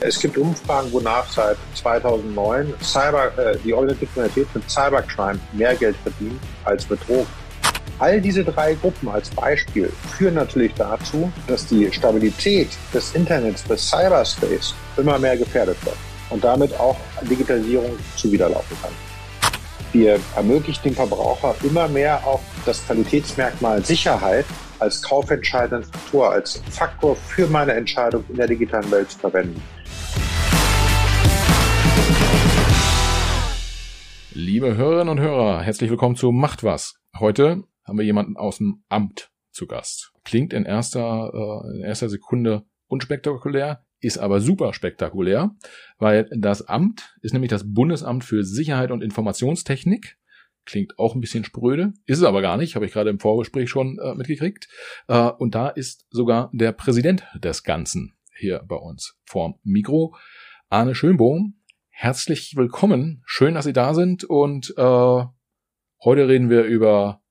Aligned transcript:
Es 0.00 0.18
gibt 0.18 0.36
Umfragen, 0.36 0.92
wonach 0.92 1.30
seit 1.30 1.56
2009 1.76 2.74
Cyber, 2.82 3.38
äh, 3.38 3.56
die 3.64 3.72
organisierte 3.72 4.06
Kriminalität 4.06 4.48
mit 4.52 4.68
Cybercrime 4.68 5.38
mehr 5.52 5.76
Geld 5.76 5.94
verdient 6.02 6.40
als 6.64 6.90
mit 6.90 6.98
Drogen. 7.08 7.28
All 8.00 8.20
diese 8.20 8.42
drei 8.42 8.74
Gruppen 8.74 9.08
als 9.08 9.30
Beispiel 9.30 9.92
führen 10.18 10.34
natürlich 10.34 10.74
dazu, 10.74 11.32
dass 11.46 11.66
die 11.68 11.88
Stabilität 11.92 12.70
des 12.92 13.14
Internets, 13.14 13.62
des 13.62 13.88
Cyberspace 13.88 14.74
immer 14.96 15.20
mehr 15.20 15.36
gefährdet 15.36 15.76
wird 15.84 15.96
und 16.30 16.42
damit 16.42 16.74
auch 16.80 16.96
Digitalisierung 17.22 17.96
zuwiderlaufen 18.16 18.76
kann. 18.82 19.13
Wir 19.94 20.18
ermöglichen 20.34 20.82
dem 20.82 20.94
Verbraucher 20.94 21.54
immer 21.62 21.86
mehr 21.86 22.26
auch 22.26 22.40
das 22.66 22.84
Qualitätsmerkmal 22.84 23.84
Sicherheit 23.84 24.44
als 24.80 25.00
kaufentscheidenden 25.00 25.84
Faktor, 25.84 26.32
als 26.32 26.60
Faktor 26.68 27.14
für 27.14 27.46
meine 27.46 27.74
Entscheidung 27.74 28.24
in 28.28 28.34
der 28.34 28.48
digitalen 28.48 28.90
Welt 28.90 29.12
zu 29.12 29.20
verwenden. 29.20 29.62
Liebe 34.32 34.76
Hörerinnen 34.76 35.10
und 35.10 35.20
Hörer, 35.20 35.62
herzlich 35.62 35.90
willkommen 35.90 36.16
zu 36.16 36.32
Macht 36.32 36.64
was. 36.64 36.96
Heute 37.20 37.62
haben 37.84 37.96
wir 37.96 38.04
jemanden 38.04 38.36
aus 38.36 38.58
dem 38.58 38.82
Amt 38.88 39.30
zu 39.52 39.68
Gast. 39.68 40.12
Klingt 40.24 40.52
in 40.52 40.64
erster, 40.64 41.30
äh, 41.32 41.76
in 41.76 41.84
erster 41.84 42.08
Sekunde 42.08 42.64
unspektakulär, 42.88 43.83
ist 44.04 44.18
aber 44.18 44.40
super 44.40 44.74
spektakulär, 44.74 45.54
weil 45.98 46.28
das 46.36 46.68
Amt 46.68 47.16
ist 47.22 47.32
nämlich 47.32 47.50
das 47.50 47.72
Bundesamt 47.72 48.24
für 48.24 48.44
Sicherheit 48.44 48.90
und 48.90 49.02
Informationstechnik. 49.02 50.18
Klingt 50.66 50.98
auch 50.98 51.14
ein 51.14 51.20
bisschen 51.20 51.44
spröde, 51.44 51.92
ist 52.06 52.18
es 52.18 52.24
aber 52.24 52.40
gar 52.40 52.56
nicht, 52.56 52.74
habe 52.74 52.86
ich 52.86 52.92
gerade 52.92 53.10
im 53.10 53.20
Vorgespräch 53.20 53.68
schon 53.68 53.98
äh, 53.98 54.14
mitgekriegt. 54.14 54.68
Äh, 55.08 55.28
und 55.30 55.54
da 55.54 55.68
ist 55.68 56.06
sogar 56.10 56.50
der 56.52 56.72
Präsident 56.72 57.24
des 57.34 57.64
Ganzen 57.64 58.14
hier 58.36 58.62
bei 58.66 58.76
uns 58.76 59.16
vorm 59.24 59.56
Mikro, 59.62 60.16
Arne 60.70 60.94
Schönbohm 60.94 61.54
herzlich 61.96 62.56
willkommen. 62.56 63.22
Schön, 63.24 63.54
dass 63.54 63.64
Sie 63.64 63.72
da 63.72 63.94
sind 63.94 64.24
und 64.24 64.74
äh, 64.76 64.82
heute 64.82 66.28
reden 66.28 66.50
wir 66.50 66.64
über 66.64 67.22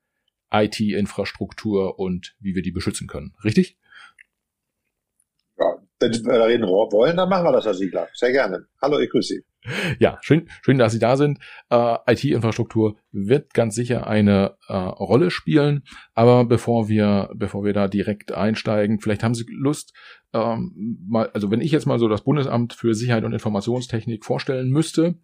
IT-Infrastruktur 0.51 1.99
und 1.99 2.35
wie 2.39 2.55
wir 2.55 2.61
die 2.61 2.71
beschützen 2.71 3.07
können. 3.07 3.35
Richtig? 3.43 3.77
Wenn 6.03 6.11
Sie 6.11 6.21
da 6.21 6.43
reden 6.43 6.67
wollen, 6.67 7.15
dann 7.15 7.29
machen 7.29 7.45
wir 7.45 7.53
das, 7.53 7.65
Herr 7.65 7.73
Siegler. 7.73 8.09
Sehr 8.13 8.33
gerne. 8.33 8.65
Hallo, 8.81 8.99
ich 8.99 9.09
grüße 9.09 9.35
Sie. 9.35 9.43
Ja, 9.99 10.17
schön, 10.21 10.49
schön, 10.61 10.77
dass 10.77 10.91
Sie 10.91 10.99
da 10.99 11.15
sind. 11.15 11.39
Äh, 11.69 11.95
IT-Infrastruktur 12.07 12.97
wird 13.13 13.53
ganz 13.53 13.75
sicher 13.75 14.05
eine 14.05 14.57
äh, 14.67 14.73
Rolle 14.73 15.31
spielen. 15.31 15.83
Aber 16.13 16.43
bevor 16.43 16.89
wir, 16.89 17.29
bevor 17.33 17.63
wir 17.63 17.71
da 17.71 17.87
direkt 17.87 18.33
einsteigen, 18.33 18.99
vielleicht 18.99 19.23
haben 19.23 19.33
Sie 19.33 19.45
Lust, 19.49 19.93
ähm, 20.33 20.97
mal, 21.07 21.29
also 21.33 21.49
wenn 21.51 21.61
ich 21.61 21.71
jetzt 21.71 21.85
mal 21.85 21.99
so 21.99 22.09
das 22.09 22.25
Bundesamt 22.25 22.73
für 22.73 22.93
Sicherheit 22.93 23.23
und 23.23 23.31
Informationstechnik 23.31 24.25
vorstellen 24.25 24.69
müsste, 24.69 25.15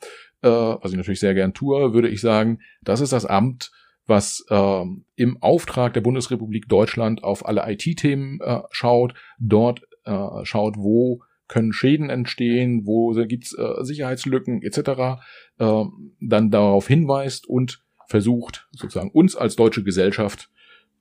äh, 0.42 0.50
was 0.50 0.92
ich 0.92 0.98
natürlich 0.98 1.20
sehr 1.20 1.34
gern 1.34 1.54
tue, 1.54 1.94
würde 1.94 2.08
ich 2.08 2.22
sagen, 2.22 2.60
das 2.82 3.02
ist 3.02 3.12
das 3.12 3.26
Amt, 3.26 3.72
was 4.06 4.46
äh, 4.50 4.86
im 5.18 5.38
Auftrag 5.42 5.94
der 5.94 6.02
Bundesrepublik 6.02 6.70
Deutschland 6.70 7.24
auf 7.24 7.46
alle 7.46 7.70
IT-Themen 7.70 8.40
äh, 8.40 8.62
schaut, 8.72 9.14
dort 9.40 9.82
äh, 10.10 10.46
schaut, 10.46 10.76
wo 10.78 11.22
können 11.48 11.74
Schäden 11.74 12.10
entstehen, 12.10 12.86
wo 12.86 13.12
gibt's 13.26 13.58
äh, 13.58 13.84
Sicherheitslücken 13.84 14.62
etc., 14.62 15.22
äh, 15.60 15.84
dann 16.20 16.52
darauf 16.52 16.88
hinweist 16.88 17.48
und 17.48 17.84
versucht 18.08 18.68
sozusagen 18.72 19.12
uns 19.12 19.36
als 19.36 19.56
deutsche 19.56 19.84
Gesellschaft 19.84 20.50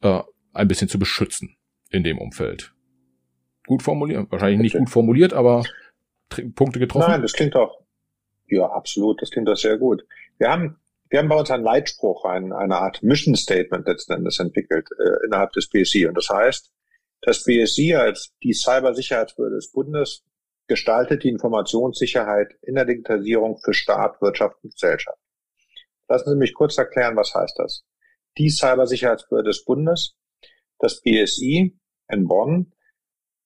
äh, 0.03 0.21
ein 0.53 0.69
bisschen 0.69 0.89
zu 0.89 0.99
beschützen 0.99 1.57
in 1.91 2.03
dem 2.03 2.19
Umfeld. 2.19 2.75
Gut 3.67 3.83
formuliert, 3.83 4.31
wahrscheinlich 4.31 4.61
nicht 4.61 4.77
gut 4.77 4.91
formuliert, 4.91 5.33
aber 5.33 5.63
Punkte 6.55 6.79
getroffen. 6.79 7.11
Nein, 7.11 7.23
das 7.23 7.33
klingt 7.35 7.55
doch, 7.55 7.83
ja, 8.47 8.67
absolut, 8.67 9.21
das 9.23 9.31
klingt 9.31 9.49
doch 9.49 9.57
sehr 9.57 9.79
gut. 9.79 10.05
Wir 10.39 10.51
haben, 10.51 10.79
wir 11.11 11.19
haben 11.19 11.29
bei 11.29 11.37
uns 11.37 11.51
einen 11.51 11.65
Leitspruch, 11.65 12.25
ein, 12.25 12.53
eine 12.53 12.77
Art 12.77 13.03
Mission 13.03 13.35
Statement 13.35 13.87
letzten 13.87 14.13
Endes 14.15 14.39
entwickelt 14.39 14.89
äh, 14.99 15.27
innerhalb 15.27 15.53
des 15.53 15.69
BSI. 15.69 16.07
Und 16.07 16.17
das 16.17 16.29
heißt, 16.31 16.73
das 17.21 17.45
BSI 17.45 17.95
als 17.95 18.33
die 18.43 18.53
Cybersicherheitsbehörde 18.53 19.57
des 19.57 19.73
Bundes 19.73 20.25
gestaltet 20.67 21.25
die 21.25 21.31
Informationssicherheit 21.31 22.49
in 22.63 22.75
der 22.75 22.85
Digitalisierung 22.85 23.59
für 23.59 23.73
Staat, 23.73 24.21
Wirtschaft 24.21 24.57
und 24.63 24.73
Gesellschaft. 24.73 25.19
Lassen 26.09 26.31
Sie 26.31 26.37
mich 26.37 26.55
kurz 26.55 26.79
erklären, 26.79 27.17
was 27.17 27.35
heißt 27.35 27.59
das? 27.59 27.85
Die 28.37 28.51
Cybersicherheitsbehörde 28.51 29.49
des 29.49 29.65
Bundes, 29.65 30.17
das 30.79 31.01
BSI 31.01 31.79
in 32.09 32.29
Bonn, 32.29 32.73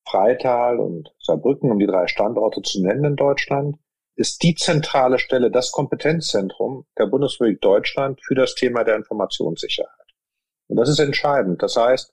Freital 0.08 0.78
und 0.78 1.14
Saarbrücken, 1.20 1.70
um 1.70 1.78
die 1.78 1.86
drei 1.86 2.06
Standorte 2.08 2.60
zu 2.62 2.82
nennen 2.82 3.04
in 3.04 3.16
Deutschland, 3.16 3.76
ist 4.14 4.42
die 4.42 4.54
zentrale 4.54 5.18
Stelle, 5.18 5.50
das 5.50 5.70
Kompetenzzentrum 5.72 6.86
der 6.98 7.06
Bundesrepublik 7.06 7.60
Deutschland 7.60 8.20
für 8.22 8.34
das 8.34 8.54
Thema 8.54 8.84
der 8.84 8.96
Informationssicherheit. 8.96 9.88
Und 10.66 10.76
das 10.76 10.88
ist 10.88 10.98
entscheidend. 10.98 11.62
Das 11.62 11.76
heißt, 11.76 12.12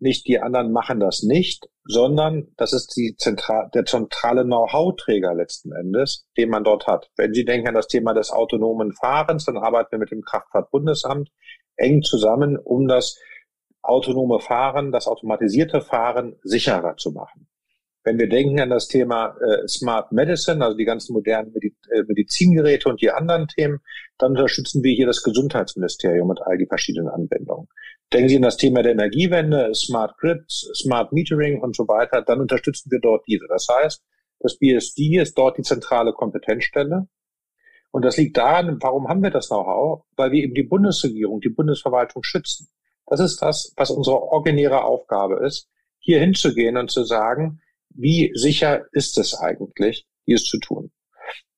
nicht 0.00 0.26
die 0.26 0.40
anderen 0.40 0.72
machen 0.72 1.00
das 1.00 1.22
nicht, 1.22 1.68
sondern 1.84 2.48
das 2.56 2.72
ist 2.72 2.96
die 2.96 3.16
zentral, 3.16 3.70
der 3.74 3.84
zentrale 3.84 4.44
Know-how-Träger 4.44 5.34
letzten 5.34 5.72
Endes, 5.72 6.26
den 6.36 6.50
man 6.50 6.64
dort 6.64 6.86
hat. 6.86 7.10
Wenn 7.16 7.34
Sie 7.34 7.44
denken 7.44 7.68
an 7.68 7.74
das 7.74 7.88
Thema 7.88 8.12
des 8.14 8.30
autonomen 8.30 8.92
Fahrens, 8.92 9.44
dann 9.44 9.56
arbeiten 9.56 9.92
wir 9.92 9.98
mit 9.98 10.10
dem 10.10 10.22
Kraftfahrtbundesamt 10.22 11.30
eng 11.76 12.02
zusammen, 12.02 12.56
um 12.56 12.88
das 12.88 13.18
autonome 13.82 14.40
Fahren, 14.40 14.92
das 14.92 15.06
automatisierte 15.06 15.80
Fahren 15.80 16.36
sicherer 16.42 16.96
zu 16.96 17.12
machen. 17.12 17.48
Wenn 18.02 18.18
wir 18.18 18.28
denken 18.28 18.60
an 18.60 18.70
das 18.70 18.86
Thema 18.86 19.36
äh, 19.40 19.66
Smart 19.66 20.12
Medicine, 20.12 20.64
also 20.64 20.76
die 20.76 20.84
ganzen 20.84 21.12
modernen 21.12 21.52
Medi 21.52 21.74
äh, 21.90 22.02
Medizingeräte 22.06 22.88
und 22.88 23.00
die 23.00 23.10
anderen 23.10 23.48
Themen, 23.48 23.80
dann 24.18 24.32
unterstützen 24.32 24.84
wir 24.84 24.94
hier 24.94 25.06
das 25.06 25.24
Gesundheitsministerium 25.24 26.28
mit 26.28 26.40
all 26.40 26.56
die 26.56 26.66
verschiedenen 26.66 27.08
Anwendungen. 27.08 27.68
Denken 28.12 28.28
Sie 28.28 28.36
an 28.36 28.42
das 28.42 28.56
Thema 28.56 28.82
der 28.82 28.92
Energiewende, 28.92 29.74
Smart 29.74 30.16
Grids, 30.18 30.70
Smart 30.74 31.12
Metering 31.12 31.60
und 31.60 31.74
so 31.74 31.88
weiter, 31.88 32.22
dann 32.22 32.40
unterstützen 32.40 32.90
wir 32.90 33.00
dort 33.00 33.26
diese. 33.26 33.46
Das 33.48 33.66
heißt, 33.68 34.02
das 34.40 34.58
BSD 34.58 35.20
ist 35.20 35.36
dort 35.36 35.58
die 35.58 35.62
zentrale 35.62 36.12
Kompetenzstelle. 36.12 37.08
Und 37.90 38.04
das 38.04 38.16
liegt 38.16 38.36
daran, 38.36 38.78
warum 38.80 39.08
haben 39.08 39.22
wir 39.22 39.30
das 39.30 39.48
Know-how? 39.48 40.04
Weil 40.16 40.30
wir 40.30 40.44
eben 40.44 40.54
die 40.54 40.62
Bundesregierung, 40.62 41.40
die 41.40 41.48
Bundesverwaltung 41.48 42.22
schützen. 42.22 42.68
Das 43.06 43.20
ist 43.20 43.40
das, 43.40 43.72
was 43.76 43.90
unsere 43.90 44.20
originäre 44.20 44.84
Aufgabe 44.84 45.44
ist, 45.46 45.68
hier 45.98 46.20
hinzugehen 46.20 46.76
und 46.76 46.90
zu 46.90 47.04
sagen, 47.04 47.60
wie 47.88 48.30
sicher 48.34 48.84
ist 48.92 49.16
es 49.18 49.34
eigentlich, 49.34 50.06
dies 50.26 50.44
zu 50.44 50.58
tun? 50.58 50.92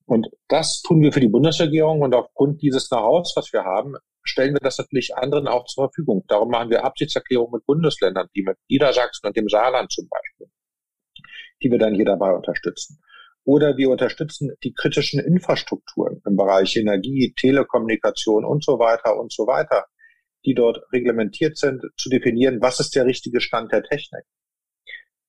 Und 0.07 0.29
das 0.47 0.81
tun 0.81 1.03
wir 1.03 1.13
für 1.13 1.21
die 1.21 1.29
Bundesregierung 1.29 2.01
und 2.01 2.15
aufgrund 2.15 2.63
dieses 2.63 2.89
Know-hows, 2.89 3.35
was 3.37 3.53
wir 3.53 3.65
haben, 3.65 3.97
stellen 4.29 4.55
wir 4.55 4.61
das 4.61 4.79
natürlich 4.79 5.17
anderen 5.17 5.49
auch 5.49 5.65
zur 5.65 5.89
Verfügung. 5.89 6.25
Darum 6.29 6.51
machen 6.51 6.71
wir 6.71 6.85
Absichtserklärungen 6.85 7.53
mit 7.53 7.67
Bundesländern, 7.67 8.29
die 8.37 8.43
mit 8.43 8.57
Niedersachsen 8.69 9.27
und 9.27 9.37
dem 9.37 9.49
Saarland 9.49 9.91
zum 9.91 10.09
Beispiel, 10.09 10.47
die 11.63 11.71
wir 11.71 11.79
dann 11.79 11.95
hier 11.95 12.05
dabei 12.05 12.33
unterstützen. 12.33 13.01
Oder 13.45 13.77
wir 13.79 13.89
unterstützen 13.89 14.53
die 14.63 14.75
kritischen 14.75 15.21
Infrastrukturen 15.21 16.21
im 16.27 16.37
Bereich 16.37 16.77
Energie, 16.77 17.33
Telekommunikation 17.41 18.45
und 18.45 18.63
so 18.63 18.79
weiter 18.79 19.19
und 19.19 19.33
so 19.33 19.47
weiter, 19.47 19.87
die 20.45 20.55
dort 20.55 20.81
reglementiert 20.93 21.57
sind, 21.57 21.83
zu 21.97 22.11
definieren, 22.11 22.61
was 22.61 22.81
ist 22.81 22.95
der 22.95 23.07
richtige 23.07 23.41
Stand 23.41 23.73
der 23.73 23.83
Technik. 23.83 24.25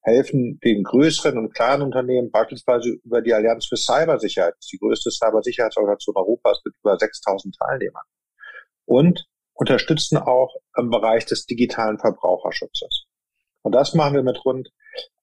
Helfen 0.01 0.59
den 0.63 0.83
größeren 0.83 1.37
und 1.37 1.53
kleinen 1.53 1.83
Unternehmen 1.83 2.31
beispielsweise 2.31 2.97
über 3.03 3.21
die 3.21 3.33
Allianz 3.33 3.67
für 3.67 3.77
Cybersicherheit, 3.77 4.55
die 4.71 4.77
größte 4.77 5.11
Cybersicherheitsorganisation 5.11 6.15
Europas 6.17 6.61
mit 6.65 6.73
über 6.81 6.97
6000 6.97 7.55
Teilnehmern 7.55 8.03
und 8.89 9.25
unterstützen 9.53 10.17
auch 10.17 10.55
im 10.75 10.89
Bereich 10.89 11.25
des 11.25 11.45
digitalen 11.45 11.99
Verbraucherschutzes. 11.99 13.05
Und 13.61 13.73
das 13.73 13.93
machen 13.93 14.15
wir 14.15 14.23
mit 14.23 14.43
rund 14.45 14.69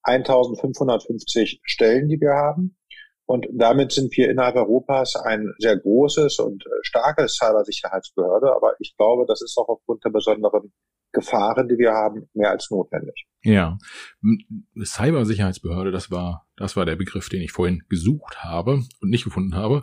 1550 0.02 1.60
Stellen, 1.64 2.08
die 2.08 2.20
wir 2.20 2.32
haben. 2.32 2.78
Und 3.24 3.48
damit 3.52 3.90
sind 3.90 4.16
wir 4.16 4.30
innerhalb 4.30 4.54
Europas 4.54 5.16
ein 5.16 5.52
sehr 5.58 5.76
großes 5.76 6.38
und 6.38 6.62
starkes 6.82 7.38
Cybersicherheitsbehörde. 7.38 8.54
Aber 8.54 8.74
ich 8.78 8.94
glaube, 8.96 9.24
das 9.26 9.42
ist 9.42 9.58
auch 9.58 9.68
aufgrund 9.68 10.04
der 10.04 10.10
besonderen 10.10 10.72
Gefahren, 11.12 11.66
die 11.66 11.78
wir 11.78 11.92
haben, 11.92 12.28
mehr 12.34 12.50
als 12.50 12.70
notwendig. 12.70 13.26
Ja, 13.42 13.78
Cybersicherheitsbehörde, 14.80 15.90
das 15.90 16.10
war, 16.12 16.46
das 16.56 16.76
war 16.76 16.84
der 16.84 16.96
Begriff, 16.96 17.28
den 17.30 17.42
ich 17.42 17.50
vorhin 17.50 17.82
gesucht 17.88 18.44
habe 18.44 18.82
und 19.00 19.10
nicht 19.10 19.24
gefunden 19.24 19.56
habe. 19.56 19.82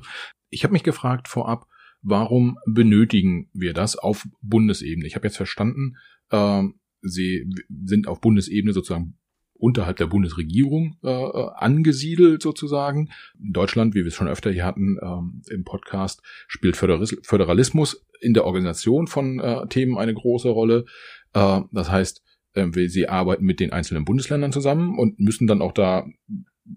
Ich 0.50 0.64
habe 0.64 0.72
mich 0.72 0.84
gefragt 0.84 1.28
vorab, 1.28 1.66
warum 2.04 2.58
benötigen 2.66 3.50
wir 3.54 3.74
das 3.74 3.96
auf 3.96 4.28
Bundesebene? 4.42 5.08
Ich 5.08 5.16
habe 5.16 5.28
jetzt 5.28 5.38
verstanden, 5.38 5.96
äh, 6.30 6.64
Sie 7.06 7.50
sind 7.86 8.08
auf 8.08 8.22
Bundesebene 8.22 8.74
sozusagen 8.74 9.18
unterhalb 9.56 9.98
der 9.98 10.08
Bundesregierung 10.08 10.98
äh, 11.04 11.10
äh, 11.10 11.50
angesiedelt 11.56 12.42
sozusagen. 12.42 13.10
Deutschland, 13.40 13.94
wie 13.94 14.00
wir 14.00 14.08
es 14.08 14.14
schon 14.14 14.28
öfter 14.28 14.52
hier 14.52 14.66
hatten 14.66 14.98
ähm, 15.02 15.42
im 15.50 15.64
Podcast, 15.64 16.22
spielt 16.48 16.76
Föderalismus 16.76 18.06
in 18.20 18.34
der 18.34 18.46
Organisation 18.46 19.08
von 19.08 19.40
äh, 19.40 19.68
Themen 19.68 19.98
eine 19.98 20.14
große 20.14 20.50
Rolle. 20.50 20.86
Äh, 21.34 21.62
das 21.72 21.90
heißt, 21.90 22.24
äh, 22.56 22.88
sie 22.90 23.08
arbeiten 23.08 23.46
mit 23.46 23.60
den 23.60 23.72
einzelnen 23.72 24.06
Bundesländern 24.06 24.52
zusammen 24.52 24.98
und 24.98 25.20
müssen 25.20 25.48
dann 25.48 25.62
auch 25.62 25.74
da 25.74 26.06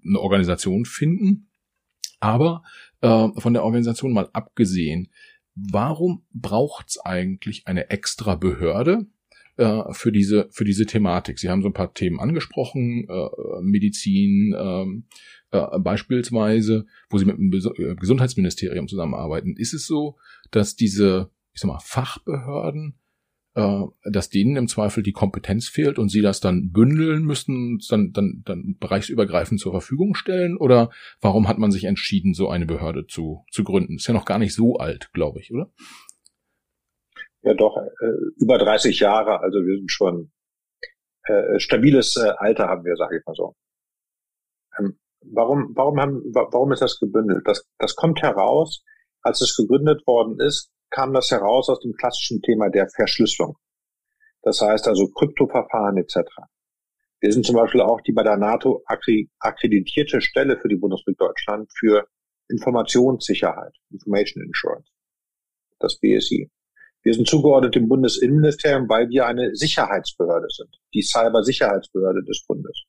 eine 0.07 0.21
Organisation 0.21 0.85
finden. 0.85 1.49
Aber 2.21 2.63
äh, 3.01 3.29
von 3.37 3.53
der 3.53 3.65
Organisation 3.65 4.13
mal 4.13 4.29
abgesehen, 4.33 5.09
warum 5.55 6.25
braucht 6.33 6.89
es 6.91 6.99
eigentlich 6.99 7.67
eine 7.67 7.91
extra 7.91 8.35
Behörde 8.35 9.07
äh, 9.57 9.83
für 9.93 10.13
diese 10.13 10.49
für 10.51 10.65
diese 10.65 10.87
Thematik? 10.87 11.39
Sie 11.39 11.49
haben 11.49 11.63
so 11.63 11.69
ein 11.69 11.75
paar 11.75 11.95
Themen 11.95 12.21
angesprochen, 12.21 13.07
äh, 13.09 13.63
Medizin 13.63 14.55
ähm, 14.59 15.05
äh, 15.51 15.79
beispielsweise, 15.79 16.87
wo 17.11 17.19
Sie 17.19 17.25
mit 17.25 17.39
dem 17.39 17.53
äh, 17.53 17.95
Gesundheitsministerium 17.95 18.89
zusammenarbeiten. 18.89 19.57
Ist 19.57 19.75
es 19.75 19.87
so, 19.87 20.17
dass 20.51 20.77
diese 20.77 21.31
ich 21.53 21.61
sag 21.61 21.69
mal 21.69 21.81
Fachbehörden 21.81 22.99
äh, 23.57 23.85
dass 24.05 24.29
denen 24.29 24.57
im 24.57 24.69
Zweifel 24.69 25.03
die 25.03 25.13
Kompetenz 25.13 25.67
fehlt 25.67 25.99
und 25.99 26.11
sie 26.11 26.21
das 26.21 26.41
dann 26.41 26.73
bündeln 26.73 27.25
müssen, 27.25 27.79
dann, 27.89 28.13
dann, 28.13 28.43
dann 28.45 28.77
bereichsübergreifend 28.79 29.59
zur 29.59 29.73
Verfügung 29.73 30.15
stellen? 30.15 30.59
Oder 30.59 30.91
warum 31.23 31.49
hat 31.49 31.57
man 31.57 31.71
sich 31.71 31.85
entschieden, 31.85 32.35
so 32.35 32.51
eine 32.51 32.67
Behörde 32.67 33.07
zu, 33.07 33.45
zu 33.51 33.65
gründen? 33.65 33.97
Ist 33.97 34.07
ja 34.07 34.15
noch 34.15 34.27
gar 34.27 34.39
nicht 34.39 34.55
so 34.55 34.77
alt, 34.77 35.11
glaube 35.15 35.41
ich, 35.41 35.53
oder? 35.53 35.73
Ja, 37.43 37.55
doch, 37.55 37.79
äh, 37.79 38.43
über 38.43 38.59
30 38.59 39.01
Jahre, 39.01 39.41
also 39.41 39.59
wir 39.61 39.79
sind 39.79 39.91
schon 39.91 40.33
äh, 41.25 41.59
stabiles 41.59 42.17
äh, 42.17 42.33
Alter 42.37 42.69
haben 42.69 42.85
wir, 42.85 42.97
sage 42.97 43.19
ich 43.19 43.25
mal 43.25 43.35
so. 43.35 43.55
Ähm, 44.79 44.99
warum, 45.23 45.73
warum 45.75 45.99
haben, 45.99 46.23
warum 46.35 46.73
ist 46.73 46.83
das 46.83 46.99
gebündelt? 47.01 47.47
Das, 47.47 47.67
das 47.79 47.97
kommt 47.97 48.21
heraus, 48.21 48.85
als 49.23 49.41
es 49.41 49.57
gegründet 49.57 50.07
worden 50.07 50.39
ist, 50.41 50.71
kam 50.91 51.13
das 51.13 51.31
heraus 51.31 51.69
aus 51.69 51.81
dem 51.81 51.93
klassischen 51.95 52.43
Thema 52.43 52.69
der 52.71 52.89
Verschlüsselung. 52.89 53.57
Das 54.43 54.61
heißt 54.61 54.87
also 54.89 55.09
Kryptoverfahren 55.09 55.97
etc. 55.99 56.19
Wir 57.21 57.33
sind 57.33 57.45
zum 57.45 57.57
Beispiel 57.57 57.81
auch 57.81 58.01
die 58.03 58.13
bei 58.13 58.23
der 58.23 58.37
NATO 58.37 58.85
akkreditierte 58.87 60.21
Stelle 60.21 60.59
für 60.59 60.69
die 60.69 60.77
Bundesrepublik 60.77 61.19
Deutschland 61.19 61.71
für 61.77 62.07
Informationssicherheit, 62.49 63.75
Information 63.91 64.45
Insurance, 64.45 64.91
das 65.81 65.99
BSI. 65.99 66.51
Wir 67.03 67.15
sind 67.15 67.27
zugeordnet 67.29 67.75
dem 67.75 67.89
Bundesinnenministerium, 67.89 68.89
weil 68.89 69.09
wir 69.09 69.27
eine 69.27 69.55
Sicherheitsbehörde 69.55 70.49
sind, 70.51 70.77
die 70.93 71.03
Cybersicherheitsbehörde 71.03 72.23
des 72.25 72.45
Bundes. 72.47 72.85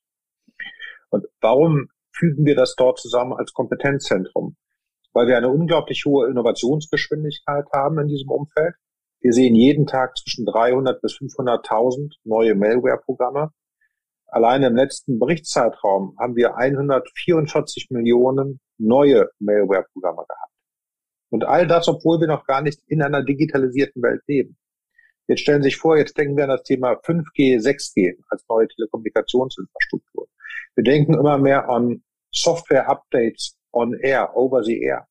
Und 1.10 1.26
warum 1.40 1.90
fügen 2.12 2.46
wir 2.46 2.56
das 2.56 2.76
dort 2.76 3.00
zusammen 3.00 3.34
als 3.34 3.54
Kompetenzzentrum? 3.54 4.58
Weil 5.18 5.26
wir 5.26 5.36
eine 5.36 5.50
unglaublich 5.50 6.06
hohe 6.06 6.30
Innovationsgeschwindigkeit 6.30 7.66
haben 7.74 7.98
in 7.98 8.08
diesem 8.08 8.30
Umfeld. 8.30 8.76
Wir 9.20 9.34
sehen 9.34 9.56
jeden 9.56 9.88
Tag 9.88 10.16
zwischen 10.16 10.46
300 10.46 11.02
bis 11.02 11.14
500.000 11.14 12.14
neue 12.24 12.54
Malware-Programme. 12.54 13.50
Allein 14.28 14.62
im 14.62 14.76
letzten 14.76 15.18
Berichtszeitraum 15.18 16.16
haben 16.20 16.36
wir 16.36 16.56
144 16.56 17.88
Millionen 17.90 18.60
neue 18.78 19.28
Malware-Programme 19.40 20.24
gehabt. 20.30 20.54
Und 21.32 21.46
all 21.46 21.66
das, 21.66 21.88
obwohl 21.88 22.20
wir 22.20 22.28
noch 22.28 22.46
gar 22.46 22.62
nicht 22.62 22.80
in 22.86 23.02
einer 23.02 23.24
digitalisierten 23.24 24.04
Welt 24.04 24.22
leben. 24.28 24.56
Jetzt 25.28 25.42
stellen 25.42 25.64
Sie 25.64 25.70
sich 25.70 25.78
vor, 25.78 25.98
jetzt 25.98 26.16
denken 26.16 26.38
wir 26.38 26.44
an 26.44 26.52
das 26.52 26.62
Thema 26.62 26.92
5G, 26.92 27.58
6G 27.60 28.18
als 28.30 28.46
neue 28.48 28.68
Telekommunikationsinfrastruktur. 28.68 30.28
Wir 30.76 30.84
denken 30.84 31.16
immer 31.16 31.40
mehr 31.40 31.68
an 31.70 32.04
Software-Updates 32.32 33.57
on 33.72 33.94
air, 34.02 34.36
over 34.36 34.64
the 34.64 34.82
air. 34.82 35.08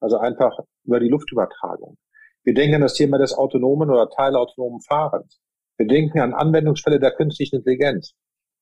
Also 0.00 0.18
einfach 0.18 0.58
über 0.84 1.00
die 1.00 1.08
Luftübertragung. 1.08 1.96
Wir 2.42 2.54
denken 2.54 2.76
an 2.76 2.80
das 2.80 2.94
Thema 2.94 3.18
des 3.18 3.34
autonomen 3.34 3.90
oder 3.90 4.08
teilautonomen 4.08 4.80
Fahrens. 4.80 5.40
Wir 5.76 5.86
denken 5.86 6.20
an 6.20 6.34
Anwendungsfälle 6.34 6.98
der 6.98 7.12
künstlichen 7.12 7.56
Intelligenz. 7.56 8.14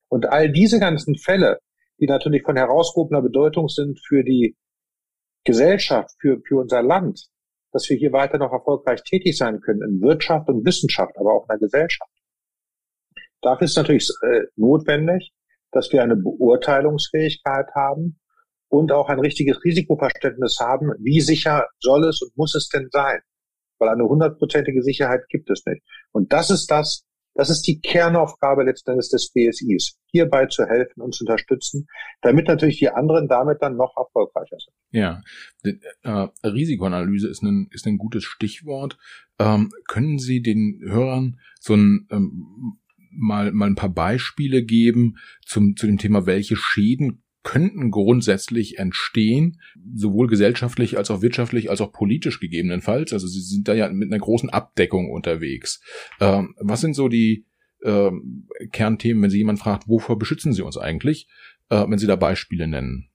Und 0.08 0.26
all 0.26 0.50
diese 0.50 0.80
ganzen 0.80 1.16
Fälle, 1.16 1.60
die 2.00 2.06
natürlich 2.06 2.42
von 2.42 2.56
herausgehobener 2.56 3.22
Bedeutung 3.22 3.69
sind 3.69 4.00
für 4.06 4.25
die 4.25 4.56
Gesellschaft, 5.44 6.14
für, 6.20 6.40
für 6.46 6.56
unser 6.60 6.82
Land, 6.82 7.28
dass 7.72 7.88
wir 7.88 7.96
hier 7.96 8.12
weiter 8.12 8.38
noch 8.38 8.52
erfolgreich 8.52 9.02
tätig 9.02 9.36
sein 9.36 9.60
können 9.60 9.82
in 9.82 10.00
Wirtschaft 10.00 10.48
und 10.48 10.64
Wissenschaft, 10.64 11.16
aber 11.16 11.34
auch 11.34 11.42
in 11.44 11.48
der 11.48 11.58
Gesellschaft. 11.58 12.10
Dafür 13.42 13.66
ist 13.66 13.76
natürlich 13.76 14.08
äh, 14.22 14.42
notwendig, 14.56 15.32
dass 15.70 15.92
wir 15.92 16.02
eine 16.02 16.16
Beurteilungsfähigkeit 16.16 17.69
haben 17.75 18.19
und 18.69 18.93
auch 18.93 19.09
ein 19.09 19.20
richtiges 19.20 19.62
Risikoverständnis 19.65 20.59
haben, 20.61 20.93
wie 21.00 21.20
sicher 21.20 21.67
soll 21.81 22.06
es 22.06 22.20
und 22.23 22.37
muss 22.37 22.55
es 22.55 22.69
denn 22.69 22.88
sein? 22.91 23.20
Weil 23.79 23.91
eine 23.91 24.05
hundertprozentige 24.05 24.82
Sicherheit 24.82 25.23
gibt 25.29 25.50
es 25.50 25.65
nicht. 25.67 25.82
Und 26.12 26.32
das 26.32 26.50
ist 26.50 26.70
das, 26.70 27.05
das 27.35 27.50
ist 27.50 27.62
die 27.62 27.81
Kernaufgabe 27.81 28.65
letzten 28.65 28.91
Endes 28.91 29.11
des 29.11 29.31
BSIs, 29.32 29.97
hierbei 30.06 30.47
zu 30.47 30.67
helfen 30.67 31.00
und 31.00 31.15
zu 31.15 31.25
unterstützen, 31.25 31.87
damit 32.20 32.49
natürlich 32.49 32.79
die 32.79 32.91
anderen 32.91 33.29
damit 33.29 33.62
dann 33.62 33.76
noch 33.76 33.97
erfolgreicher 33.97 34.56
sind. 34.59 34.75
Ja, 34.91 35.23
äh, 35.62 36.29
Risikoanalyse 36.44 37.29
ist 37.29 37.43
ein, 37.43 37.69
ist 37.71 37.87
ein 37.87 37.99
gutes 37.99 38.25
Stichwort. 38.25 38.99
Ähm, 39.38 39.71
können 39.87 40.19
Sie 40.19 40.43
den 40.43 40.81
Hörern 40.85 41.38
so 41.61 41.75
ein 41.75 42.09
ähm, 42.11 42.79
mal, 43.12 43.53
mal 43.53 43.67
ein 43.67 43.75
paar 43.76 43.93
Beispiele 43.93 44.64
geben 44.64 45.17
zum, 45.47 45.76
zu 45.76 45.87
dem 45.87 45.99
Thema, 45.99 46.26
welche 46.26 46.56
Schäden 46.56 47.23
könnten 47.49 47.91
grundsätzlich 47.91 48.79
entstehen, 48.79 49.59
sowohl 49.95 50.27
gesellschaftlich 50.27 50.99
als 50.99 51.11
auch 51.11 51.23
wirtschaftlich 51.23 51.71
als 51.71 51.81
auch 51.81 51.93
politisch 51.93 52.41
gegebenenfalls. 52.41 53.15
Also 53.15 53.27
sie 53.27 53.41
sind 53.41 53.69
da 53.69 53.73
ja 53.73 53.89
mit 53.89 54.12
einer 54.12 54.21
großen 54.21 54.50
Abdeckung 54.50 55.11
unterwegs. 55.11 55.81
Ähm, 56.21 56.55
was 56.61 56.83
sind 56.83 56.93
so 56.93 57.09
die 57.09 57.47
ähm, 57.83 58.49
Kernthemen, 58.71 59.23
wenn 59.23 59.31
Sie 59.31 59.39
jemand 59.39 59.61
fragt, 59.61 59.89
wovor 59.89 60.19
beschützen 60.19 60.53
Sie 60.53 60.61
uns 60.61 60.77
eigentlich, 60.77 61.27
äh, 61.71 61.87
wenn 61.89 61.97
Sie 61.97 62.06
da 62.06 62.17
Beispiele 62.17 62.69
nennen? 62.69 63.09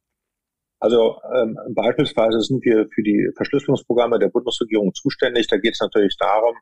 Also 0.80 1.18
ähm, 1.36 1.56
beispielsweise 1.76 2.40
sind 2.42 2.66
wir 2.66 2.88
für 2.92 3.04
die 3.04 3.30
Verschlüsselungsprogramme 3.36 4.18
der 4.18 4.30
Bundesregierung 4.30 4.96
zuständig. 4.96 5.46
Da 5.46 5.58
geht 5.58 5.74
es 5.74 5.80
natürlich 5.80 6.18
darum, 6.18 6.56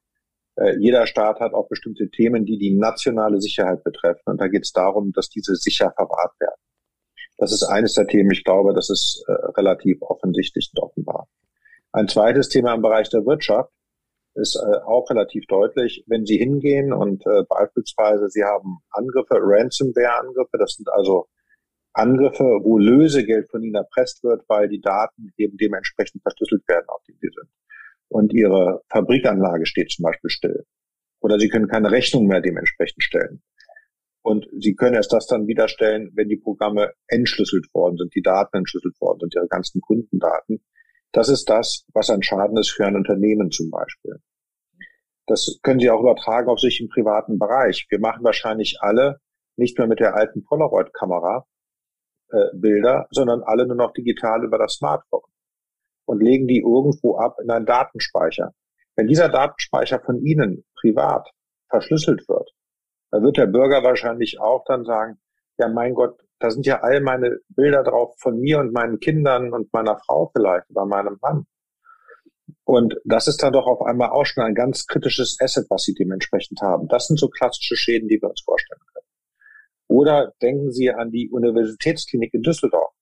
äh, 0.58 0.76
jeder 0.78 1.08
Staat 1.08 1.40
hat 1.40 1.54
auch 1.54 1.70
bestimmte 1.70 2.10
Themen, 2.10 2.44
die 2.44 2.58
die 2.58 2.76
nationale 2.76 3.40
Sicherheit 3.40 3.82
betreffen. 3.86 4.24
Und 4.26 4.42
da 4.42 4.50
geht 4.50 4.64
es 4.64 4.74
darum, 4.74 5.14
dass 5.14 5.30
diese 5.30 5.56
sicher 5.56 5.94
verwahrt 5.96 6.38
werden. 6.42 6.60
Das 7.42 7.52
ist 7.52 7.64
eines 7.64 7.96
der 7.96 8.06
Themen. 8.06 8.30
Ich 8.30 8.44
glaube, 8.44 8.72
das 8.76 8.92
ist 8.92 9.26
äh, 9.28 9.32
relativ 9.58 9.98
offensichtlich 10.04 10.72
und 10.76 10.84
offenbar. 10.84 11.28
Ein 11.92 12.08
zweites 12.08 12.50
Thema 12.50 12.76
im 12.76 12.84
Bereich 12.84 13.10
der 13.10 13.26
Wirtschaft 13.26 13.72
ist 14.36 14.56
äh, 14.56 14.78
auch 14.86 15.10
relativ 15.10 15.48
deutlich, 15.48 16.04
wenn 16.06 16.24
Sie 16.24 16.38
hingehen 16.38 16.94
und 16.94 17.26
äh, 17.26 17.42
beispielsweise 17.50 18.30
Sie 18.30 18.44
haben 18.44 18.78
Angriffe, 18.92 19.40
Ransomware-Angriffe, 19.42 20.60
das 20.60 20.74
sind 20.74 20.88
also 20.94 21.26
Angriffe, 21.94 22.44
wo 22.62 22.78
Lösegeld 22.78 23.50
von 23.50 23.64
Ihnen 23.64 23.74
erpresst 23.74 24.24
wird, 24.24 24.44
weil 24.48 24.70
die 24.70 24.80
Daten 24.80 25.34
eben 25.36 25.58
dementsprechend 25.58 26.22
verschlüsselt 26.22 26.68
werden, 26.68 26.86
auf 26.90 27.02
die 27.08 27.14
Sie 27.14 27.30
sind. 27.34 27.50
Und 28.08 28.34
Ihre 28.34 28.84
Fabrikanlage 28.90 29.66
steht 29.66 29.90
zum 29.90 30.04
Beispiel 30.04 30.30
still. 30.30 30.66
Oder 31.22 31.40
Sie 31.40 31.50
können 31.50 31.68
keine 31.68 31.90
Rechnung 31.90 32.28
mehr 32.28 32.42
dementsprechend 32.42 33.02
stellen. 33.02 33.42
Und 34.24 34.48
Sie 34.60 34.76
können 34.76 34.96
erst 34.96 35.14
das 35.14 35.26
dann 35.26 35.48
wiederstellen, 35.48 36.12
wenn 36.14 36.30
die 36.30 36.38
Programme 36.38 36.94
entschlüsselt 37.08 37.74
worden 37.74 37.98
sind, 37.98 38.14
die 38.16 38.22
Daten 38.22 38.58
entschlüsselt 38.58 39.00
worden 39.02 39.20
sind, 39.22 39.36
Ihre 39.36 39.48
ganzen 39.48 39.82
Kundendaten. 39.82 40.64
Das 41.12 41.28
ist 41.28 41.50
das, 41.50 41.86
was 41.94 42.10
ein 42.10 42.24
Schaden 42.24 42.58
ist 42.58 42.72
für 42.72 42.86
ein 42.86 42.96
Unternehmen 42.96 43.52
zum 43.52 43.70
Beispiel. 43.72 44.22
Das 45.26 45.60
können 45.64 45.80
Sie 45.80 45.90
auch 45.90 46.02
übertragen 46.02 46.50
auf 46.50 46.60
sich 46.60 46.82
im 46.82 46.90
privaten 46.90 47.40
Bereich. 47.40 47.88
Wir 47.90 48.00
machen 48.00 48.24
wahrscheinlich 48.24 48.78
alle 48.82 49.20
nicht 49.56 49.78
mehr 49.78 49.88
mit 49.88 50.00
der 50.00 50.16
alten 50.16 50.44
Polaroid-Kamera 50.44 51.46
äh, 52.30 52.46
Bilder, 52.54 53.08
sondern 53.12 53.44
alle 53.44 53.66
nur 53.66 53.76
noch 53.76 53.94
digital 53.94 54.44
über 54.44 54.58
das 54.58 54.74
Smartphone 54.74 55.30
und 56.06 56.22
legen 56.22 56.48
die 56.48 56.60
irgendwo 56.60 57.18
ab 57.18 57.38
in 57.42 57.50
einen 57.50 57.66
Datenspeicher. 57.66 58.54
Wenn 58.96 59.08
dieser 59.08 59.30
Datenspeicher 59.30 60.00
von 60.00 60.24
Ihnen 60.24 60.64
privat 60.80 61.30
verschlüsselt 61.70 62.28
wird, 62.28 62.52
da 63.12 63.22
wird 63.22 63.38
der 63.38 63.48
Bürger 63.48 63.84
wahrscheinlich 63.84 64.40
auch 64.40 64.64
dann 64.66 64.86
sagen, 64.86 65.20
ja 65.58 65.68
mein 65.68 65.94
Gott, 65.94 66.20
da 66.40 66.50
sind 66.50 66.66
ja 66.66 66.82
all 66.82 67.02
meine 67.02 67.38
Bilder 67.50 67.84
drauf 67.84 68.16
von 68.18 68.40
mir 68.40 68.60
und 68.60 68.74
meinen 68.74 69.00
Kindern 69.00 69.54
und 69.54 69.72
meiner 69.74 70.00
Frau 70.00 70.32
vielleicht 70.36 70.70
oder 70.72 70.86
meinem 70.86 71.18
Mann. 71.22 71.46
Und 72.64 72.96
das 73.04 73.28
ist 73.28 73.44
dann 73.44 73.54
doch 73.54 73.68
auf 73.68 73.82
einmal 73.82 74.10
auch 74.10 74.26
schon 74.26 74.44
ein 74.44 74.56
ganz 74.56 74.88
kritisches 74.88 75.38
Asset, 75.40 75.68
was 75.70 75.84
sie 75.84 75.94
dementsprechend 75.94 76.62
haben. 76.62 76.88
Das 76.88 77.08
sind 77.08 77.20
so 77.20 77.28
klassische 77.28 77.76
Schäden, 77.76 78.08
die 78.08 78.22
wir 78.22 78.30
uns 78.30 78.42
vorstellen 78.42 78.82
können. 78.94 79.06
Oder 79.88 80.34
denken 80.42 80.72
Sie 80.72 80.90
an 80.90 81.12
die 81.12 81.30
Universitätsklinik 81.30 82.34
in 82.34 82.44
Düsseldorf, 82.44 82.94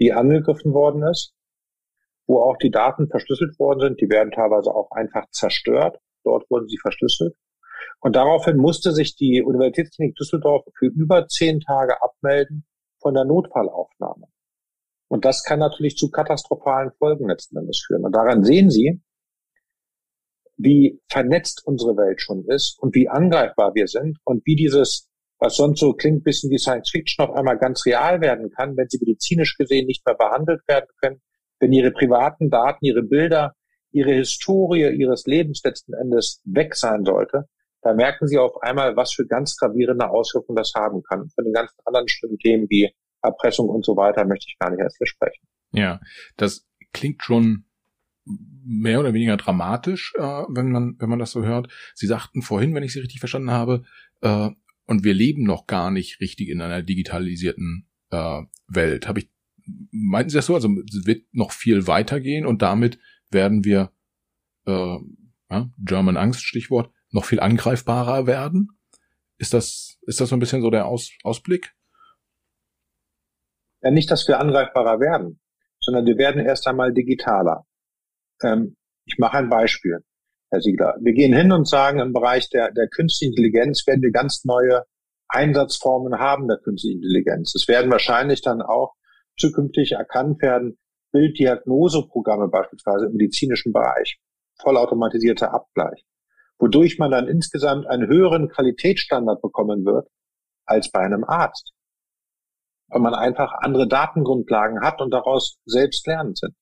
die 0.00 0.12
angegriffen 0.12 0.74
worden 0.74 1.04
ist, 1.04 1.32
wo 2.26 2.40
auch 2.40 2.56
die 2.56 2.70
Daten 2.70 3.08
verschlüsselt 3.08 3.58
worden 3.58 3.80
sind. 3.80 4.00
Die 4.00 4.10
werden 4.10 4.32
teilweise 4.32 4.74
auch 4.74 4.90
einfach 4.90 5.30
zerstört. 5.30 5.98
Dort 6.24 6.50
wurden 6.50 6.68
sie 6.68 6.78
verschlüsselt. 6.78 7.36
Und 8.00 8.16
daraufhin 8.16 8.56
musste 8.56 8.92
sich 8.92 9.16
die 9.16 9.42
Universitätsklinik 9.42 10.16
Düsseldorf 10.16 10.64
für 10.78 10.86
über 10.86 11.26
zehn 11.28 11.60
Tage 11.60 12.02
abmelden 12.02 12.64
von 13.00 13.14
der 13.14 13.24
Notfallaufnahme. 13.24 14.26
Und 15.08 15.24
das 15.24 15.44
kann 15.44 15.58
natürlich 15.58 15.96
zu 15.96 16.10
katastrophalen 16.10 16.90
Folgen 16.98 17.28
letzten 17.28 17.58
Endes 17.58 17.84
führen. 17.86 18.04
Und 18.04 18.12
daran 18.12 18.44
sehen 18.44 18.70
Sie, 18.70 19.02
wie 20.56 21.00
vernetzt 21.08 21.62
unsere 21.66 21.96
Welt 21.96 22.20
schon 22.20 22.44
ist 22.46 22.78
und 22.80 22.94
wie 22.94 23.08
angreifbar 23.08 23.74
wir 23.74 23.88
sind 23.88 24.18
und 24.24 24.44
wie 24.46 24.56
dieses, 24.56 25.08
was 25.38 25.56
sonst 25.56 25.80
so 25.80 25.92
klingt, 25.92 26.24
bisschen 26.24 26.50
wie 26.50 26.58
Science 26.58 26.90
Fiction 26.90 27.26
auf 27.26 27.34
einmal 27.34 27.58
ganz 27.58 27.84
real 27.84 28.20
werden 28.20 28.50
kann, 28.50 28.76
wenn 28.76 28.88
sie 28.88 28.98
medizinisch 29.00 29.56
gesehen 29.56 29.86
nicht 29.86 30.06
mehr 30.06 30.14
behandelt 30.14 30.60
werden 30.68 30.88
können, 31.00 31.20
wenn 31.58 31.72
ihre 31.72 31.90
privaten 31.90 32.50
Daten, 32.50 32.84
ihre 32.84 33.02
Bilder, 33.02 33.54
ihre 33.90 34.12
Historie 34.12 34.88
ihres 34.96 35.26
Lebens 35.26 35.62
letzten 35.64 35.94
Endes 35.94 36.40
weg 36.44 36.74
sein 36.74 37.04
sollte, 37.04 37.48
da 37.82 37.94
merken 37.94 38.28
sie 38.28 38.38
auf 38.38 38.62
einmal, 38.62 38.96
was 38.96 39.12
für 39.12 39.26
ganz 39.26 39.56
gravierende 39.56 40.08
Auswirkungen 40.08 40.56
das 40.56 40.72
haben 40.74 41.02
kann. 41.02 41.28
Von 41.30 41.44
den 41.44 41.52
ganzen 41.52 41.76
anderen 41.84 42.08
schlimmen 42.08 42.38
Themen 42.38 42.66
wie 42.70 42.94
Erpressung 43.22 43.68
und 43.68 43.84
so 43.84 43.96
weiter 43.96 44.24
möchte 44.24 44.46
ich 44.48 44.58
gar 44.58 44.70
nicht 44.70 44.80
erst 44.80 44.96
versprechen. 44.96 45.46
Ja, 45.72 46.00
das 46.36 46.66
klingt 46.92 47.22
schon 47.22 47.64
mehr 48.64 49.00
oder 49.00 49.14
weniger 49.14 49.36
dramatisch, 49.36 50.14
äh, 50.16 50.22
wenn 50.22 50.70
man 50.70 50.96
wenn 50.98 51.08
man 51.08 51.18
das 51.18 51.32
so 51.32 51.44
hört. 51.44 51.68
Sie 51.94 52.06
sagten 52.06 52.42
vorhin, 52.42 52.74
wenn 52.74 52.84
ich 52.84 52.92
Sie 52.92 53.00
richtig 53.00 53.18
verstanden 53.18 53.50
habe, 53.50 53.84
äh, 54.20 54.50
und 54.86 55.04
wir 55.04 55.14
leben 55.14 55.44
noch 55.44 55.66
gar 55.66 55.90
nicht 55.90 56.20
richtig 56.20 56.48
in 56.48 56.60
einer 56.60 56.82
digitalisierten 56.82 57.88
äh, 58.10 58.42
Welt. 58.68 59.08
Habe 59.08 59.20
ich 59.20 59.30
meinten 59.90 60.30
Sie 60.30 60.36
das 60.36 60.46
so? 60.46 60.54
Also 60.54 60.68
es 60.86 61.06
wird 61.06 61.24
noch 61.32 61.52
viel 61.52 61.86
weitergehen 61.86 62.46
und 62.46 62.62
damit 62.62 62.98
werden 63.30 63.64
wir 63.64 63.92
äh, 64.66 64.98
ja, 65.50 65.70
German 65.78 66.16
Angst 66.16 66.44
Stichwort 66.44 66.92
noch 67.12 67.24
viel 67.24 67.40
angreifbarer 67.40 68.26
werden. 68.26 68.78
Ist 69.38 69.54
das 69.54 69.98
ist 70.02 70.20
das 70.20 70.28
so 70.28 70.36
ein 70.36 70.40
bisschen 70.40 70.62
so 70.62 70.70
der 70.70 70.86
Aus, 70.86 71.10
Ausblick? 71.22 71.72
Ja, 73.82 73.90
nicht, 73.90 74.10
dass 74.10 74.26
wir 74.28 74.40
angreifbarer 74.40 75.00
werden, 75.00 75.40
sondern 75.80 76.06
wir 76.06 76.16
werden 76.16 76.44
erst 76.44 76.66
einmal 76.66 76.92
digitaler. 76.92 77.66
Ähm, 78.42 78.76
ich 79.04 79.18
mache 79.18 79.38
ein 79.38 79.48
Beispiel, 79.48 79.98
Herr 80.50 80.60
Siegler. 80.60 80.96
Wir 81.00 81.12
gehen 81.12 81.34
hin 81.34 81.52
und 81.52 81.68
sagen, 81.68 81.98
im 81.98 82.12
Bereich 82.12 82.48
der, 82.50 82.70
der 82.70 82.88
künstlichen 82.88 83.32
Intelligenz 83.32 83.86
werden 83.86 84.02
wir 84.02 84.12
ganz 84.12 84.44
neue 84.44 84.84
Einsatzformen 85.28 86.18
haben 86.18 86.46
der 86.46 86.58
künstlichen 86.58 87.02
Intelligenz. 87.02 87.54
Es 87.54 87.66
werden 87.66 87.90
wahrscheinlich 87.90 88.42
dann 88.42 88.60
auch 88.60 88.94
zukünftig 89.38 89.92
erkannt 89.92 90.42
werden, 90.42 90.78
Bilddiagnoseprogramme 91.12 92.48
beispielsweise 92.48 93.06
im 93.06 93.12
medizinischen 93.12 93.72
Bereich, 93.72 94.18
vollautomatisierter 94.60 95.52
Abgleich, 95.52 96.04
wodurch 96.62 96.96
man 97.00 97.10
dann 97.10 97.26
insgesamt 97.26 97.88
einen 97.88 98.06
höheren 98.06 98.48
Qualitätsstandard 98.48 99.42
bekommen 99.42 99.84
wird 99.84 100.06
als 100.64 100.92
bei 100.92 101.00
einem 101.00 101.24
Arzt, 101.24 101.72
weil 102.86 103.00
man 103.00 103.14
einfach 103.14 103.52
andere 103.62 103.88
Datengrundlagen 103.88 104.80
hat 104.80 105.00
und 105.00 105.10
daraus 105.10 105.58
selbst 105.64 106.06
lernend 106.06 106.38
sind. 106.38 106.54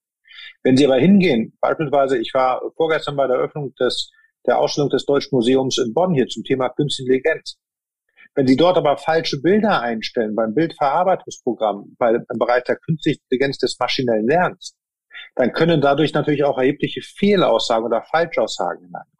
Wenn 0.62 0.78
Sie 0.78 0.87
aber 0.87 0.97
hingehen, 0.97 1.52
beispielsweise, 1.61 2.16
ich 2.16 2.33
war 2.33 2.62
vorgestern 2.76 3.14
bei 3.14 3.26
der 3.26 3.37
Eröffnung 3.37 3.75
des, 3.75 4.11
der 4.47 4.59
Ausstellung 4.59 4.88
des 4.88 5.04
Deutschen 5.04 5.37
Museums 5.37 5.76
in 5.76 5.92
Bonn 5.92 6.14
hier 6.14 6.28
zum 6.28 6.45
Thema 6.45 6.71
Künstliche 6.71 7.12
Intelligenz. 7.12 7.59
Wenn 8.35 8.47
Sie 8.47 8.57
dort 8.57 8.78
aber 8.78 8.97
falsche 8.97 9.42
Bilder 9.42 9.83
einstellen 9.83 10.35
beim 10.35 10.54
Bildverarbeitungsprogramm, 10.54 11.95
bei, 11.99 12.12
im 12.14 12.38
Bereich 12.38 12.64
der 12.64 12.76
künstlichen 12.76 13.21
Intelligenz 13.25 13.59
des 13.59 13.78
maschinellen 13.78 14.26
Lernens, 14.26 14.78
dann 15.35 15.52
können 15.52 15.83
dadurch 15.83 16.14
natürlich 16.14 16.45
auch 16.45 16.57
erhebliche 16.57 17.02
Fehlaussagen 17.02 17.85
oder 17.85 18.02
Falschaussagen 18.02 18.87
hineinkommen. 18.87 19.20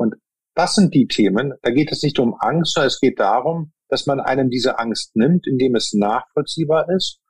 Und 0.00 0.14
das 0.54 0.74
sind 0.74 0.94
die 0.94 1.06
Themen, 1.06 1.52
da 1.60 1.70
geht 1.70 1.92
es 1.92 2.02
nicht 2.02 2.18
um 2.18 2.34
Angst, 2.40 2.72
sondern 2.72 2.88
es 2.88 3.00
geht 3.00 3.20
darum, 3.20 3.72
dass 3.90 4.06
man 4.06 4.18
einem 4.18 4.48
diese 4.48 4.78
Angst 4.78 5.14
nimmt, 5.14 5.46
indem 5.46 5.74
es 5.74 5.92
nachvollziehbar 5.92 6.88
ist 6.88 7.20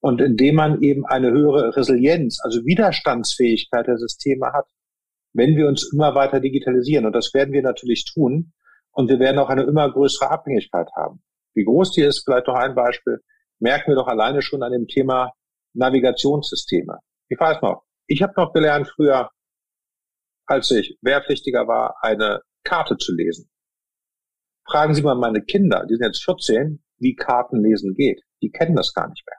und 0.00 0.20
indem 0.20 0.56
man 0.56 0.82
eben 0.82 1.06
eine 1.06 1.30
höhere 1.30 1.74
Resilienz, 1.74 2.38
also 2.42 2.66
Widerstandsfähigkeit 2.66 3.86
der 3.86 3.96
Systeme 3.96 4.52
hat, 4.52 4.66
wenn 5.32 5.56
wir 5.56 5.68
uns 5.68 5.90
immer 5.90 6.14
weiter 6.14 6.40
digitalisieren. 6.40 7.06
Und 7.06 7.14
das 7.14 7.32
werden 7.32 7.54
wir 7.54 7.62
natürlich 7.62 8.04
tun. 8.12 8.52
Und 8.92 9.08
wir 9.08 9.20
werden 9.20 9.38
auch 9.38 9.48
eine 9.48 9.62
immer 9.62 9.90
größere 9.90 10.30
Abhängigkeit 10.30 10.88
haben. 10.96 11.22
Wie 11.54 11.64
groß 11.64 11.92
die 11.92 12.02
ist, 12.02 12.24
vielleicht 12.24 12.46
noch 12.46 12.56
ein 12.56 12.74
Beispiel, 12.74 13.20
merken 13.58 13.92
wir 13.92 13.96
doch 13.96 14.08
alleine 14.08 14.42
schon 14.42 14.62
an 14.62 14.72
dem 14.72 14.86
Thema 14.86 15.32
Navigationssysteme. 15.72 16.98
Ich 17.28 17.40
weiß 17.40 17.62
noch, 17.62 17.84
ich 18.06 18.22
habe 18.22 18.34
noch 18.36 18.52
gelernt 18.52 18.88
früher, 18.94 19.30
als 20.48 20.70
ich 20.70 20.98
Wehrpflichtiger 21.02 21.68
war, 21.68 21.96
eine 22.02 22.40
Karte 22.64 22.96
zu 22.96 23.14
lesen. 23.14 23.50
Fragen 24.66 24.94
Sie 24.94 25.02
mal 25.02 25.14
meine 25.14 25.42
Kinder, 25.42 25.86
die 25.88 25.94
sind 25.94 26.04
jetzt 26.04 26.24
14, 26.24 26.82
wie 26.98 27.14
Kartenlesen 27.14 27.94
geht. 27.94 28.22
Die 28.42 28.50
kennen 28.50 28.76
das 28.76 28.92
gar 28.92 29.08
nicht 29.08 29.24
mehr. 29.26 29.36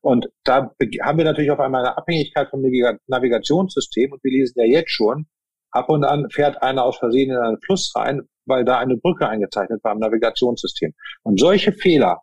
Und 0.00 0.28
da 0.44 0.72
haben 1.02 1.18
wir 1.18 1.24
natürlich 1.24 1.50
auf 1.50 1.60
einmal 1.60 1.84
eine 1.84 1.96
Abhängigkeit 1.96 2.48
vom 2.48 2.62
Navigationssystem 2.62 4.12
und 4.12 4.22
wir 4.22 4.32
lesen 4.32 4.54
ja 4.56 4.64
jetzt 4.64 4.90
schon, 4.90 5.26
ab 5.70 5.88
und 5.88 6.04
an 6.04 6.30
fährt 6.30 6.62
einer 6.62 6.84
aus 6.84 6.98
Versehen 6.98 7.30
in 7.30 7.36
einen 7.36 7.60
Fluss 7.60 7.92
rein, 7.96 8.22
weil 8.46 8.64
da 8.64 8.78
eine 8.78 8.96
Brücke 8.96 9.28
eingezeichnet 9.28 9.82
war 9.82 9.92
im 9.92 9.98
Navigationssystem. 9.98 10.94
Und 11.22 11.40
solche 11.40 11.72
Fehler 11.72 12.22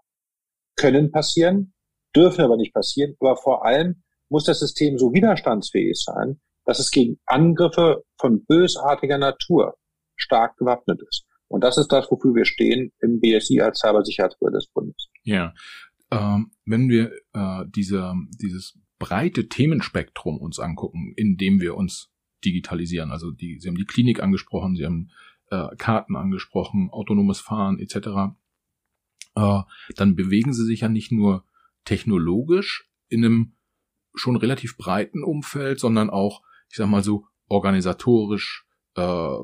können 0.77 1.11
passieren, 1.11 1.73
dürfen 2.15 2.41
aber 2.41 2.55
nicht 2.55 2.73
passieren, 2.73 3.15
aber 3.19 3.35
vor 3.35 3.65
allem 3.65 4.03
muss 4.29 4.45
das 4.45 4.59
System 4.59 4.97
so 4.97 5.13
widerstandsfähig 5.13 6.01
sein, 6.01 6.39
dass 6.71 6.79
es 6.79 6.89
gegen 6.89 7.19
Angriffe 7.25 8.05
von 8.17 8.45
bösartiger 8.45 9.17
Natur 9.17 9.75
stark 10.15 10.55
gewappnet 10.55 11.01
ist. 11.09 11.25
Und 11.49 11.65
das 11.65 11.77
ist 11.77 11.89
das, 11.89 12.09
wofür 12.09 12.33
wir 12.33 12.45
stehen 12.45 12.93
im 13.01 13.19
BSI 13.19 13.59
als 13.59 13.79
Cybersicherheitsbehörde 13.79 14.59
des 14.59 14.67
Bundes. 14.73 15.09
Ja, 15.23 15.53
ähm, 16.11 16.51
wenn 16.63 16.87
wir 16.87 17.11
äh, 17.33 17.65
diese, 17.67 18.13
dieses 18.41 18.79
breite 18.99 19.49
Themenspektrum 19.49 20.37
uns 20.37 20.59
angucken, 20.59 21.11
in 21.17 21.35
dem 21.35 21.59
wir 21.59 21.75
uns 21.75 22.09
digitalisieren, 22.45 23.11
also 23.11 23.31
die, 23.31 23.59
Sie 23.59 23.67
haben 23.67 23.75
die 23.75 23.83
Klinik 23.83 24.23
angesprochen, 24.23 24.77
Sie 24.77 24.85
haben 24.85 25.09
äh, 25.49 25.75
Karten 25.75 26.15
angesprochen, 26.15 26.89
autonomes 26.89 27.41
Fahren 27.41 27.79
etc., 27.79 28.31
äh, 29.35 29.61
dann 29.97 30.15
bewegen 30.15 30.53
Sie 30.53 30.63
sich 30.63 30.79
ja 30.81 30.87
nicht 30.87 31.11
nur 31.11 31.43
technologisch 31.83 32.89
in 33.09 33.25
einem 33.25 33.57
schon 34.15 34.37
relativ 34.37 34.77
breiten 34.77 35.21
Umfeld, 35.21 35.81
sondern 35.81 36.09
auch, 36.09 36.41
ich 36.71 36.77
sag 36.77 36.87
mal 36.87 37.03
so, 37.03 37.25
organisatorisch, 37.47 38.65
äh, 38.95 39.35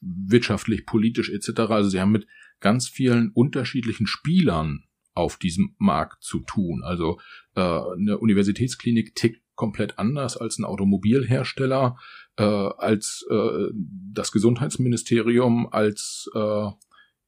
wirtschaftlich, 0.00 0.86
politisch 0.86 1.30
etc. 1.30 1.60
Also 1.70 1.90
sie 1.90 2.00
haben 2.00 2.12
mit 2.12 2.26
ganz 2.60 2.88
vielen 2.88 3.30
unterschiedlichen 3.32 4.06
Spielern 4.06 4.84
auf 5.14 5.36
diesem 5.36 5.74
Markt 5.78 6.22
zu 6.22 6.40
tun. 6.40 6.82
Also 6.84 7.18
äh, 7.56 7.60
eine 7.60 8.18
Universitätsklinik 8.18 9.14
tickt 9.14 9.42
komplett 9.56 9.98
anders 9.98 10.36
als 10.36 10.58
ein 10.58 10.64
Automobilhersteller, 10.64 11.98
äh, 12.36 12.42
als 12.44 13.26
äh, 13.28 13.68
das 14.12 14.30
Gesundheitsministerium, 14.30 15.68
als 15.72 16.30
äh, 16.34 16.68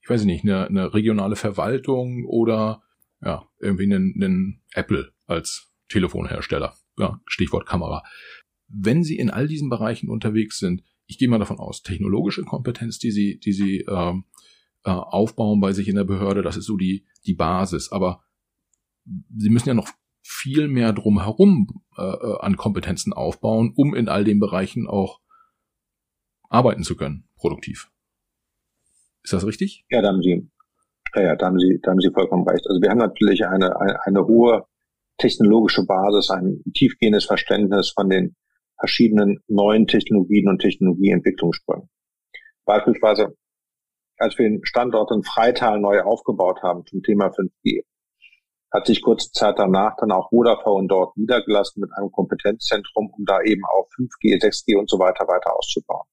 ich 0.02 0.08
weiß 0.08 0.24
nicht, 0.24 0.44
eine, 0.44 0.66
eine 0.66 0.94
regionale 0.94 1.36
Verwaltung 1.36 2.24
oder 2.26 2.82
ja, 3.20 3.48
irgendwie 3.58 3.84
einen, 3.84 4.14
einen 4.14 4.62
Apple 4.72 5.12
als 5.26 5.72
Telefonhersteller. 5.88 6.74
Ja, 6.96 7.20
Stichwort 7.26 7.66
Kamera. 7.66 8.02
Wenn 8.72 9.02
Sie 9.02 9.18
in 9.18 9.30
all 9.30 9.48
diesen 9.48 9.68
Bereichen 9.68 10.08
unterwegs 10.08 10.58
sind, 10.58 10.82
ich 11.06 11.18
gehe 11.18 11.28
mal 11.28 11.38
davon 11.38 11.58
aus, 11.58 11.82
technologische 11.82 12.44
Kompetenz, 12.44 12.98
die 12.98 13.10
Sie, 13.10 13.38
die 13.40 13.52
Sie 13.52 13.80
ähm, 13.88 14.24
äh, 14.84 14.90
aufbauen 14.90 15.60
bei 15.60 15.72
sich 15.72 15.88
in 15.88 15.96
der 15.96 16.04
Behörde. 16.04 16.42
Das 16.42 16.56
ist 16.56 16.66
so 16.66 16.76
die, 16.76 17.04
die 17.26 17.34
Basis. 17.34 17.92
Aber 17.92 18.22
sie 19.36 19.50
müssen 19.50 19.68
ja 19.68 19.74
noch 19.74 19.88
viel 20.22 20.68
mehr 20.68 20.92
drumherum 20.92 21.82
äh, 21.98 22.02
äh, 22.02 22.38
an 22.40 22.56
Kompetenzen 22.56 23.12
aufbauen, 23.12 23.72
um 23.76 23.94
in 23.94 24.08
all 24.08 24.24
den 24.24 24.38
Bereichen 24.38 24.86
auch 24.86 25.20
arbeiten 26.48 26.82
zu 26.82 26.96
können, 26.96 27.28
produktiv. 27.36 27.90
Ist 29.22 29.32
das 29.32 29.46
richtig? 29.46 29.84
Ja, 29.90 30.02
da 30.02 30.08
haben 30.08 30.22
Sie, 30.22 30.48
ja, 31.14 31.22
ja, 31.22 31.36
da 31.36 31.46
haben 31.46 31.58
Sie, 31.58 31.78
da 31.82 31.90
haben 31.90 32.00
Sie 32.00 32.10
vollkommen 32.10 32.48
recht. 32.48 32.66
Also 32.68 32.80
wir 32.80 32.90
haben 32.90 32.98
natürlich 32.98 33.44
eine, 33.44 33.78
eine, 33.80 34.04
eine 34.06 34.26
hohe 34.26 34.66
technologische 35.18 35.84
Basis, 35.84 36.30
ein 36.30 36.62
tiefgehendes 36.74 37.26
Verständnis 37.26 37.90
von 37.90 38.08
den 38.08 38.36
verschiedenen 38.80 39.40
neuen 39.46 39.86
Technologien 39.86 40.48
und 40.48 40.60
Technologieentwicklungssprüngen. 40.60 41.88
Beispielsweise 42.64 43.34
als 44.20 44.38
wir 44.38 44.48
den 44.48 44.64
Standort 44.64 45.10
in 45.12 45.24
Freital 45.24 45.80
neu 45.80 46.02
aufgebaut 46.02 46.62
haben 46.62 46.84
zum 46.84 47.02
Thema 47.02 47.28
5G, 47.28 47.84
hat 48.70 48.86
sich 48.86 49.02
kurze 49.02 49.32
Zeit 49.32 49.58
danach 49.58 49.96
dann 49.96 50.12
auch 50.12 50.28
Vodafone 50.28 50.86
dort 50.88 51.16
niedergelassen 51.16 51.80
mit 51.80 51.90
einem 51.96 52.12
Kompetenzzentrum, 52.12 53.10
um 53.16 53.24
da 53.24 53.40
eben 53.40 53.62
auch 53.64 53.88
5G, 53.96 54.38
6G 54.40 54.78
und 54.78 54.88
so 54.90 54.98
weiter 54.98 55.26
weiter 55.26 55.56
auszubauen. 55.56 56.06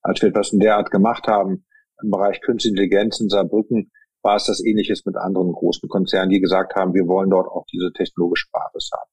Als 0.00 0.22
wir 0.22 0.28
etwas 0.28 0.52
in 0.52 0.60
der 0.60 0.76
Art 0.76 0.90
gemacht 0.90 1.26
haben 1.26 1.66
im 2.02 2.10
Bereich 2.10 2.40
Künstliche 2.40 2.74
Intelligenz 2.74 3.20
in 3.20 3.28
Saarbrücken, 3.28 3.90
war 4.22 4.36
es 4.36 4.44
das 4.44 4.64
ähnliches 4.64 5.04
mit 5.04 5.16
anderen 5.16 5.52
großen 5.52 5.88
Konzernen, 5.88 6.30
die 6.30 6.40
gesagt 6.40 6.76
haben, 6.76 6.94
wir 6.94 7.06
wollen 7.06 7.30
dort 7.30 7.48
auch 7.48 7.66
diese 7.70 7.92
technologische 7.92 8.46
Basis 8.52 8.90
haben. 8.94 9.10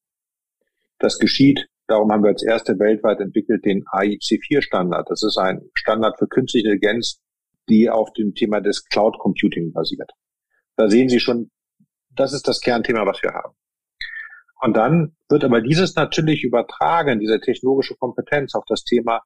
Das 0.99 1.17
geschieht 1.17 1.67
darum 1.91 2.11
haben 2.11 2.23
wir 2.23 2.29
als 2.29 2.43
erste 2.43 2.79
weltweit 2.79 3.19
entwickelt 3.19 3.65
den 3.65 3.83
AIC4-Standard. 3.85 5.09
Das 5.09 5.23
ist 5.23 5.37
ein 5.37 5.61
Standard 5.73 6.17
für 6.17 6.27
künstliche 6.27 6.67
Intelligenz, 6.69 7.21
die 7.69 7.89
auf 7.89 8.11
dem 8.13 8.33
Thema 8.33 8.61
des 8.61 8.85
Cloud 8.85 9.19
Computing 9.19 9.71
basiert. 9.73 10.09
Da 10.77 10.89
sehen 10.89 11.09
Sie 11.09 11.19
schon, 11.19 11.51
das 12.09 12.33
ist 12.33 12.47
das 12.47 12.61
Kernthema, 12.61 13.05
was 13.05 13.21
wir 13.21 13.31
haben. 13.31 13.53
Und 14.61 14.77
dann 14.77 15.15
wird 15.29 15.43
aber 15.43 15.61
dieses 15.61 15.95
natürlich 15.95 16.43
übertragen, 16.43 17.19
diese 17.19 17.39
technologische 17.39 17.95
Kompetenz 17.95 18.55
auf 18.55 18.63
das 18.67 18.83
Thema, 18.83 19.21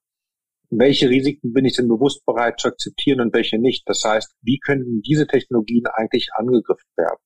welche 0.70 1.10
Risiken 1.10 1.54
bin 1.54 1.66
ich 1.66 1.76
denn 1.76 1.88
bewusst 1.88 2.26
bereit 2.26 2.60
zu 2.60 2.70
akzeptieren 2.70 3.22
und 3.22 3.34
welche 3.34 3.60
nicht. 3.60 3.88
Das 3.88 4.02
heißt, 4.04 4.36
wie 4.42 4.60
könnten 4.60 5.02
diese 5.02 5.28
Technologien 5.28 5.86
eigentlich 5.94 6.30
angegriffen 6.34 6.90
werden? 6.96 7.20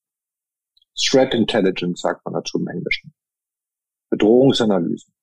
Threat 0.98 1.34
Intelligence 1.34 2.02
sagt 2.02 2.26
man 2.26 2.34
dazu 2.34 2.60
im 2.60 2.68
Englischen. 2.68 3.14
Bedrohungsanalysen. 4.10 5.14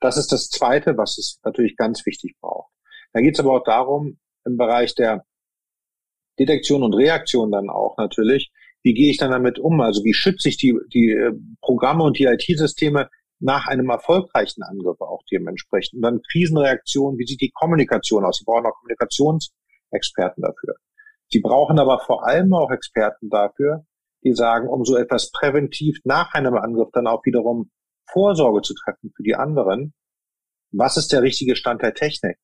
Das 0.00 0.16
ist 0.16 0.32
das 0.32 0.48
Zweite, 0.48 0.96
was 0.96 1.18
es 1.18 1.38
natürlich 1.44 1.76
ganz 1.76 2.04
wichtig 2.06 2.34
braucht. 2.40 2.72
Da 3.12 3.20
geht 3.20 3.34
es 3.34 3.40
aber 3.40 3.52
auch 3.52 3.64
darum, 3.64 4.18
im 4.44 4.56
Bereich 4.56 4.94
der 4.94 5.24
Detektion 6.38 6.82
und 6.82 6.94
Reaktion 6.94 7.50
dann 7.50 7.68
auch 7.68 7.98
natürlich, 7.98 8.50
wie 8.82 8.94
gehe 8.94 9.10
ich 9.10 9.18
dann 9.18 9.30
damit 9.30 9.58
um? 9.58 9.80
Also 9.80 10.02
wie 10.04 10.14
schütze 10.14 10.48
ich 10.48 10.56
die, 10.56 10.74
die 10.92 11.10
äh, 11.10 11.32
Programme 11.60 12.02
und 12.02 12.18
die 12.18 12.24
IT-Systeme 12.24 13.10
nach 13.38 13.66
einem 13.66 13.90
erfolgreichen 13.90 14.62
Angriff 14.62 15.00
auch 15.00 15.22
dementsprechend? 15.30 15.96
Und 15.96 16.02
dann 16.02 16.22
Krisenreaktion, 16.32 17.18
wie 17.18 17.26
sieht 17.26 17.42
die 17.42 17.50
Kommunikation 17.52 18.24
aus? 18.24 18.38
Sie 18.38 18.44
brauchen 18.44 18.64
auch 18.66 18.74
Kommunikationsexperten 18.80 20.42
dafür. 20.42 20.76
Sie 21.28 21.40
brauchen 21.40 21.78
aber 21.78 22.00
vor 22.00 22.26
allem 22.26 22.54
auch 22.54 22.70
Experten 22.70 23.28
dafür, 23.28 23.84
die 24.24 24.32
sagen, 24.32 24.68
um 24.68 24.84
so 24.84 24.96
etwas 24.96 25.30
präventiv 25.30 25.98
nach 26.04 26.32
einem 26.32 26.54
Angriff 26.54 26.88
dann 26.92 27.06
auch 27.06 27.24
wiederum 27.24 27.70
Vorsorge 28.12 28.62
zu 28.62 28.74
treffen 28.74 29.12
für 29.16 29.22
die 29.22 29.34
anderen. 29.34 29.94
Was 30.72 30.96
ist 30.96 31.12
der 31.12 31.22
richtige 31.22 31.56
Stand 31.56 31.82
der 31.82 31.94
Technik? 31.94 32.38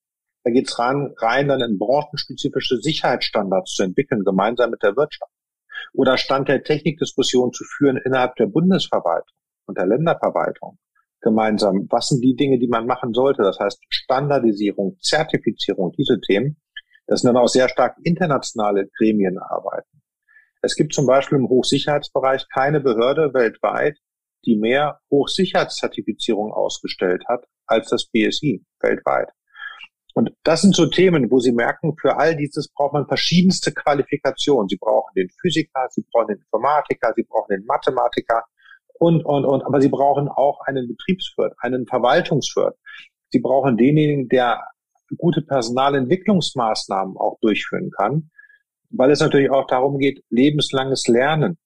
Da 0.44 0.50
geht 0.50 0.68
es 0.68 0.78
rein, 0.78 1.12
rein, 1.18 1.48
dann 1.48 1.60
in 1.60 1.78
branchenspezifische 1.78 2.76
Sicherheitsstandards 2.76 3.74
zu 3.74 3.82
entwickeln, 3.82 4.24
gemeinsam 4.24 4.70
mit 4.70 4.82
der 4.82 4.96
Wirtschaft 4.96 5.32
oder 5.92 6.16
Stand 6.18 6.48
der 6.48 6.62
Technikdiskussion 6.62 7.52
zu 7.52 7.64
führen 7.64 7.96
innerhalb 8.04 8.36
der 8.36 8.46
Bundesverwaltung 8.46 9.36
und 9.66 9.78
der 9.78 9.86
Länderverwaltung 9.86 10.78
gemeinsam. 11.20 11.86
Was 11.90 12.08
sind 12.08 12.22
die 12.22 12.36
Dinge, 12.36 12.58
die 12.58 12.68
man 12.68 12.86
machen 12.86 13.12
sollte? 13.12 13.42
Das 13.42 13.58
heißt 13.58 13.82
Standardisierung, 13.88 14.96
Zertifizierung, 15.00 15.92
diese 15.98 16.20
Themen. 16.20 16.60
Das 17.06 17.20
sind 17.20 17.32
dann 17.32 17.42
auch 17.42 17.48
sehr 17.48 17.68
stark 17.68 17.96
internationale 18.02 18.88
Gremien 18.96 19.38
arbeiten. 19.38 20.02
Es 20.62 20.74
gibt 20.74 20.92
zum 20.92 21.06
Beispiel 21.06 21.38
im 21.38 21.48
Hochsicherheitsbereich 21.48 22.46
keine 22.52 22.80
Behörde 22.80 23.32
weltweit, 23.34 23.98
die 24.44 24.56
mehr 24.56 25.00
Hochsicherheitszertifizierung 25.10 26.52
ausgestellt 26.52 27.24
hat 27.28 27.46
als 27.66 27.88
das 27.88 28.06
BSI 28.06 28.64
weltweit. 28.80 29.30
Und 30.14 30.32
das 30.44 30.62
sind 30.62 30.74
so 30.74 30.86
Themen, 30.86 31.30
wo 31.30 31.40
Sie 31.40 31.52
merken, 31.52 31.94
für 32.00 32.16
all 32.16 32.36
dieses 32.36 32.68
braucht 32.68 32.94
man 32.94 33.06
verschiedenste 33.06 33.72
Qualifikationen. 33.72 34.66
Sie 34.68 34.78
brauchen 34.78 35.12
den 35.14 35.28
Physiker, 35.40 35.88
Sie 35.90 36.06
brauchen 36.10 36.28
den 36.28 36.38
Informatiker, 36.38 37.12
Sie 37.14 37.24
brauchen 37.24 37.54
den 37.54 37.66
Mathematiker 37.66 38.44
und, 38.98 39.22
und, 39.26 39.44
und. 39.44 39.62
Aber 39.62 39.80
Sie 39.80 39.90
brauchen 39.90 40.28
auch 40.28 40.60
einen 40.64 40.88
Betriebswirt, 40.88 41.52
einen 41.58 41.86
Verwaltungswirt. 41.86 42.78
Sie 43.30 43.40
brauchen 43.40 43.76
denjenigen, 43.76 44.28
der 44.28 44.66
gute 45.18 45.42
Personalentwicklungsmaßnahmen 45.42 47.18
auch 47.18 47.38
durchführen 47.40 47.90
kann, 47.90 48.30
weil 48.90 49.10
es 49.10 49.20
natürlich 49.20 49.50
auch 49.50 49.66
darum 49.66 49.98
geht, 49.98 50.24
lebenslanges 50.30 51.08
Lernen 51.08 51.58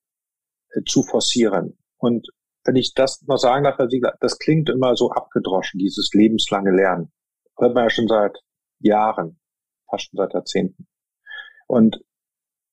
äh, 0.70 0.82
zu 0.84 1.04
forcieren. 1.04 1.78
Und 1.98 2.28
wenn 2.64 2.76
ich 2.76 2.92
das 2.94 3.22
noch 3.26 3.38
sagen 3.38 3.64
darf, 3.64 3.78
das 4.20 4.38
klingt 4.38 4.68
immer 4.68 4.96
so 4.96 5.10
abgedroschen, 5.10 5.78
dieses 5.78 6.10
lebenslange 6.12 6.70
Lernen 6.70 7.12
hört 7.60 7.74
man 7.74 7.84
ja 7.84 7.90
schon 7.90 8.08
seit 8.08 8.38
Jahren, 8.80 9.38
fast 9.88 10.08
schon 10.08 10.18
seit 10.18 10.34
Jahrzehnten. 10.34 10.86
Und 11.66 12.00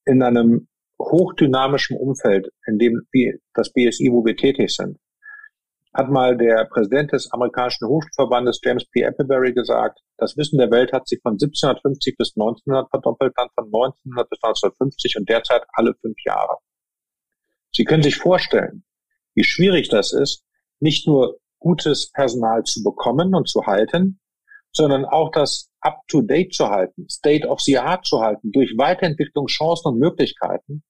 in 0.06 0.24
einem 0.24 0.68
hochdynamischen 1.00 1.98
Umfeld, 1.98 2.50
in 2.66 2.80
dem 2.80 3.08
das 3.54 3.72
BSI, 3.72 4.10
wo 4.12 4.26
wir 4.26 4.36
tätig 4.36 4.76
sind, 4.76 4.98
hat 5.94 6.10
mal 6.10 6.38
der 6.38 6.66
Präsident 6.66 7.12
des 7.12 7.32
amerikanischen 7.32 7.88
Hochschulverbandes 7.88 8.60
James 8.64 8.86
P. 8.90 9.04
Appleberry 9.04 9.54
gesagt, 9.54 10.00
das 10.18 10.38
Wissen 10.38 10.58
der 10.60 10.72
Welt 10.72 10.92
hat 10.94 11.08
sich 11.08 11.20
von 11.22 11.34
1750 11.34 12.18
bis 12.18 12.34
1900 12.36 12.90
verdoppelt, 12.90 13.34
dann 13.36 13.50
von 13.56 13.66
1900 13.66 14.30
bis 14.30 14.40
1950 14.44 15.18
und 15.18 15.30
derzeit 15.30 15.64
alle 15.74 15.94
fünf 16.02 16.18
Jahre. 16.26 16.58
Sie 17.74 17.84
können 17.84 18.04
sich 18.04 18.16
vorstellen, 18.16 18.84
wie 19.38 19.44
schwierig 19.44 19.88
das 19.88 20.12
ist, 20.12 20.44
nicht 20.80 21.08
nur 21.08 21.40
gutes 21.60 22.12
Personal 22.12 22.64
zu 22.64 22.84
bekommen 22.84 23.36
und 23.36 23.48
zu 23.48 23.66
halten, 23.66 24.20
sondern 24.72 25.06
auch 25.06 25.32
das 25.32 25.70
up-to-date 25.80 26.54
zu 26.54 26.68
halten, 26.70 27.08
state 27.10 27.48
of 27.48 27.62
the 27.62 27.78
art 27.78 28.06
zu 28.06 28.20
halten, 28.20 28.52
durch 28.52 28.78
Weiterentwicklung, 28.78 29.48
Chancen 29.48 29.94
und 29.94 30.00
Möglichkeiten. 30.00 30.84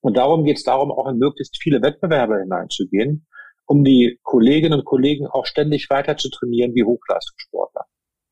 Und 0.00 0.16
darum 0.16 0.44
geht 0.44 0.56
es 0.56 0.62
darum, 0.62 0.90
auch 0.90 1.08
in 1.08 1.18
möglichst 1.18 1.60
viele 1.60 1.82
Wettbewerbe 1.82 2.40
hineinzugehen, 2.40 3.26
um 3.66 3.84
die 3.84 4.18
Kolleginnen 4.22 4.80
und 4.80 4.84
Kollegen 4.84 5.26
auch 5.26 5.46
ständig 5.46 5.90
weiter 5.90 6.16
zu 6.16 6.30
trainieren 6.30 6.74
wie 6.74 6.84
Hochleistungssportler. 6.84 7.84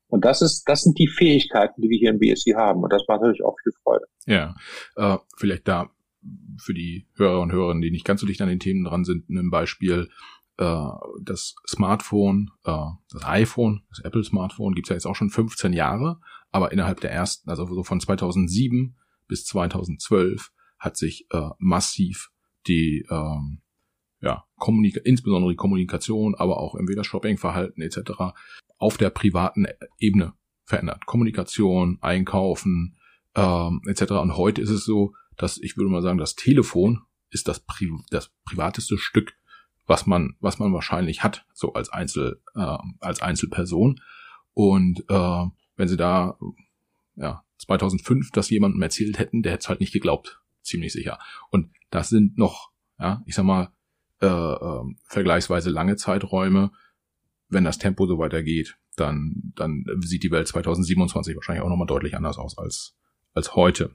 Und 0.08 0.24
das 0.24 0.40
ist, 0.40 0.64
das 0.66 0.82
sind 0.82 0.98
die 0.98 1.08
Fähigkeiten, 1.08 1.82
die 1.82 1.90
wir 1.90 1.98
hier 1.98 2.10
im 2.10 2.18
BSI 2.18 2.52
haben. 2.52 2.82
Und 2.82 2.92
das 2.92 3.02
macht 3.06 3.20
natürlich 3.20 3.44
auch 3.44 3.56
viel 3.62 3.72
Freude. 3.82 4.06
Ja, 4.26 4.54
äh, 4.96 5.18
vielleicht 5.36 5.68
da 5.68 5.90
für 6.58 6.74
die 6.74 7.06
Hörer 7.14 7.40
und 7.40 7.52
Hörerinnen, 7.52 7.82
die 7.82 7.90
nicht 7.90 8.04
ganz 8.04 8.20
so 8.20 8.26
dicht 8.26 8.40
an 8.42 8.48
den 8.48 8.60
Themen 8.60 8.84
dran 8.84 9.04
sind, 9.04 9.28
ein 9.28 9.50
Beispiel 9.50 10.08
äh, 10.58 10.88
das 11.22 11.54
Smartphone, 11.66 12.50
äh, 12.64 12.86
das 13.10 13.24
iPhone, 13.24 13.82
das 13.90 14.00
Apple 14.00 14.24
Smartphone 14.24 14.74
gibt's 14.74 14.90
ja 14.90 14.96
jetzt 14.96 15.06
auch 15.06 15.14
schon 15.14 15.30
15 15.30 15.72
Jahre, 15.72 16.20
aber 16.50 16.72
innerhalb 16.72 17.00
der 17.00 17.12
ersten, 17.12 17.48
also 17.48 17.66
so 17.66 17.84
von 17.84 18.00
2007 18.00 18.96
bis 19.26 19.44
2012 19.46 20.50
hat 20.78 20.96
sich 20.96 21.26
äh, 21.30 21.50
massiv 21.58 22.30
die 22.66 23.06
ähm, 23.10 23.60
ja, 24.20 24.44
Kommunika 24.56 25.00
insbesondere 25.04 25.52
die 25.52 25.56
Kommunikation, 25.56 26.34
aber 26.34 26.58
auch 26.58 26.74
entweder 26.74 27.04
Shoppingverhalten 27.04 27.82
etc. 27.82 28.34
auf 28.78 28.96
der 28.96 29.10
privaten 29.10 29.66
Ebene 29.98 30.34
verändert. 30.64 31.06
Kommunikation, 31.06 31.98
Einkaufen 32.00 32.96
ähm, 33.34 33.80
etc. 33.86 34.12
Und 34.12 34.36
heute 34.36 34.60
ist 34.60 34.70
es 34.70 34.84
so, 34.84 35.14
dass 35.38 35.58
ich 35.58 35.76
würde 35.76 35.90
mal 35.90 36.02
sagen, 36.02 36.18
das 36.18 36.34
Telefon 36.34 37.02
ist 37.30 37.48
das, 37.48 37.60
Pri 37.60 37.90
das 38.10 38.30
privateste 38.44 38.98
Stück 38.98 39.34
was 39.88 40.06
man, 40.06 40.36
was 40.38 40.58
man 40.58 40.72
wahrscheinlich 40.72 41.24
hat, 41.24 41.46
so 41.54 41.72
als 41.72 41.88
Einzel, 41.88 42.40
äh, 42.54 42.76
als 43.00 43.22
Einzelperson. 43.22 44.00
Und 44.52 45.04
äh, 45.08 45.44
wenn 45.76 45.88
sie 45.88 45.96
da 45.96 46.38
ja 47.16 47.42
2005 47.56 48.30
das 48.30 48.50
jemandem 48.50 48.82
erzählt 48.82 49.18
hätten, 49.18 49.42
der 49.42 49.52
hätte 49.52 49.62
es 49.62 49.68
halt 49.68 49.80
nicht 49.80 49.92
geglaubt, 49.92 50.40
ziemlich 50.62 50.92
sicher. 50.92 51.18
Und 51.50 51.70
das 51.90 52.10
sind 52.10 52.36
noch, 52.36 52.70
ja, 52.98 53.22
ich 53.24 53.34
sag 53.34 53.44
mal, 53.44 53.72
äh, 54.20 54.26
äh, 54.26 54.82
vergleichsweise 55.04 55.70
lange 55.70 55.96
Zeiträume. 55.96 56.70
Wenn 57.48 57.64
das 57.64 57.78
Tempo 57.78 58.06
so 58.06 58.18
weitergeht, 58.18 58.76
dann, 58.94 59.52
dann 59.56 59.86
sieht 60.00 60.22
die 60.22 60.30
Welt 60.30 60.48
2027 60.48 61.34
wahrscheinlich 61.34 61.64
auch 61.64 61.70
nochmal 61.70 61.86
deutlich 61.86 62.14
anders 62.14 62.36
aus 62.36 62.58
als, 62.58 62.94
als 63.32 63.54
heute. 63.54 63.94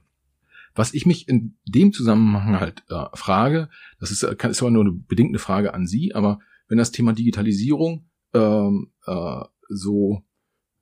Was 0.74 0.92
ich 0.92 1.06
mich 1.06 1.28
in 1.28 1.56
dem 1.66 1.92
Zusammenhang 1.92 2.58
halt 2.58 2.82
äh, 2.88 3.04
frage, 3.14 3.68
das 4.00 4.10
ist, 4.10 4.38
kann, 4.38 4.50
ist 4.50 4.60
aber 4.60 4.70
nur 4.70 4.84
eine 4.84 4.92
bedingte 4.92 5.38
Frage 5.38 5.72
an 5.72 5.86
Sie, 5.86 6.14
aber 6.14 6.40
wenn 6.68 6.78
das 6.78 6.90
Thema 6.90 7.12
Digitalisierung 7.12 8.10
ähm, 8.32 8.92
äh, 9.06 9.44
so 9.68 10.24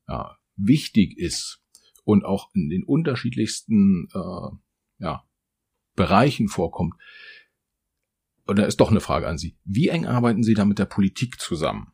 ja, 0.08 0.38
wichtig 0.56 1.18
ist 1.18 1.62
und 2.04 2.24
auch 2.24 2.50
in 2.54 2.70
den 2.70 2.84
unterschiedlichsten 2.84 4.08
äh, 4.14 4.56
ja, 4.98 5.24
Bereichen 5.94 6.48
vorkommt, 6.48 6.94
oder 8.46 8.66
ist 8.66 8.80
doch 8.80 8.90
eine 8.90 9.00
Frage 9.00 9.28
an 9.28 9.38
Sie. 9.38 9.56
Wie 9.64 9.88
eng 9.88 10.06
arbeiten 10.06 10.42
Sie 10.42 10.54
da 10.54 10.64
mit 10.64 10.78
der 10.78 10.86
Politik 10.86 11.40
zusammen? 11.40 11.92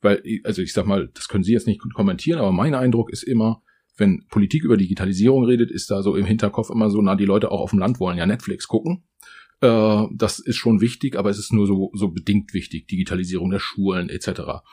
Weil, 0.00 0.22
also 0.44 0.62
ich 0.62 0.72
sag 0.72 0.86
mal, 0.86 1.08
das 1.08 1.28
können 1.28 1.44
Sie 1.44 1.52
jetzt 1.52 1.66
nicht 1.66 1.80
kommentieren, 1.94 2.38
aber 2.38 2.52
mein 2.52 2.74
Eindruck 2.74 3.10
ist 3.10 3.22
immer, 3.22 3.62
wenn 4.02 4.26
Politik 4.26 4.64
über 4.64 4.76
Digitalisierung 4.76 5.44
redet, 5.44 5.70
ist 5.70 5.90
da 5.90 6.02
so 6.02 6.16
im 6.16 6.26
Hinterkopf 6.26 6.70
immer 6.70 6.90
so, 6.90 7.00
na, 7.00 7.14
die 7.14 7.24
Leute 7.24 7.52
auch 7.52 7.60
auf 7.60 7.70
dem 7.70 7.78
Land 7.78 8.00
wollen 8.00 8.18
ja 8.18 8.26
Netflix 8.26 8.66
gucken. 8.66 9.04
Äh, 9.60 10.02
das 10.12 10.40
ist 10.40 10.56
schon 10.56 10.80
wichtig, 10.80 11.16
aber 11.16 11.30
es 11.30 11.38
ist 11.38 11.52
nur 11.52 11.68
so, 11.68 11.92
so 11.94 12.08
bedingt 12.08 12.52
wichtig, 12.52 12.88
Digitalisierung 12.88 13.50
der 13.50 13.60
Schulen 13.60 14.08
etc. 14.08 14.64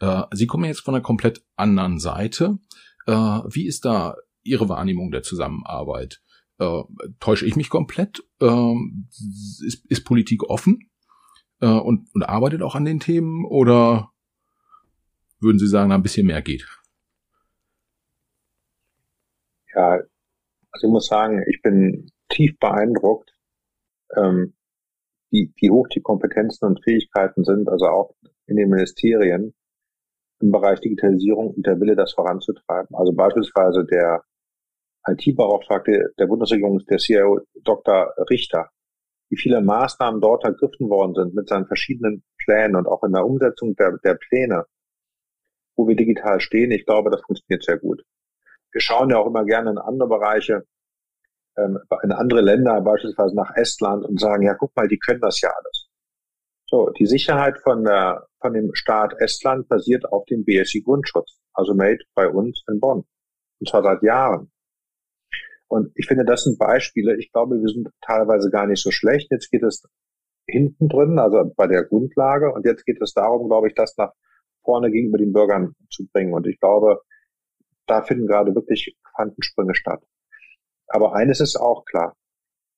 Äh, 0.00 0.22
Sie 0.32 0.46
kommen 0.46 0.66
jetzt 0.66 0.80
von 0.80 0.94
einer 0.94 1.02
komplett 1.02 1.42
anderen 1.56 1.98
Seite. 1.98 2.58
Äh, 3.06 3.12
wie 3.12 3.66
ist 3.66 3.86
da 3.86 4.16
Ihre 4.42 4.68
Wahrnehmung 4.68 5.10
der 5.10 5.22
Zusammenarbeit? 5.22 6.20
Äh, 6.58 6.82
täusche 7.20 7.46
ich 7.46 7.56
mich 7.56 7.70
komplett? 7.70 8.22
Äh, 8.40 8.74
ist, 9.64 9.86
ist 9.88 10.04
Politik 10.04 10.44
offen 10.44 10.90
äh, 11.60 11.68
und, 11.68 12.14
und 12.14 12.22
arbeitet 12.22 12.60
auch 12.60 12.74
an 12.74 12.84
den 12.84 13.00
Themen 13.00 13.46
oder 13.46 14.10
würden 15.40 15.58
Sie 15.58 15.68
sagen, 15.68 15.90
ein 15.90 16.02
bisschen 16.02 16.26
mehr 16.26 16.42
geht? 16.42 16.66
Ja, 19.74 20.00
also 20.72 20.86
ich 20.86 20.92
muss 20.92 21.06
sagen, 21.06 21.44
ich 21.48 21.62
bin 21.62 22.10
tief 22.28 22.58
beeindruckt, 22.58 23.32
ähm, 24.16 24.54
wie, 25.30 25.52
wie 25.56 25.70
hoch 25.70 25.88
die 25.88 26.02
Kompetenzen 26.02 26.66
und 26.66 26.84
Fähigkeiten 26.84 27.44
sind, 27.44 27.68
also 27.68 27.86
auch 27.86 28.14
in 28.46 28.56
den 28.56 28.70
Ministerien. 28.70 29.54
im 30.40 30.52
Bereich 30.52 30.80
Digitalisierung 30.80 31.52
und 31.54 31.66
der 31.66 31.80
Wille, 31.80 31.96
das 31.96 32.12
voranzutreiben. 32.14 32.94
Also 32.96 33.12
beispielsweise 33.14 33.84
der 33.86 34.22
IT-Beauftragte 35.06 36.12
der 36.18 36.26
Bundesregierung, 36.26 36.80
der 36.90 36.98
CIO 36.98 37.40
Dr. 37.62 38.14
Richter, 38.30 38.70
wie 39.30 39.38
viele 39.38 39.62
Maßnahmen 39.62 40.20
dort 40.20 40.44
ergriffen 40.44 40.90
worden 40.90 41.14
sind 41.14 41.34
mit 41.34 41.48
seinen 41.48 41.66
verschiedenen 41.66 42.24
Plänen 42.38 42.76
und 42.76 42.86
auch 42.86 43.02
in 43.04 43.12
der 43.12 43.26
Umsetzung 43.26 43.74
der, 43.76 43.98
der 44.04 44.14
Pläne, 44.14 44.66
wo 45.76 45.88
wir 45.88 45.96
digital 45.96 46.40
stehen. 46.40 46.70
Ich 46.72 46.86
glaube, 46.86 47.10
das 47.10 47.22
funktioniert 47.22 47.64
sehr 47.64 47.78
gut. 47.78 48.02
Wir 48.74 48.80
schauen 48.80 49.08
ja 49.10 49.18
auch 49.18 49.26
immer 49.26 49.44
gerne 49.44 49.70
in 49.70 49.78
andere 49.78 50.08
Bereiche, 50.08 50.64
ähm, 51.56 51.78
in 52.02 52.10
andere 52.10 52.40
Länder, 52.40 52.80
beispielsweise 52.80 53.36
nach 53.36 53.54
Estland 53.54 54.04
und 54.04 54.20
sagen, 54.20 54.42
ja, 54.42 54.54
guck 54.54 54.74
mal, 54.76 54.88
die 54.88 54.98
können 54.98 55.20
das 55.20 55.40
ja 55.40 55.50
alles. 55.50 55.88
So, 56.66 56.90
die 56.90 57.06
Sicherheit 57.06 57.60
von 57.60 57.84
der, 57.84 58.26
von 58.40 58.52
dem 58.52 58.74
Staat 58.74 59.14
Estland 59.20 59.68
basiert 59.68 60.06
auf 60.12 60.24
dem 60.26 60.44
BSI 60.44 60.82
Grundschutz, 60.82 61.38
also 61.52 61.72
made 61.72 62.00
bei 62.14 62.28
uns 62.28 62.64
in 62.68 62.80
Bonn. 62.80 63.04
Und 63.60 63.68
zwar 63.68 63.84
seit 63.84 64.02
Jahren. 64.02 64.50
Und 65.68 65.92
ich 65.94 66.06
finde, 66.06 66.24
das 66.24 66.42
sind 66.42 66.58
Beispiele. 66.58 67.16
Ich 67.16 67.30
glaube, 67.30 67.60
wir 67.60 67.68
sind 67.68 67.88
teilweise 68.00 68.50
gar 68.50 68.66
nicht 68.66 68.82
so 68.82 68.90
schlecht. 68.90 69.30
Jetzt 69.30 69.50
geht 69.50 69.62
es 69.62 69.84
hinten 70.46 70.88
drin, 70.88 71.18
also 71.18 71.52
bei 71.56 71.68
der 71.68 71.84
Grundlage. 71.84 72.52
Und 72.52 72.66
jetzt 72.66 72.84
geht 72.84 73.00
es 73.00 73.12
darum, 73.12 73.48
glaube 73.48 73.68
ich, 73.68 73.74
das 73.74 73.96
nach 73.96 74.12
vorne 74.64 74.90
gegenüber 74.90 75.18
den 75.18 75.32
Bürgern 75.32 75.74
zu 75.90 76.06
bringen. 76.12 76.34
Und 76.34 76.46
ich 76.46 76.58
glaube, 76.58 77.02
da 77.86 78.02
finden 78.02 78.26
gerade 78.26 78.54
wirklich 78.54 78.96
Quantensprünge 79.14 79.74
statt. 79.74 80.02
Aber 80.88 81.14
eines 81.14 81.40
ist 81.40 81.56
auch 81.56 81.84
klar. 81.84 82.16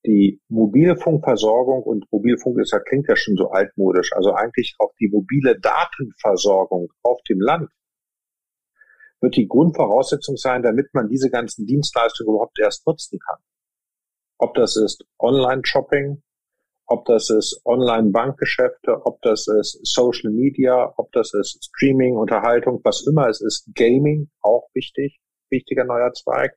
Die 0.04 0.40
Mobilfunkversorgung 0.48 1.82
und 1.82 2.06
Mobilfunk 2.12 2.60
ist 2.60 2.72
ja, 2.72 2.78
klingt 2.78 3.08
ja 3.08 3.16
schon 3.16 3.36
so 3.36 3.50
altmodisch. 3.50 4.12
Also 4.14 4.32
eigentlich 4.32 4.76
auch 4.78 4.92
die 5.00 5.08
mobile 5.08 5.58
Datenversorgung 5.58 6.92
auf 7.02 7.20
dem 7.28 7.40
Land 7.40 7.70
wird 9.20 9.36
die 9.36 9.48
Grundvoraussetzung 9.48 10.36
sein, 10.36 10.62
damit 10.62 10.92
man 10.92 11.08
diese 11.08 11.30
ganzen 11.30 11.66
Dienstleistungen 11.66 12.34
überhaupt 12.34 12.58
erst 12.60 12.86
nutzen 12.86 13.18
kann. 13.18 13.38
Ob 14.38 14.54
das 14.54 14.76
ist 14.76 15.04
Online-Shopping, 15.18 16.22
ob 16.86 17.04
das 17.06 17.30
ist 17.30 17.60
Online-Bankgeschäfte, 17.64 19.04
ob 19.04 19.20
das 19.22 19.48
ist 19.48 19.80
Social 19.82 20.30
Media, 20.30 20.92
ob 20.96 21.10
das 21.12 21.34
ist 21.34 21.64
Streaming, 21.64 22.16
Unterhaltung, 22.16 22.80
was 22.84 23.06
immer 23.06 23.28
es 23.28 23.40
ist, 23.40 23.68
Gaming, 23.74 24.30
auch 24.40 24.68
wichtig, 24.72 25.18
wichtiger 25.50 25.84
neuer 25.84 26.12
Zweig. 26.12 26.56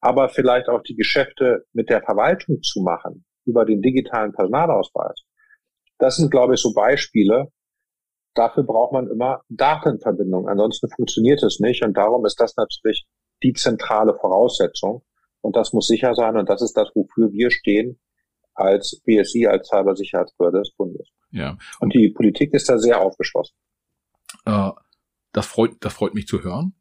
Aber 0.00 0.28
vielleicht 0.28 0.68
auch 0.68 0.82
die 0.82 0.96
Geschäfte 0.96 1.64
mit 1.72 1.88
der 1.88 2.02
Verwaltung 2.02 2.60
zu 2.62 2.82
machen, 2.82 3.24
über 3.46 3.64
den 3.64 3.80
digitalen 3.80 4.32
Personalausweis. 4.32 5.22
Das 5.98 6.16
sind, 6.16 6.30
glaube 6.30 6.54
ich, 6.54 6.60
so 6.60 6.74
Beispiele, 6.74 7.48
Dafür 8.34 8.64
braucht 8.64 8.92
man 8.92 9.08
immer 9.08 9.42
Datenverbindung. 9.48 10.48
Ansonsten 10.48 10.88
funktioniert 10.90 11.42
es 11.44 11.60
nicht. 11.60 11.84
Und 11.84 11.96
darum 11.96 12.26
ist 12.26 12.40
das 12.40 12.56
natürlich 12.56 13.06
die 13.42 13.52
zentrale 13.52 14.14
Voraussetzung. 14.20 15.04
Und 15.40 15.54
das 15.54 15.72
muss 15.72 15.86
sicher 15.86 16.14
sein. 16.14 16.36
Und 16.36 16.48
das 16.48 16.60
ist 16.60 16.76
das, 16.76 16.90
wofür 16.94 17.30
wir 17.30 17.50
stehen 17.52 18.00
als 18.54 19.00
BSI, 19.04 19.46
als 19.46 19.68
Cybersicherheitsbehörde 19.68 20.58
des 20.58 20.72
Bundes. 20.76 21.08
Ja. 21.30 21.58
Und, 21.80 21.94
die 21.94 22.10
Politik 22.10 22.54
ist 22.54 22.68
da 22.68 22.78
sehr 22.78 23.00
aufgeschlossen. 23.00 23.56
Äh, 24.46 24.70
das 25.32 25.46
freut, 25.46 25.72
das 25.80 25.92
freut 25.92 26.14
mich 26.14 26.26
zu 26.26 26.42
hören. 26.42 26.74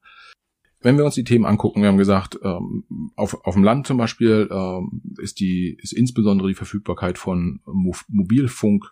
Wenn 0.79 0.97
wir 0.97 1.05
uns 1.05 1.15
die 1.15 1.23
Themen 1.23 1.45
angucken, 1.45 1.81
wir 1.81 1.87
haben 1.87 1.97
gesagt, 1.97 2.37
ähm, 2.43 2.83
auf, 3.15 3.45
auf 3.45 3.55
dem 3.55 3.63
Land 3.63 3.87
zum 3.87 3.97
Beispiel 3.97 4.49
ähm, 4.51 5.01
ist 5.17 5.39
die 5.39 5.77
ist 5.81 5.93
insbesondere 5.93 6.49
die 6.49 6.55
Verfügbarkeit 6.55 7.17
von 7.17 7.61
Mo 7.65 7.95
Mobilfunk 8.09 8.85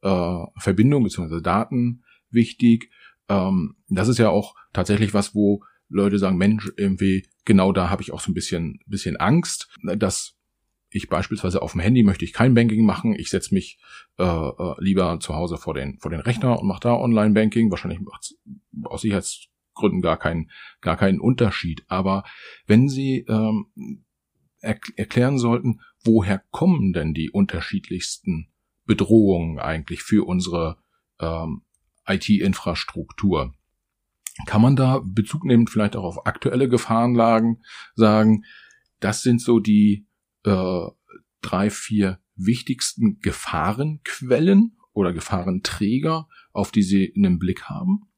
äh, 0.00 0.44
bzw. 0.64 1.40
Daten 1.42 2.02
wichtig. 2.30 2.90
Ähm, 3.28 3.76
das 3.88 4.08
ist 4.08 4.18
ja 4.18 4.30
auch 4.30 4.54
tatsächlich 4.72 5.12
was, 5.12 5.34
wo 5.34 5.62
Leute 5.88 6.18
sagen, 6.18 6.38
Mensch, 6.38 6.72
irgendwie, 6.76 7.26
genau 7.44 7.72
da 7.72 7.90
habe 7.90 8.02
ich 8.02 8.12
auch 8.12 8.20
so 8.20 8.30
ein 8.30 8.34
bisschen, 8.34 8.80
bisschen 8.86 9.16
Angst, 9.16 9.68
dass 9.82 10.34
ich 10.94 11.08
beispielsweise 11.08 11.60
auf 11.60 11.72
dem 11.72 11.80
Handy 11.80 12.04
möchte 12.04 12.24
ich 12.24 12.32
kein 12.32 12.54
Banking 12.54 12.86
machen, 12.86 13.14
ich 13.14 13.28
setze 13.28 13.52
mich 13.52 13.80
äh, 14.16 14.22
äh, 14.22 14.74
lieber 14.78 15.18
zu 15.18 15.34
Hause 15.34 15.56
vor 15.56 15.74
den, 15.74 15.98
vor 15.98 16.10
den 16.10 16.20
Rechner 16.20 16.60
und 16.60 16.68
mache 16.68 16.80
da 16.80 16.94
Online-Banking. 16.94 17.68
Wahrscheinlich 17.70 18.00
macht 18.00 18.34
aus 18.84 19.02
Sicherheitsgründen 19.02 20.02
gar 20.02 20.16
keinen, 20.16 20.52
gar 20.80 20.96
keinen 20.96 21.18
Unterschied. 21.18 21.84
Aber 21.88 22.22
wenn 22.66 22.88
Sie 22.88 23.24
ähm, 23.28 24.04
er 24.60 24.78
erklären 24.94 25.36
sollten, 25.38 25.80
woher 26.04 26.38
kommen 26.52 26.92
denn 26.92 27.12
die 27.12 27.28
unterschiedlichsten 27.28 28.48
Bedrohungen 28.86 29.58
eigentlich 29.58 30.02
für 30.02 30.24
unsere 30.26 30.78
ähm, 31.18 31.62
IT-Infrastruktur. 32.06 33.52
Kann 34.46 34.62
man 34.62 34.76
da 34.76 35.00
Bezug 35.04 35.44
nehmen, 35.44 35.66
vielleicht 35.66 35.96
auch 35.96 36.04
auf 36.04 36.26
aktuelle 36.26 36.68
Gefahrenlagen 36.68 37.64
sagen, 37.96 38.44
das 39.00 39.22
sind 39.22 39.40
so 39.40 39.58
die 39.58 40.06
äh, 40.44 40.86
drei, 41.40 41.70
vier 41.70 42.20
wichtigsten 42.36 43.20
Gefahrenquellen 43.20 44.76
oder 44.92 45.12
Gefahrenträger, 45.12 46.28
auf 46.52 46.70
die 46.70 46.82
Sie 46.82 47.12
einen 47.16 47.38
Blick 47.38 47.64
haben? 47.64 48.10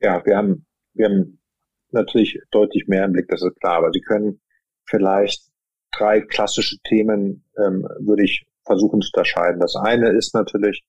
Ja, 0.00 0.24
wir 0.24 0.36
haben, 0.36 0.66
wir 0.94 1.06
haben 1.06 1.40
natürlich 1.90 2.38
deutlich 2.50 2.86
mehr 2.86 3.04
im 3.04 3.12
Blick, 3.12 3.28
das 3.28 3.42
ist 3.42 3.58
klar, 3.60 3.78
aber 3.78 3.90
Sie 3.92 4.00
können 4.00 4.40
vielleicht 4.84 5.50
drei 5.96 6.20
klassische 6.20 6.76
Themen, 6.84 7.44
ähm, 7.56 7.86
würde 8.00 8.24
ich 8.24 8.46
versuchen 8.64 9.00
zu 9.00 9.10
unterscheiden. 9.14 9.60
Das 9.60 9.76
eine 9.76 10.10
ist 10.10 10.34
natürlich, 10.34 10.84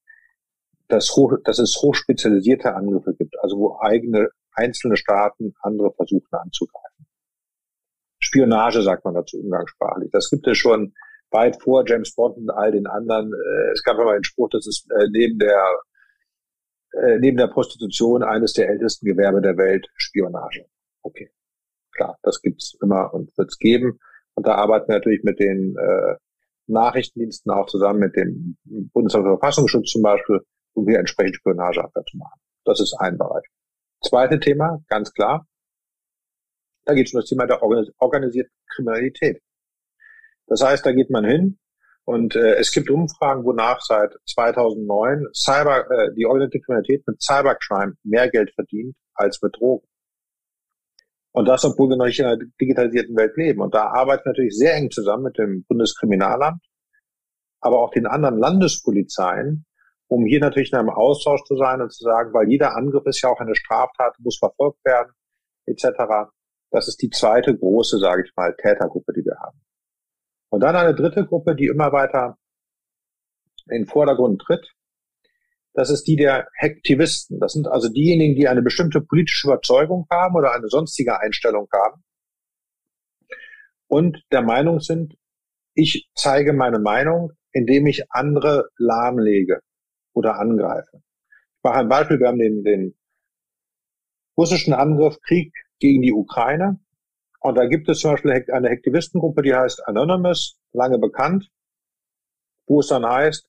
dass, 0.87 1.15
hoch, 1.15 1.33
dass 1.43 1.59
es 1.59 1.77
hochspezialisierte 1.81 2.75
Angriffe 2.75 3.13
gibt, 3.15 3.35
also 3.41 3.57
wo 3.57 3.79
eigene 3.79 4.29
einzelne 4.53 4.97
Staaten 4.97 5.53
andere 5.61 5.93
versuchen 5.93 6.31
anzugreifen. 6.31 7.06
Spionage 8.37 8.83
sagt 8.83 9.03
man 9.03 9.15
dazu 9.15 9.37
umgangssprachlich. 9.39 10.09
Das 10.11 10.29
gibt 10.29 10.47
es 10.47 10.57
schon 10.57 10.93
weit 11.31 11.61
vor 11.61 11.83
James 11.87 12.13
Bond 12.13 12.37
und 12.37 12.49
all 12.49 12.71
den 12.71 12.87
anderen. 12.87 13.33
Äh, 13.33 13.71
es 13.71 13.83
gab 13.83 13.97
immer 13.97 14.11
einen 14.11 14.23
Spruch, 14.23 14.49
das 14.51 14.67
ist 14.67 14.87
äh, 14.91 15.07
neben 15.11 15.39
der 15.39 15.79
äh, 16.93 17.17
neben 17.19 17.37
der 17.37 17.47
Prostitution 17.47 18.23
eines 18.23 18.53
der 18.53 18.69
ältesten 18.69 19.07
Gewerbe 19.07 19.41
der 19.41 19.57
Welt 19.57 19.87
Spionage. 19.95 20.65
Okay, 21.01 21.31
klar, 21.91 22.17
das 22.21 22.41
gibt's 22.41 22.77
immer 22.81 23.13
und 23.13 23.35
wird's 23.37 23.57
geben. 23.57 23.99
Und 24.35 24.45
da 24.45 24.55
arbeiten 24.55 24.87
wir 24.87 24.95
natürlich 24.95 25.23
mit 25.23 25.39
den 25.39 25.75
äh, 25.77 26.15
Nachrichtendiensten 26.67 27.51
auch 27.51 27.65
zusammen 27.65 27.99
mit 27.99 28.15
dem 28.15 28.57
Bundesamt 28.93 29.25
für 29.25 29.37
Verfassungsschutz 29.39 29.91
zum 29.91 30.03
Beispiel, 30.03 30.41
um 30.73 30.87
hier 30.87 30.99
entsprechend 30.99 31.37
Spionageabwehr 31.37 32.03
zu 32.03 32.17
machen. 32.17 32.39
Das 32.65 32.79
ist 32.79 32.95
ein 32.99 33.17
Bereich. 33.17 33.45
Zweite 34.03 34.39
Thema, 34.39 34.79
ganz 34.87 35.11
klar, 35.11 35.47
da 36.87 36.93
geht 36.93 37.07
es 37.07 37.13
um 37.13 37.19
das 37.19 37.29
Thema 37.29 37.45
der 37.45 37.61
organisierten 37.61 38.53
Kriminalität. 38.73 39.41
Das 40.47 40.63
heißt, 40.63 40.85
da 40.85 40.93
geht 40.93 41.09
man 41.09 41.25
hin 41.25 41.59
und 42.05 42.35
äh, 42.37 42.55
es 42.55 42.71
gibt 42.71 42.89
Umfragen, 42.89 43.43
wonach 43.43 43.81
seit 43.81 44.15
2009 44.27 45.27
Cyber, 45.33 45.91
äh, 45.91 46.13
die 46.15 46.25
organisierte 46.25 46.61
Kriminalität 46.61 47.05
mit 47.05 47.21
Cybercrime 47.21 47.95
mehr 48.03 48.29
Geld 48.29 48.53
verdient 48.55 48.95
als 49.13 49.41
mit 49.41 49.57
Drogen. 49.57 49.85
Und 51.33 51.49
das, 51.49 51.65
obwohl 51.65 51.89
wir 51.89 51.97
noch 51.97 52.05
nicht 52.05 52.19
in 52.19 52.25
einer 52.25 52.39
digitalisierten 52.61 53.15
Welt 53.17 53.35
leben. 53.35 53.61
Und 53.61 53.75
da 53.75 53.87
arbeiten 53.87 54.23
wir 54.23 54.31
natürlich 54.31 54.57
sehr 54.57 54.75
eng 54.75 54.89
zusammen 54.89 55.23
mit 55.23 55.37
dem 55.37 55.65
Bundeskriminalamt, 55.65 56.63
aber 57.59 57.81
auch 57.81 57.91
den 57.91 58.07
anderen 58.07 58.37
Landespolizeien, 58.37 59.65
um 60.07 60.25
hier 60.25 60.39
natürlich 60.39 60.71
in 60.71 60.79
einem 60.79 60.89
Austausch 60.89 61.43
zu 61.43 61.57
sein 61.57 61.81
und 61.81 61.91
zu 61.91 62.05
sagen, 62.05 62.33
weil 62.33 62.49
jeder 62.49 62.77
Angriff 62.77 63.05
ist 63.05 63.21
ja 63.21 63.29
auch 63.29 63.41
eine 63.41 63.55
Straftat, 63.55 64.15
muss 64.19 64.37
verfolgt 64.37 64.79
werden, 64.85 65.11
etc. 65.65 66.31
Das 66.71 66.87
ist 66.87 67.01
die 67.01 67.09
zweite 67.09 67.57
große, 67.57 67.97
sage 67.99 68.23
ich 68.25 68.35
mal, 68.35 68.55
Tätergruppe, 68.55 69.13
die 69.13 69.25
wir 69.25 69.37
haben. 69.39 69.59
Und 70.49 70.61
dann 70.61 70.75
eine 70.75 70.95
dritte 70.95 71.25
Gruppe, 71.25 71.55
die 71.55 71.67
immer 71.67 71.91
weiter 71.91 72.37
in 73.69 73.83
den 73.83 73.85
Vordergrund 73.85 74.41
tritt, 74.41 74.73
das 75.73 75.89
ist 75.89 76.05
die 76.05 76.15
der 76.15 76.47
Hektivisten. 76.55 77.39
Das 77.39 77.53
sind 77.53 77.67
also 77.67 77.89
diejenigen, 77.89 78.35
die 78.35 78.47
eine 78.47 78.61
bestimmte 78.61 79.01
politische 79.01 79.47
Überzeugung 79.47 80.07
haben 80.09 80.35
oder 80.35 80.53
eine 80.53 80.67
sonstige 80.69 81.19
Einstellung 81.19 81.67
haben 81.71 82.03
und 83.87 84.21
der 84.31 84.41
Meinung 84.41 84.79
sind, 84.79 85.15
ich 85.73 86.09
zeige 86.13 86.53
meine 86.53 86.79
Meinung, 86.79 87.31
indem 87.51 87.87
ich 87.87 88.11
andere 88.11 88.69
lahmlege 88.77 89.61
oder 90.13 90.39
angreife. 90.39 90.97
Ich 90.97 91.63
mache 91.63 91.79
ein 91.79 91.89
Beispiel. 91.89 92.19
Wir 92.19 92.27
haben 92.27 92.39
den, 92.39 92.63
den 92.63 92.97
russischen 94.37 94.73
Angriff, 94.73 95.19
Krieg 95.21 95.53
gegen 95.79 96.01
die 96.01 96.13
Ukraine. 96.13 96.79
Und 97.39 97.55
da 97.55 97.65
gibt 97.67 97.87
es 97.89 97.99
zum 97.99 98.11
Beispiel 98.11 98.45
eine 98.51 98.69
Hektivistengruppe, 98.69 99.41
die 99.41 99.53
heißt 99.53 99.87
Anonymous, 99.87 100.59
lange 100.73 100.97
bekannt, 100.97 101.49
wo 102.65 102.79
es 102.79 102.87
dann 102.87 103.05
heißt, 103.05 103.47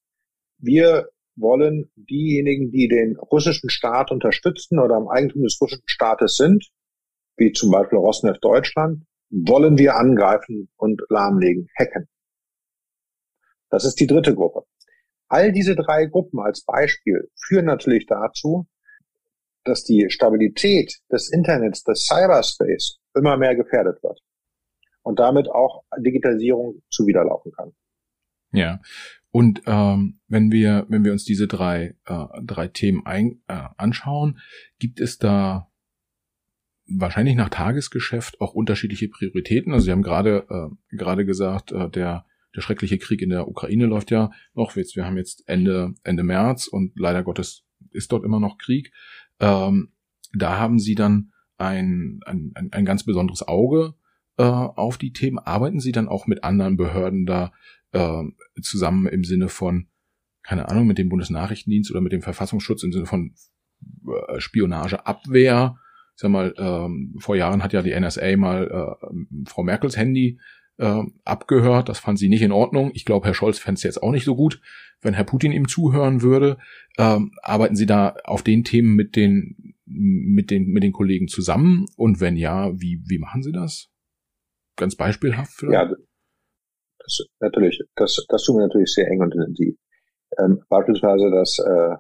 wir 0.59 1.09
wollen 1.37 1.91
diejenigen, 1.97 2.71
die 2.71 2.89
den 2.89 3.17
russischen 3.17 3.71
Staat 3.71 4.11
unterstützen 4.11 4.79
oder 4.79 4.97
im 4.97 5.09
Eigentum 5.09 5.43
des 5.43 5.59
russischen 5.61 5.87
Staates 5.87 6.37
sind, 6.37 6.69
wie 7.37 7.53
zum 7.53 7.71
Beispiel 7.71 7.99
Rosneft 7.99 8.45
Deutschland, 8.45 9.05
wollen 9.31 9.79
wir 9.79 9.97
angreifen 9.97 10.69
und 10.77 11.01
lahmlegen, 11.09 11.69
hacken. 11.79 12.09
Das 13.71 13.85
ist 13.85 14.01
die 14.01 14.07
dritte 14.07 14.35
Gruppe. 14.35 14.65
All 15.29 15.53
diese 15.53 15.77
drei 15.77 16.07
Gruppen 16.07 16.41
als 16.41 16.65
Beispiel 16.65 17.31
führen 17.37 17.67
natürlich 17.67 18.07
dazu, 18.07 18.67
dass 19.69 19.85
die 19.85 20.07
Stabilität 20.09 20.99
des 21.13 21.31
Internets, 21.33 21.85
des 21.85 22.07
Cyberspace 22.07 22.99
immer 23.15 23.37
mehr 23.37 23.55
gefährdet 23.55 24.03
wird 24.03 24.21
und 25.03 25.19
damit 25.19 25.49
auch 25.49 25.85
Digitalisierung 25.99 26.83
zuwiderlaufen 26.91 27.53
kann. 27.53 27.73
Ja. 28.53 28.81
Und 29.31 29.63
ähm, 29.67 30.21
wenn 30.27 30.51
wir 30.51 30.87
wenn 30.89 31.05
wir 31.05 31.13
uns 31.13 31.25
diese 31.25 31.47
drei 31.47 31.97
äh, 32.07 32.27
drei 32.43 32.69
Themen 32.69 33.05
ein, 33.05 33.43
äh, 33.47 33.69
anschauen, 33.77 34.39
gibt 34.79 35.01
es 35.01 35.19
da 35.19 35.71
wahrscheinlich 36.87 37.37
nach 37.37 37.51
Tagesgeschäft 37.51 38.41
auch 38.41 38.55
unterschiedliche 38.55 39.09
Prioritäten. 39.09 39.73
Also 39.73 39.85
Sie 39.85 39.93
haben 39.93 40.03
gerade 40.03 40.47
äh, 40.49 40.97
gerade 40.97 41.27
gesagt, 41.27 41.73
äh, 41.73 41.91
der 41.91 42.25
der 42.57 42.63
schreckliche 42.63 42.99
Krieg 42.99 43.21
in 43.21 43.31
der 43.31 43.47
Ukraine 43.47 43.87
läuft 43.87 44.11
ja 44.11 44.31
noch. 44.55 44.75
Jetzt, 44.77 44.97
wir 44.97 45.05
haben 45.05 45.19
jetzt 45.19 45.47
Ende 45.47 45.95
Ende 46.05 46.23
März 46.23 46.67
und 46.67 46.99
leider 46.99 47.23
Gottes 47.23 47.65
ist 47.91 48.11
dort 48.13 48.25
immer 48.25 48.41
noch 48.41 48.59
Krieg. 48.59 48.93
Ähm, 49.41 49.93
da 50.33 50.59
haben 50.59 50.79
Sie 50.79 50.95
dann 50.95 51.33
ein, 51.57 52.21
ein, 52.25 52.53
ein, 52.55 52.73
ein 52.73 52.85
ganz 52.85 53.05
besonderes 53.05 53.47
Auge 53.47 53.95
äh, 54.37 54.43
auf 54.45 54.99
die 54.99 55.13
Themen. 55.13 55.39
Arbeiten 55.39 55.81
Sie 55.81 55.93
dann 55.93 56.09
auch 56.09 56.27
mit 56.27 56.45
anderen 56.45 56.77
Behörden 56.77 57.27
da 57.27 57.53
äh, 57.93 58.23
zusammen 58.63 59.07
im 59.07 59.25
Sinne 59.25 59.49
von, 59.49 59.89
keine 60.43 60.69
Ahnung, 60.69 60.87
mit 60.87 60.99
dem 60.99 61.09
Bundesnachrichtendienst 61.09 61.91
oder 61.91 62.01
mit 62.01 62.13
dem 62.13 62.23
Verfassungsschutz 62.23 62.83
im 62.83 62.93
Sinne 62.93 63.07
von 63.07 63.35
äh, 64.07 64.41
Spionageabwehr. 64.41 65.77
Ich 66.15 66.21
sag 66.23 66.31
mal, 66.31 66.55
ähm, 66.59 67.15
vor 67.19 67.37
Jahren 67.37 67.63
hat 67.63 67.73
ja 67.73 67.83
die 67.83 67.99
NSA 67.99 68.37
mal 68.37 68.99
äh, 69.01 69.49
Frau 69.49 69.63
Merkels 69.63 69.97
Handy 69.97 70.39
äh, 70.79 71.03
abgehört. 71.25 71.89
Das 71.89 71.99
fand 71.99 72.19
sie 72.19 72.29
nicht 72.29 72.43
in 72.43 72.53
Ordnung. 72.53 72.91
Ich 72.95 73.05
glaube, 73.05 73.27
Herr 73.27 73.35
Scholz 73.35 73.59
fände 73.59 73.79
es 73.79 73.83
jetzt 73.83 74.03
auch 74.03 74.13
nicht 74.13 74.25
so 74.25 74.37
gut, 74.37 74.61
wenn 75.01 75.15
Herr 75.15 75.25
Putin 75.25 75.53
ihm 75.53 75.69
zuhören 75.69 76.23
würde. 76.23 76.59
Ähm, 76.97 77.33
arbeiten 77.43 77.77
Sie 77.77 77.87
da 77.87 78.17
auf 78.25 78.43
den 78.43 78.65
Themen 78.65 78.95
mit 78.95 79.17
den 79.17 79.75
mit 79.85 80.51
den 80.51 80.67
mit 80.69 80.83
den 80.83 80.93
Kollegen 80.93 81.29
zusammen? 81.29 81.87
Und 81.97 82.21
wenn 82.21 82.37
ja, 82.37 82.73
wie 82.81 83.03
wie 83.07 83.19
machen 83.19 83.43
Sie 83.43 83.53
das? 83.53 83.89
Ganz 84.77 84.97
beispielhaft 84.97 85.53
vielleicht? 85.53 85.91
Ja, 85.91 85.97
das, 86.99 87.27
natürlich, 87.41 87.83
das, 87.97 88.25
das 88.29 88.45
tun 88.45 88.57
wir 88.57 88.67
natürlich 88.67 88.93
sehr 88.93 89.09
eng 89.09 89.21
und 89.21 89.35
intensiv. 89.35 89.75
Ähm, 90.39 90.63
beispielsweise 90.69 91.31
das, 91.31 91.59
äh, 91.59 91.97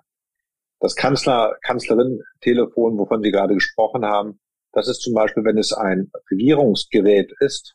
das 0.80 0.94
Kanzler, 0.94 1.56
Kanzlerin-Telefon, 1.62 2.98
wovon 2.98 3.22
Sie 3.22 3.30
gerade 3.30 3.54
gesprochen 3.54 4.04
haben, 4.04 4.38
das 4.72 4.86
ist 4.86 5.00
zum 5.00 5.14
Beispiel, 5.14 5.44
wenn 5.44 5.58
es 5.58 5.72
ein 5.72 6.10
Regierungsgerät 6.30 7.32
ist, 7.40 7.74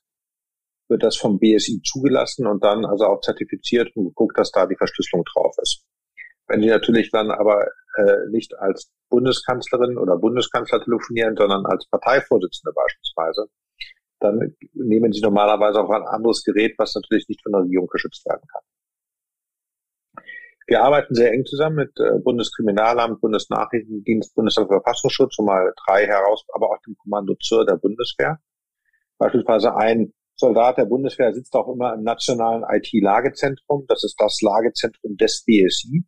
wird 0.94 1.04
das 1.04 1.18
vom 1.18 1.40
BSI 1.40 1.82
zugelassen 1.84 2.46
und 2.46 2.64
dann 2.64 2.86
also 2.86 3.06
auch 3.06 3.20
zertifiziert 3.22 3.96
und 3.96 4.06
geguckt, 4.06 4.38
dass 4.38 4.52
da 4.52 4.68
die 4.68 4.78
Verschlüsselung 4.78 5.26
drauf 5.34 5.56
ist. 5.60 5.84
Wenn 6.48 6.62
Sie 6.62 6.68
natürlich 6.68 7.10
dann 7.10 7.32
aber 7.32 7.66
äh, 7.98 8.30
nicht 8.30 8.54
als 8.60 8.92
Bundeskanzlerin 9.10 9.98
oder 9.98 10.18
Bundeskanzler 10.18 10.84
telefonieren, 10.84 11.36
sondern 11.36 11.66
als 11.66 11.88
Parteivorsitzende 11.90 12.74
beispielsweise, 12.74 13.48
dann 14.20 14.56
nehmen 14.74 15.12
sie 15.12 15.22
normalerweise 15.22 15.82
auch 15.82 15.90
ein 15.90 16.04
anderes 16.04 16.44
Gerät, 16.44 16.76
was 16.78 16.96
natürlich 16.96 17.28
nicht 17.28 17.42
von 17.42 17.54
der 17.54 17.62
Regierung 17.62 17.88
geschützt 17.88 18.26
werden 18.26 18.48
kann. 18.52 18.62
Wir 20.66 20.82
arbeiten 20.82 21.14
sehr 21.14 21.32
eng 21.34 21.46
zusammen 21.46 21.76
mit 21.76 22.00
äh, 22.00 22.20
Bundeskriminalamt, 22.20 23.20
Bundesnachrichtendienst, 23.20 24.34
Bundesverfassungsschutz, 24.36 25.38
um 25.40 25.48
mal 25.48 25.74
drei 25.86 26.06
heraus, 26.06 26.46
aber 26.54 26.70
auch 26.70 26.80
dem 26.86 26.96
Kommando 26.98 27.36
zur 27.42 27.66
der 27.66 27.76
Bundeswehr. 27.76 28.40
Beispielsweise 29.18 29.76
ein 29.76 30.14
Soldat 30.36 30.78
der 30.78 30.86
Bundeswehr 30.86 31.34
sitzt 31.34 31.56
auch 31.56 31.68
immer 31.74 31.94
im 31.94 32.04
nationalen 32.04 32.64
IT-Lagezentrum. 32.68 33.86
Das 33.88 34.04
ist 34.04 34.16
das 34.20 34.42
Lagezentrum 34.42 35.16
des 35.18 35.44
BSI 35.46 36.04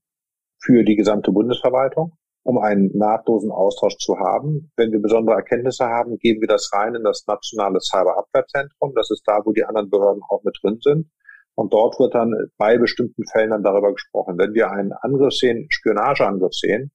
für 0.60 0.84
die 0.84 0.96
gesamte 0.96 1.32
Bundesverwaltung 1.32 2.18
um 2.46 2.60
einen 2.60 2.96
nahtlosen 2.96 3.52
Austausch 3.52 3.98
zu 3.98 4.20
haben. 4.20 4.72
Wenn 4.78 4.92
wir 4.92 5.02
besondere 5.02 5.36
Erkenntnisse 5.36 5.86
haben, 5.86 6.20
geben 6.20 6.42
wir 6.42 6.48
das 6.48 6.70
rein 6.72 6.94
in 6.94 7.04
das 7.04 7.26
nationale 7.28 7.80
Cyberabwehrzentrum. 7.82 8.94
Das 8.94 9.10
ist 9.10 9.24
da, 9.26 9.40
wo 9.44 9.52
die 9.52 9.66
anderen 9.66 9.90
Behörden 9.90 10.22
auch 10.30 10.44
mit 10.44 10.56
drin 10.62 10.78
sind. 10.80 11.10
Und 11.56 11.74
dort 11.74 12.00
wird 12.00 12.14
dann 12.14 12.36
bei 12.58 12.78
bestimmten 12.78 13.26
Fällen 13.26 13.50
dann 13.50 13.64
darüber 13.64 13.92
gesprochen. 13.94 14.38
Wenn 14.38 14.54
wir 14.54 14.70
einen 14.70 14.94
Angriff 14.94 15.34
sehen, 15.34 15.66
Spionageangriff 15.70 16.54
sehen 16.54 16.92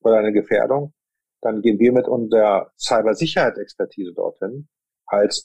oder 0.00 0.16
eine 0.16 0.32
Gefährdung, 0.32 0.94
dann 1.42 1.60
gehen 1.60 1.78
wir 1.78 1.92
mit 1.92 2.08
unserer 2.08 2.72
Cybersicherheitsexpertise 2.78 4.14
dorthin 4.14 4.68
als 5.04 5.44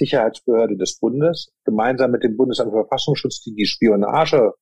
Cybersicherheitsbehörde 0.00 0.76
des 0.76 0.98
Bundes 0.98 1.52
gemeinsam 1.64 2.10
mit 2.10 2.24
dem 2.24 2.36
Bundesamt 2.36 2.70
für 2.70 2.84
Verfassungsschutz, 2.84 3.42
die 3.42 3.54
die 3.54 3.66
Spionage, 3.66 4.54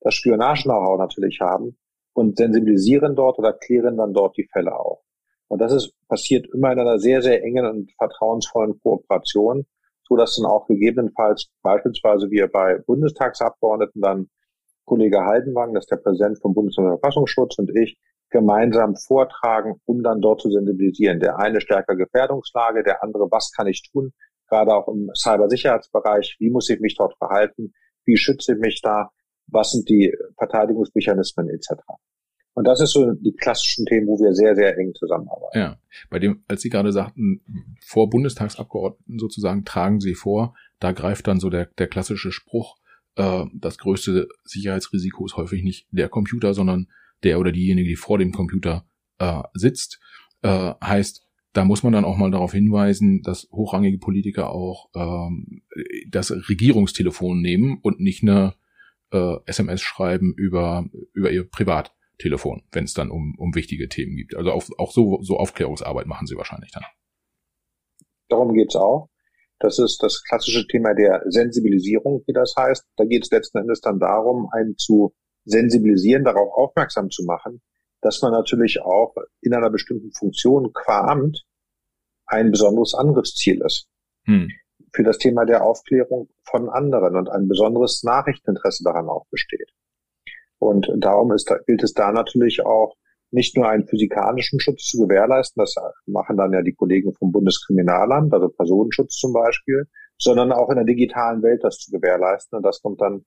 das 0.00 0.14
Spionage-Know-how 0.14 0.98
natürlich 0.98 1.40
haben, 1.40 1.78
und 2.14 2.36
sensibilisieren 2.36 3.16
dort 3.16 3.38
oder 3.38 3.54
klären 3.54 3.96
dann 3.96 4.12
dort 4.12 4.36
die 4.36 4.48
Fälle 4.52 4.78
auf. 4.78 5.00
Und 5.48 5.60
das 5.60 5.72
ist 5.72 5.94
passiert 6.08 6.46
immer 6.52 6.72
in 6.72 6.78
einer 6.78 6.98
sehr, 6.98 7.22
sehr 7.22 7.42
engen 7.42 7.66
und 7.66 7.92
vertrauensvollen 7.96 8.78
Kooperation, 8.80 9.64
so 10.06 10.16
dass 10.16 10.36
dann 10.36 10.50
auch 10.50 10.66
gegebenenfalls 10.66 11.50
beispielsweise 11.62 12.30
wir 12.30 12.48
bei 12.48 12.78
Bundestagsabgeordneten 12.86 14.02
dann 14.02 14.30
Kollege 14.84 15.24
Haldenwang, 15.24 15.74
das 15.74 15.84
ist 15.84 15.90
der 15.90 15.96
Präsident 15.98 16.40
vom 16.40 16.54
Bundesverfassungsschutz 16.54 17.58
und 17.58 17.70
ich 17.76 17.98
gemeinsam 18.30 18.96
vortragen, 18.96 19.80
um 19.84 20.02
dann 20.02 20.20
dort 20.20 20.40
zu 20.40 20.50
sensibilisieren. 20.50 21.20
Der 21.20 21.38
eine 21.38 21.60
stärker 21.60 21.96
Gefährdungslage, 21.96 22.82
der 22.82 23.02
andere, 23.02 23.30
was 23.30 23.52
kann 23.52 23.66
ich 23.66 23.88
tun, 23.90 24.12
gerade 24.52 24.74
auch 24.74 24.88
im 24.88 25.10
Cybersicherheitsbereich, 25.14 26.36
wie 26.38 26.50
muss 26.50 26.68
ich 26.68 26.80
mich 26.80 26.94
dort 26.96 27.16
verhalten, 27.16 27.72
wie 28.04 28.16
schütze 28.16 28.52
ich 28.52 28.58
mich 28.58 28.80
da, 28.82 29.10
was 29.46 29.72
sind 29.72 29.88
die 29.88 30.12
Verteidigungsmechanismen 30.36 31.48
etc. 31.48 31.72
Und 32.54 32.66
das 32.66 32.82
ist 32.82 32.92
so 32.92 33.12
die 33.12 33.32
klassischen 33.32 33.86
Themen, 33.86 34.06
wo 34.06 34.18
wir 34.18 34.34
sehr, 34.34 34.54
sehr 34.54 34.76
eng 34.76 34.92
zusammenarbeiten. 34.94 35.58
Ja, 35.58 35.78
bei 36.10 36.18
dem, 36.18 36.44
als 36.48 36.60
Sie 36.60 36.68
gerade 36.68 36.92
sagten, 36.92 37.40
vor 37.82 38.10
Bundestagsabgeordneten 38.10 39.18
sozusagen 39.18 39.64
tragen 39.64 40.00
Sie 40.00 40.14
vor, 40.14 40.54
da 40.78 40.92
greift 40.92 41.26
dann 41.28 41.40
so 41.40 41.48
der, 41.48 41.66
der 41.78 41.86
klassische 41.86 42.30
Spruch, 42.30 42.76
äh, 43.16 43.44
das 43.54 43.78
größte 43.78 44.28
Sicherheitsrisiko 44.44 45.24
ist 45.24 45.36
häufig 45.36 45.62
nicht 45.62 45.86
der 45.90 46.10
Computer, 46.10 46.52
sondern 46.52 46.88
der 47.22 47.40
oder 47.40 47.52
diejenige, 47.52 47.88
die 47.88 47.96
vor 47.96 48.18
dem 48.18 48.32
Computer 48.32 48.84
äh, 49.18 49.42
sitzt. 49.54 50.00
Äh, 50.42 50.74
heißt, 50.84 51.26
da 51.52 51.64
muss 51.64 51.82
man 51.82 51.92
dann 51.92 52.04
auch 52.04 52.16
mal 52.16 52.30
darauf 52.30 52.52
hinweisen, 52.52 53.22
dass 53.22 53.48
hochrangige 53.52 53.98
Politiker 53.98 54.50
auch 54.50 54.88
ähm, 54.94 55.62
das 56.08 56.30
Regierungstelefon 56.30 57.40
nehmen 57.40 57.78
und 57.82 58.00
nicht 58.00 58.22
eine 58.22 58.54
äh, 59.12 59.36
SMS 59.46 59.82
schreiben 59.82 60.34
über, 60.36 60.86
über 61.12 61.30
ihr 61.30 61.48
Privattelefon, 61.48 62.62
wenn 62.72 62.84
es 62.84 62.94
dann 62.94 63.10
um, 63.10 63.34
um 63.38 63.54
wichtige 63.54 63.88
Themen 63.88 64.16
gibt. 64.16 64.34
Also 64.34 64.50
auch, 64.52 64.64
auch 64.78 64.92
so, 64.92 65.20
so 65.22 65.36
Aufklärungsarbeit 65.36 66.06
machen 66.06 66.26
sie 66.26 66.36
wahrscheinlich 66.36 66.70
dann. 66.72 66.84
Darum 68.28 68.54
geht's 68.54 68.76
auch. 68.76 69.10
Das 69.58 69.78
ist 69.78 70.02
das 70.02 70.24
klassische 70.24 70.66
Thema 70.66 70.94
der 70.94 71.22
Sensibilisierung, 71.28 72.24
wie 72.26 72.32
das 72.32 72.54
heißt. 72.58 72.84
Da 72.96 73.04
geht 73.04 73.24
es 73.24 73.30
letzten 73.30 73.58
Endes 73.58 73.80
dann 73.80 74.00
darum, 74.00 74.48
einen 74.52 74.76
zu 74.76 75.14
sensibilisieren, 75.44 76.24
darauf 76.24 76.50
aufmerksam 76.54 77.10
zu 77.10 77.24
machen, 77.24 77.60
dass 78.02 78.20
man 78.20 78.32
natürlich 78.32 78.82
auch 78.82 79.14
in 79.40 79.54
einer 79.54 79.70
bestimmten 79.70 80.12
Funktion 80.12 80.72
qua 80.72 81.06
Amt 81.06 81.44
ein 82.26 82.50
besonderes 82.50 82.94
Angriffsziel 82.94 83.62
ist. 83.64 83.88
Hm 84.26 84.48
für 84.94 85.02
das 85.02 85.18
Thema 85.18 85.44
der 85.44 85.64
Aufklärung 85.64 86.28
von 86.44 86.68
anderen 86.68 87.16
und 87.16 87.30
ein 87.30 87.48
besonderes 87.48 88.02
Nachrichteninteresse 88.02 88.84
daran 88.84 89.08
auch 89.08 89.26
besteht. 89.30 89.70
Und 90.58 90.90
darum 90.98 91.32
ist, 91.32 91.52
gilt 91.66 91.82
es 91.82 91.92
da 91.92 92.12
natürlich 92.12 92.64
auch, 92.64 92.94
nicht 93.34 93.56
nur 93.56 93.66
einen 93.66 93.88
physikalischen 93.88 94.60
Schutz 94.60 94.84
zu 94.90 94.98
gewährleisten, 94.98 95.62
das 95.62 95.74
machen 96.04 96.36
dann 96.36 96.52
ja 96.52 96.60
die 96.60 96.74
Kollegen 96.74 97.14
vom 97.14 97.32
Bundeskriminalamt, 97.32 98.32
also 98.34 98.50
Personenschutz 98.50 99.16
zum 99.16 99.32
Beispiel, 99.32 99.86
sondern 100.18 100.52
auch 100.52 100.68
in 100.68 100.76
der 100.76 100.84
digitalen 100.84 101.42
Welt 101.42 101.64
das 101.64 101.78
zu 101.78 101.90
gewährleisten. 101.90 102.58
Und 102.58 102.62
das 102.62 102.82
kommt 102.82 103.00
dann 103.00 103.24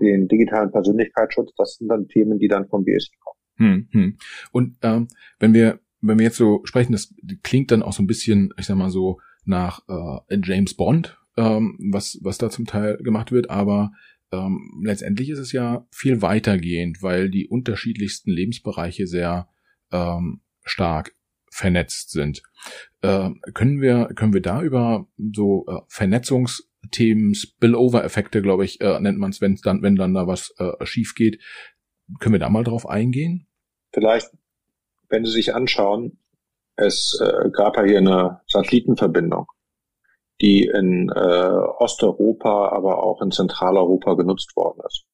den 0.00 0.26
digitalen 0.26 0.72
Persönlichkeitsschutz, 0.72 1.52
das 1.56 1.74
sind 1.74 1.88
dann 1.88 2.08
Themen, 2.08 2.38
die 2.38 2.48
dann 2.48 2.66
vom 2.66 2.84
BSI 2.84 3.10
kommen. 3.20 3.35
Hm, 3.56 3.88
hm. 3.90 4.18
Und 4.52 4.76
ähm, 4.82 5.08
wenn 5.38 5.54
wir 5.54 5.80
wenn 6.00 6.18
wir 6.18 6.24
jetzt 6.24 6.36
so 6.36 6.60
sprechen, 6.64 6.92
das 6.92 7.14
klingt 7.42 7.70
dann 7.70 7.82
auch 7.82 7.92
so 7.92 8.02
ein 8.02 8.06
bisschen, 8.06 8.52
ich 8.58 8.66
sag 8.66 8.76
mal 8.76 8.90
so, 8.90 9.18
nach 9.44 9.80
äh, 9.88 10.38
James 10.42 10.74
Bond, 10.74 11.18
ähm, 11.36 11.76
was, 11.90 12.18
was 12.22 12.38
da 12.38 12.50
zum 12.50 12.66
Teil 12.66 12.96
gemacht 12.98 13.32
wird, 13.32 13.50
aber 13.50 13.92
ähm, 14.32 14.82
letztendlich 14.82 15.30
ist 15.30 15.38
es 15.38 15.52
ja 15.52 15.86
viel 15.90 16.20
weitergehend, 16.22 17.02
weil 17.02 17.30
die 17.30 17.46
unterschiedlichsten 17.46 18.30
Lebensbereiche 18.30 19.06
sehr 19.06 19.48
ähm, 19.92 20.40
stark 20.64 21.14
vernetzt 21.50 22.10
sind. 22.10 22.42
Äh, 23.02 23.30
können 23.54 23.80
wir 23.80 24.08
können 24.16 24.34
wir 24.34 24.42
da 24.42 24.62
über 24.62 25.06
so 25.32 25.64
äh, 25.68 25.80
Vernetzungsthemen, 25.88 27.34
Spillover-Effekte, 27.34 28.42
glaube 28.42 28.64
ich, 28.64 28.80
äh, 28.80 28.98
nennt 28.98 29.18
man 29.18 29.30
es, 29.30 29.40
wenn 29.40 29.56
dann 29.62 29.80
wenn 29.82 29.94
dann 29.94 30.12
da 30.12 30.26
was 30.26 30.52
äh, 30.58 30.84
schief 30.84 31.14
geht, 31.14 31.40
können 32.18 32.34
wir 32.34 32.40
da 32.40 32.50
mal 32.50 32.64
drauf 32.64 32.88
eingehen? 32.88 33.45
Vielleicht, 33.96 34.30
wenn 35.08 35.24
Sie 35.24 35.32
sich 35.32 35.54
anschauen, 35.54 36.18
es 36.76 37.18
äh, 37.18 37.48
gab 37.50 37.78
ja 37.78 37.84
hier 37.84 37.96
eine 37.96 38.42
Satellitenverbindung, 38.46 39.46
die 40.42 40.64
in 40.66 41.08
äh, 41.08 41.50
Osteuropa, 41.78 42.68
aber 42.72 43.02
auch 43.02 43.22
in 43.22 43.30
Zentraleuropa 43.30 44.12
genutzt 44.12 44.54
worden 44.54 44.82
ist. 44.86 45.06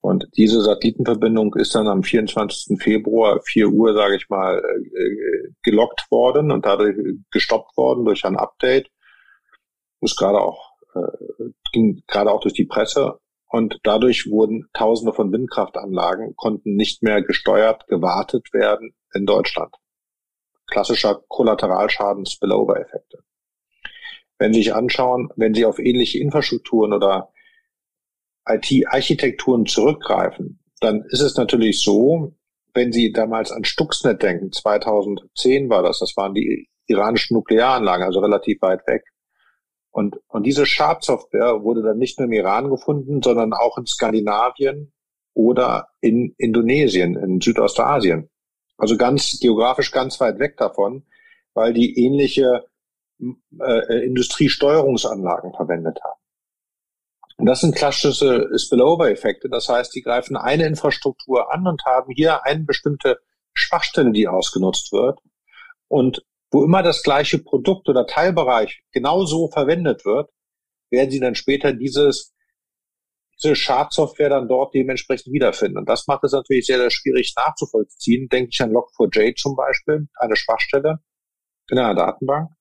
Und 0.00 0.26
diese 0.36 0.60
Satellitenverbindung 0.60 1.54
ist 1.54 1.76
dann 1.76 1.86
am 1.86 2.02
24. 2.02 2.82
Februar 2.82 3.40
4 3.44 3.68
Uhr, 3.68 3.94
sage 3.94 4.16
ich 4.16 4.28
mal, 4.28 4.58
äh, 4.58 5.52
gelockt 5.62 6.10
worden 6.10 6.50
und 6.50 6.66
dadurch 6.66 6.96
gestoppt 7.30 7.76
worden 7.76 8.04
durch 8.04 8.24
ein 8.24 8.36
Update. 8.36 8.90
Ist 10.00 10.18
gerade 10.18 10.40
auch 10.40 10.72
äh, 10.96 11.44
ging 11.72 12.02
gerade 12.08 12.32
auch 12.32 12.40
durch 12.40 12.54
die 12.54 12.66
Presse 12.66 13.20
und 13.54 13.78
dadurch 13.84 14.28
wurden 14.28 14.68
Tausende 14.72 15.12
von 15.12 15.30
Windkraftanlagen 15.30 16.34
konnten 16.34 16.74
nicht 16.74 17.04
mehr 17.04 17.22
gesteuert, 17.22 17.86
gewartet 17.86 18.52
werden 18.52 18.96
in 19.14 19.26
Deutschland. 19.26 19.72
Klassischer 20.66 21.22
Kollateralschaden, 21.28 22.26
Spillover-Effekte. 22.26 23.18
Wenn 24.40 24.52
Sie 24.52 24.64
sich 24.64 24.74
anschauen, 24.74 25.28
wenn 25.36 25.54
Sie 25.54 25.66
auf 25.66 25.78
ähnliche 25.78 26.18
Infrastrukturen 26.18 26.92
oder 26.92 27.32
IT-Architekturen 28.44 29.66
zurückgreifen, 29.66 30.58
dann 30.80 31.04
ist 31.10 31.20
es 31.20 31.36
natürlich 31.36 31.80
so, 31.80 32.34
wenn 32.72 32.90
Sie 32.90 33.12
damals 33.12 33.52
an 33.52 33.62
Stuxnet 33.62 34.20
denken, 34.20 34.50
2010 34.50 35.70
war 35.70 35.84
das, 35.84 36.00
das 36.00 36.16
waren 36.16 36.34
die 36.34 36.68
iranischen 36.88 37.34
Nuklearanlagen, 37.34 38.04
also 38.04 38.18
relativ 38.18 38.60
weit 38.62 38.84
weg. 38.88 39.04
Und, 39.94 40.18
und 40.26 40.42
diese 40.42 40.66
Schadsoftware 40.66 41.62
wurde 41.62 41.80
dann 41.82 41.98
nicht 41.98 42.18
nur 42.18 42.26
im 42.26 42.32
Iran 42.32 42.68
gefunden, 42.68 43.22
sondern 43.22 43.52
auch 43.52 43.78
in 43.78 43.86
Skandinavien 43.86 44.92
oder 45.34 45.90
in 46.00 46.34
Indonesien, 46.36 47.14
in 47.14 47.40
Südostasien. 47.40 48.28
Also 48.76 48.96
ganz 48.96 49.38
geografisch 49.40 49.92
ganz 49.92 50.18
weit 50.18 50.40
weg 50.40 50.56
davon, 50.56 51.06
weil 51.54 51.72
die 51.72 52.04
ähnliche 52.04 52.64
äh, 53.20 54.04
Industriesteuerungsanlagen 54.04 55.54
verwendet 55.54 56.00
haben. 56.02 56.20
Und 57.36 57.46
das 57.46 57.60
sind 57.60 57.76
klassische 57.76 58.50
Spillover-Effekte. 58.58 59.48
Das 59.48 59.68
heißt, 59.68 59.94
die 59.94 60.02
greifen 60.02 60.36
eine 60.36 60.66
Infrastruktur 60.66 61.54
an 61.54 61.68
und 61.68 61.84
haben 61.84 62.12
hier 62.12 62.44
eine 62.44 62.64
bestimmte 62.64 63.20
Schwachstelle, 63.52 64.10
die 64.10 64.26
ausgenutzt 64.26 64.90
wird. 64.90 65.20
Und 65.86 66.24
wo 66.54 66.62
immer 66.62 66.84
das 66.84 67.02
gleiche 67.02 67.40
Produkt 67.40 67.88
oder 67.88 68.06
Teilbereich 68.06 68.84
genauso 68.92 69.48
verwendet 69.48 70.04
wird, 70.04 70.30
werden 70.88 71.10
sie 71.10 71.18
dann 71.18 71.34
später 71.34 71.72
dieses, 71.72 72.32
diese 73.42 73.56
Schadsoftware 73.56 74.28
dann 74.28 74.46
dort 74.46 74.72
dementsprechend 74.72 75.32
wiederfinden. 75.32 75.78
Und 75.78 75.88
das 75.88 76.06
macht 76.06 76.22
es 76.22 76.30
natürlich 76.30 76.66
sehr, 76.66 76.78
sehr 76.78 76.92
schwierig 76.92 77.34
nachzuvollziehen. 77.36 78.28
Denke 78.28 78.50
ich 78.52 78.60
an 78.60 78.70
Log4j 78.70 79.34
zum 79.34 79.56
Beispiel, 79.56 80.06
eine 80.14 80.36
Schwachstelle 80.36 81.00
in 81.70 81.78
einer 81.78 81.96
Datenbank, 81.96 82.52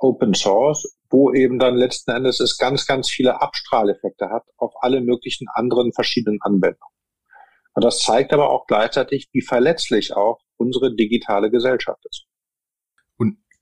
Open 0.00 0.34
Source, 0.34 0.98
wo 1.08 1.32
eben 1.32 1.60
dann 1.60 1.76
letzten 1.76 2.10
Endes 2.10 2.40
es 2.40 2.58
ganz, 2.58 2.84
ganz 2.84 3.08
viele 3.08 3.40
Abstrahleffekte 3.40 4.28
hat 4.28 4.42
auf 4.56 4.72
alle 4.80 5.02
möglichen 5.02 5.46
anderen 5.54 5.92
verschiedenen 5.92 6.40
Anwendungen. 6.42 6.94
Und 7.74 7.84
das 7.84 8.00
zeigt 8.00 8.32
aber 8.32 8.50
auch 8.50 8.66
gleichzeitig, 8.66 9.28
wie 9.32 9.42
verletzlich 9.42 10.16
auch 10.16 10.40
unsere 10.56 10.96
digitale 10.96 11.52
Gesellschaft 11.52 12.04
ist. 12.06 12.26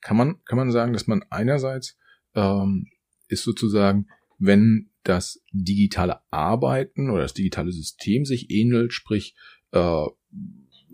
Kann 0.01 0.17
man, 0.17 0.37
kann 0.45 0.59
man 0.59 0.71
sagen, 0.71 0.93
dass 0.93 1.07
man 1.07 1.25
einerseits 1.31 1.97
ähm, 2.35 2.87
ist 3.29 3.45
sozusagen, 3.45 4.07
wenn 4.39 4.91
das 5.03 5.43
digitale 5.53 6.21
Arbeiten 6.31 7.11
oder 7.11 7.23
das 7.23 7.35
digitale 7.35 7.73
System 7.73 8.25
sich 8.25 8.51
ähnelt, 8.51 8.93
sprich 8.93 9.35
äh, 9.73 10.07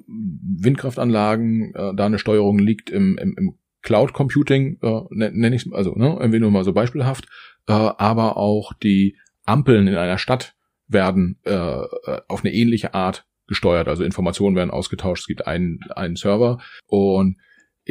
Windkraftanlagen, 0.07 1.75
äh, 1.75 1.95
da 1.95 2.07
eine 2.07 2.19
Steuerung 2.19 2.59
liegt 2.59 2.91
im, 2.91 3.19
im, 3.19 3.35
im 3.37 3.59
Cloud 3.83 4.13
Computing, 4.13 4.79
äh, 4.83 5.01
nenne 5.11 5.55
ich 5.55 5.71
also 5.73 5.95
ne, 5.95 6.17
irgendwie 6.19 6.41
nur 6.41 6.51
mal 6.51 6.65
so 6.65 6.73
beispielhaft, 6.73 7.27
äh, 7.67 7.73
aber 7.73 8.37
auch 8.37 8.73
die 8.73 9.17
Ampeln 9.45 9.87
in 9.87 9.97
einer 9.97 10.19
Stadt 10.19 10.55
werden 10.87 11.39
äh, 11.45 11.83
auf 12.29 12.45
eine 12.45 12.55
ähnliche 12.55 12.95
Art 12.95 13.27
gesteuert. 13.47 13.89
Also 13.89 14.05
Informationen 14.05 14.57
werden 14.57 14.71
ausgetauscht, 14.71 15.23
es 15.23 15.27
gibt 15.27 15.47
einen, 15.47 15.81
einen 15.95 16.17
Server 16.17 16.59
und 16.87 17.37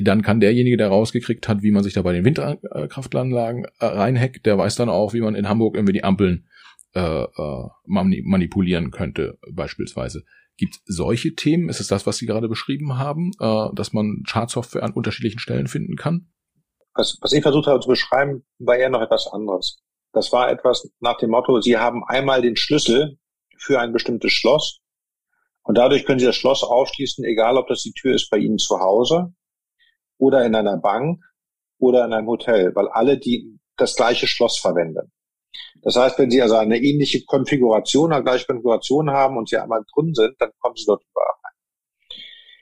dann 0.02 0.24
kann 0.24 0.40
derjenige, 0.40 0.78
der 0.78 0.88
rausgekriegt 0.88 1.48
hat, 1.48 1.62
wie 1.62 1.72
man 1.72 1.84
sich 1.84 1.94
da 1.94 2.02
bei 2.02 2.14
den 2.14 2.26
Windkraftanlagen 2.26 3.66
äh, 3.80 3.86
reinhackt, 3.86 4.46
der 4.46 4.58
weiß 4.58 4.76
dann 4.76 4.90
auch, 4.90 5.14
wie 5.14 5.22
man 5.22 5.36
in 5.36 5.48
Hamburg 5.48 5.76
irgendwie 5.76 5.94
die 5.94 6.04
Ampeln 6.04 6.48
äh, 6.96 7.24
äh, 7.24 7.70
manipulieren 7.86 8.92
könnte, 8.92 9.38
beispielsweise. 9.52 10.24
Gibt 10.58 10.80
solche 10.86 11.36
Themen? 11.36 11.70
Ist 11.70 11.80
es 11.80 11.88
das, 11.88 12.06
was 12.06 12.18
Sie 12.18 12.26
gerade 12.26 12.48
beschrieben 12.48 12.98
haben, 12.98 13.32
äh, 13.40 13.68
dass 13.74 13.94
man 13.94 14.24
Chartsoftware 14.28 14.84
an 14.84 14.94
unterschiedlichen 14.94 15.40
Stellen 15.40 15.68
finden 15.68 15.96
kann? 15.96 16.30
Was, 16.96 17.18
was 17.22 17.34
ich 17.34 17.42
versucht 17.42 17.68
habe 17.68 17.80
zu 17.80 17.90
beschreiben, 17.90 18.46
war 18.60 18.76
eher 18.76 18.90
noch 18.90 19.02
etwas 19.02 19.28
anderes. 19.28 19.80
Das 20.12 20.32
war 20.32 20.52
etwas 20.52 20.92
nach 21.00 21.18
dem 21.18 21.32
Motto, 21.32 21.60
Sie 21.62 21.78
haben 21.78 22.04
einmal 22.06 22.42
den 22.44 22.56
Schlüssel 22.56 23.18
für 23.58 23.80
ein 23.80 23.94
bestimmtes 23.94 24.32
Schloss 24.32 24.80
und 25.64 25.78
dadurch 25.78 26.06
können 26.06 26.20
Sie 26.20 26.26
das 26.26 26.36
Schloss 26.36 26.64
aufschließen, 26.64 27.24
egal 27.26 27.58
ob 27.58 27.68
das 27.68 27.82
die 27.82 27.94
Tür 27.94 28.14
ist 28.14 28.30
bei 28.30 28.38
Ihnen 28.38 28.60
zu 28.60 28.80
Hause 28.80 29.34
oder 30.24 30.46
in 30.46 30.56
einer 30.56 30.78
Bank 30.78 31.22
oder 31.80 32.06
in 32.06 32.14
einem 32.14 32.28
Hotel, 32.28 32.74
weil 32.76 32.88
alle 32.88 33.18
die 33.18 33.60
das 33.76 33.96
gleiche 33.96 34.26
Schloss 34.28 34.58
verwenden. 34.58 35.12
Das 35.82 35.98
heißt, 35.98 36.18
wenn 36.18 36.32
Sie 36.32 36.42
also 36.42 36.56
eine 36.56 36.78
ähnliche 36.78 37.26
Konfiguration, 37.26 38.14
eine 38.14 38.24
gleiche 38.24 38.46
Konfiguration 38.46 39.12
haben 39.12 39.38
und 39.38 39.50
Sie 39.50 39.58
einmal 39.58 39.84
drin 39.94 40.14
sind, 40.14 40.36
dann 40.40 40.52
kommen 40.60 40.76
Sie 40.76 40.86
dort 40.86 41.04
überall 41.04 41.34
rein. 41.44 42.22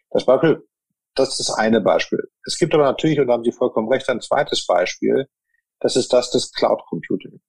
Das 0.10 0.26
Beispiel, 0.26 0.68
das 1.14 1.30
ist 1.30 1.40
das 1.40 1.52
eine 1.52 1.82
Beispiel. 1.82 2.24
Es 2.46 2.58
gibt 2.58 2.74
aber 2.74 2.84
natürlich, 2.84 3.20
und 3.20 3.28
da 3.28 3.34
haben 3.34 3.44
Sie 3.44 3.52
vollkommen 3.52 3.90
recht, 3.90 4.10
ein 4.10 4.22
zweites 4.22 4.66
Beispiel. 4.66 5.28
Das 5.80 5.96
ist 5.96 6.12
das 6.14 6.32
des 6.32 6.52
Cloud 6.52 6.82
Computing. 6.90 7.42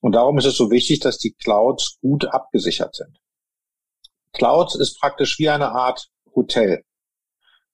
Und 0.00 0.12
darum 0.12 0.38
ist 0.38 0.44
es 0.44 0.56
so 0.56 0.70
wichtig, 0.70 1.00
dass 1.00 1.18
die 1.18 1.32
Clouds 1.32 1.98
gut 2.00 2.26
abgesichert 2.26 2.94
sind. 2.94 3.18
Clouds 4.32 4.76
ist 4.76 5.00
praktisch 5.00 5.38
wie 5.38 5.48
eine 5.48 5.70
Art 5.70 6.08
Hotel, 6.34 6.84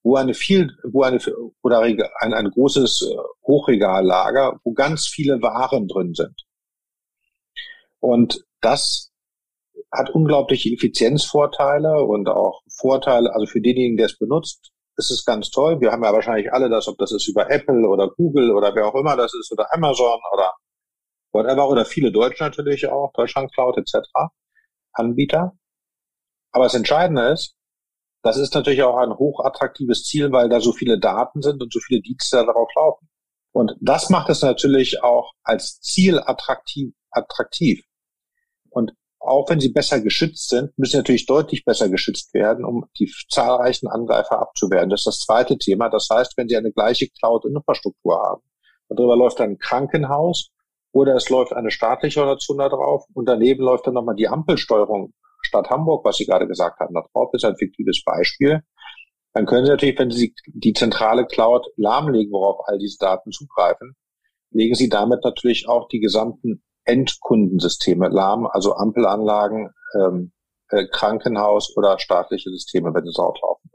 wo 0.03 0.17
eine 0.17 0.35
viel, 0.35 0.71
wo 0.85 1.03
eine 1.03 1.21
oder 1.63 1.81
ein, 1.81 2.35
ein 2.35 2.51
großes 2.51 3.11
äh, 3.11 3.17
Hochregallager, 3.47 4.61
wo 4.65 4.73
ganz 4.73 5.07
viele 5.07 5.41
Waren 5.43 5.87
drin 5.87 6.15
sind. 6.15 6.43
Und 8.01 8.45
das 8.61 9.13
hat 9.93 10.11
unglaubliche 10.11 10.71
Effizienzvorteile 10.71 12.03
und 12.03 12.29
auch 12.29 12.63
Vorteile, 12.69 13.33
also 13.33 13.47
für 13.47 13.61
denjenigen, 13.61 13.97
der 13.97 14.07
es 14.07 14.19
benutzt, 14.19 14.73
ist 14.97 15.11
es 15.11 15.25
ganz 15.25 15.51
toll. 15.51 15.81
Wir 15.81 15.93
haben 15.93 16.03
ja 16.03 16.13
wahrscheinlich 16.13 16.53
alle 16.53 16.69
das, 16.69 16.89
ob 16.89 16.99
das 16.99 17.13
ist 17.13 17.29
über 17.29 17.51
Apple 17.51 17.89
oder 17.89 18.09
Google 18.09 18.51
oder 18.51 18.75
wer 18.75 18.87
auch 18.87 18.95
immer 18.95 19.17
das 19.17 19.33
ist 19.35 19.53
oder 19.53 19.73
Amazon 19.73 20.19
oder 20.33 20.53
whatever 21.33 21.69
oder 21.69 21.85
viele 21.85 22.13
Deutsche 22.13 22.43
natürlich 22.43 22.89
auch, 22.89 23.13
Deutschland 23.13 23.53
Cloud 23.55 23.79
etc. 23.79 24.07
Anbieter. 24.93 25.57
Aber 26.53 26.65
das 26.65 26.75
Entscheidende 26.75 27.29
ist, 27.31 27.55
das 28.23 28.37
ist 28.37 28.55
natürlich 28.55 28.83
auch 28.83 28.97
ein 28.97 29.17
hochattraktives 29.17 30.05
Ziel, 30.05 30.33
weil 30.33 30.49
da 30.49 30.61
so 30.61 30.73
viele 30.73 30.99
Daten 30.99 31.43
sind 31.43 31.63
und 31.63 31.73
so 31.73 31.81
viele 31.81 32.01
Dienste 32.01 32.45
darauf 32.45 32.69
laufen. 32.77 33.09
Und 33.53 33.73
das 33.81 34.09
macht 34.11 34.31
es 34.31 34.43
natürlich 34.43 35.03
auch 35.03 35.33
als 35.43 35.81
Ziel 35.81 36.21
attraktiv, 36.21 36.95
attraktiv. 37.11 37.85
Und 38.71 38.93
auch 39.19 39.49
wenn 39.51 39.61
sie 39.61 39.69
besser 39.69 40.01
geschützt 40.01 40.49
sind, 40.49 40.77
müssen 40.79 40.93
sie 40.93 40.97
natürlich 40.99 41.27
deutlich 41.27 41.65
besser 41.65 41.89
geschützt 41.89 42.33
werden, 42.35 42.65
um 42.65 42.87
die 42.99 43.13
zahlreichen 43.29 43.89
Angreifer 43.89 44.41
abzuwehren. 44.41 44.91
Das 44.91 45.01
ist 45.01 45.07
das 45.07 45.19
zweite 45.21 45.59
Thema. 45.59 45.91
Das 45.91 46.09
heißt, 46.11 46.37
wenn 46.37 46.49
Sie 46.49 46.57
eine 46.57 46.73
gleiche 46.73 47.09
Cloud-Infrastruktur 47.09 48.19
haben 48.19 48.43
darüber 48.97 49.17
läuft 49.17 49.41
ein 49.41 49.59
Krankenhaus 49.59 50.51
oder 50.93 51.15
es 51.15 51.29
läuft 51.31 51.53
eine 51.53 51.71
staatliche 51.71 52.21
Organisation 52.21 52.59
da 52.59 52.69
drauf 52.69 53.05
und 53.15 53.27
daneben 53.27 53.63
läuft 53.63 53.87
dann 53.87 53.95
nochmal 53.95 54.17
die 54.17 54.29
Ampelsteuerung 54.29 55.13
Stadt 55.53 55.69
Hamburg, 55.69 56.05
was 56.05 56.17
Sie 56.17 56.25
gerade 56.25 56.49
gesagt 56.49 56.81
hatten, 56.81 56.95
da 56.95 57.03
drauf 57.13 57.29
ist 57.35 57.45
ein 57.45 57.57
fiktives 57.57 58.03
Beispiel. 58.05 58.63
Dann 59.35 59.45
können 59.45 59.67
Sie 59.67 59.71
natürlich, 59.71 59.99
wenn 59.99 60.11
Sie 60.11 60.35
die 60.47 60.73
zentrale 60.73 61.27
Cloud 61.27 61.67
lahmlegen, 61.77 62.33
worauf 62.33 62.67
all 62.67 62.79
diese 62.79 62.97
Daten 62.99 63.33
zugreifen, 63.33 63.95
legen 64.51 64.75
Sie 64.75 64.89
damit 64.89 65.25
natürlich 65.25 65.69
auch 65.69 65.89
die 65.89 66.01
gesamten 66.01 66.63
Endkundensysteme 66.85 68.09
lahm, 68.09 68.47
also 68.47 68.75
Ampelanlagen, 68.75 69.71
ähm, 69.95 70.33
äh, 70.71 70.87
Krankenhaus 70.91 71.77
oder 71.77 71.99
staatliche 71.99 72.51
Systeme, 72.51 72.95
wenn 72.95 73.07
es 73.07 73.15
dort 73.15 73.41
laufen. 73.43 73.71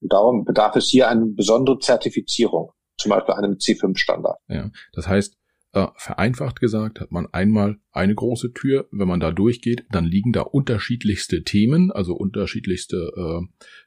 Und 0.00 0.12
darum 0.12 0.44
bedarf 0.44 0.74
es 0.76 0.88
hier 0.88 1.08
eine 1.08 1.26
besondere 1.26 1.78
Zertifizierung, 1.78 2.72
zum 2.96 3.10
Beispiel 3.10 3.34
einem 3.34 3.52
C5-Standard. 3.54 4.38
Ja, 4.48 4.70
das 4.92 5.06
heißt, 5.06 5.36
äh, 5.72 5.86
vereinfacht 5.96 6.60
gesagt 6.60 7.00
hat 7.00 7.12
man 7.12 7.26
einmal 7.32 7.78
eine 7.92 8.14
große 8.14 8.52
Tür, 8.52 8.88
wenn 8.90 9.06
man 9.06 9.20
da 9.20 9.30
durchgeht, 9.30 9.84
dann 9.90 10.04
liegen 10.04 10.32
da 10.32 10.42
unterschiedlichste 10.42 11.44
Themen, 11.44 11.92
also 11.92 12.14
unterschiedlichste 12.14 13.12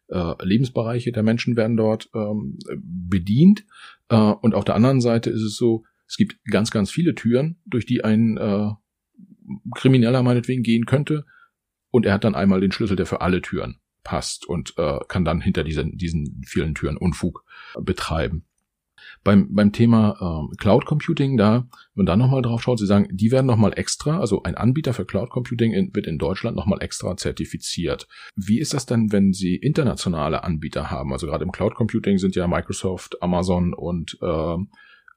äh, 0.10 0.16
äh, 0.16 0.36
Lebensbereiche 0.46 1.12
der 1.12 1.24
Menschen 1.24 1.58
werden 1.58 1.76
dort 1.76 2.10
ähm, 2.16 2.58
bedient. 2.82 3.66
Äh, 4.10 4.16
und 4.16 4.56
auf 4.56 4.64
der 4.64 4.76
anderen 4.76 5.02
Seite 5.02 5.30
ist 5.30 5.42
es 5.42 5.58
so, 5.58 5.84
es 6.08 6.18
gibt 6.18 6.38
ganz, 6.46 6.72
ganz 6.72 6.92
viele 6.92 7.16
Türen, 7.16 7.60
durch 7.66 7.86
die 7.86 8.04
ein 8.04 8.38
äh, 8.38 8.70
Krimineller 9.76 10.24
meinetwegen 10.24 10.64
gehen 10.64 10.86
könnte. 10.86 11.26
Und 11.90 12.06
er 12.06 12.14
hat 12.14 12.24
dann 12.24 12.36
einmal 12.36 12.62
den 12.62 12.72
Schlüssel, 12.72 12.96
der 12.96 13.06
für 13.06 13.22
alle 13.22 13.42
Türen 13.42 13.80
passt 14.04 14.48
und 14.48 14.74
äh, 14.78 15.00
kann 15.08 15.26
dann 15.26 15.42
hinter 15.42 15.64
diesen, 15.64 15.98
diesen 15.98 16.42
vielen 16.46 16.76
Türen 16.76 16.98
Unfug 16.98 17.44
betreiben. 17.80 18.46
Beim, 19.24 19.54
beim 19.54 19.72
Thema 19.72 20.18
ähm, 20.22 20.56
Cloud 20.58 20.86
Computing, 20.86 21.38
da, 21.38 21.68
wenn 21.96 22.04
man 22.04 22.06
da 22.06 22.16
nochmal 22.16 22.42
drauf 22.42 22.62
schaut, 22.62 22.80
Sie 22.80 22.86
sagen, 22.86 23.08
die 23.12 23.32
werden 23.32 23.46
nochmal 23.46 23.74
extra, 23.76 24.20
also 24.20 24.44
ein 24.44 24.56
Anbieter 24.56 24.94
für 24.94 25.06
Cloud 25.06 25.30
Computing 25.30 25.74
in, 25.74 25.96
wird 25.96 26.08
in 26.08 26.18
Deutschland 26.18 26.56
nochmal 26.56 26.82
extra 26.82 27.16
zertifiziert. 27.18 28.08
Wie 28.36 28.60
ist 28.60 28.74
das 28.74 28.86
denn, 28.86 29.12
wenn 29.12 29.34
Sie 29.34 29.56
internationale 29.56 30.44
Anbieter 30.44 30.92
haben? 30.92 31.14
Also 31.14 31.28
gerade 31.28 31.44
im 31.44 31.52
Cloud 31.52 31.76
Computing 31.76 32.18
sind 32.18 32.36
ja 32.36 32.48
Microsoft, 32.48 33.22
Amazon 33.22 33.74
und 33.74 34.18
äh, 34.22 34.56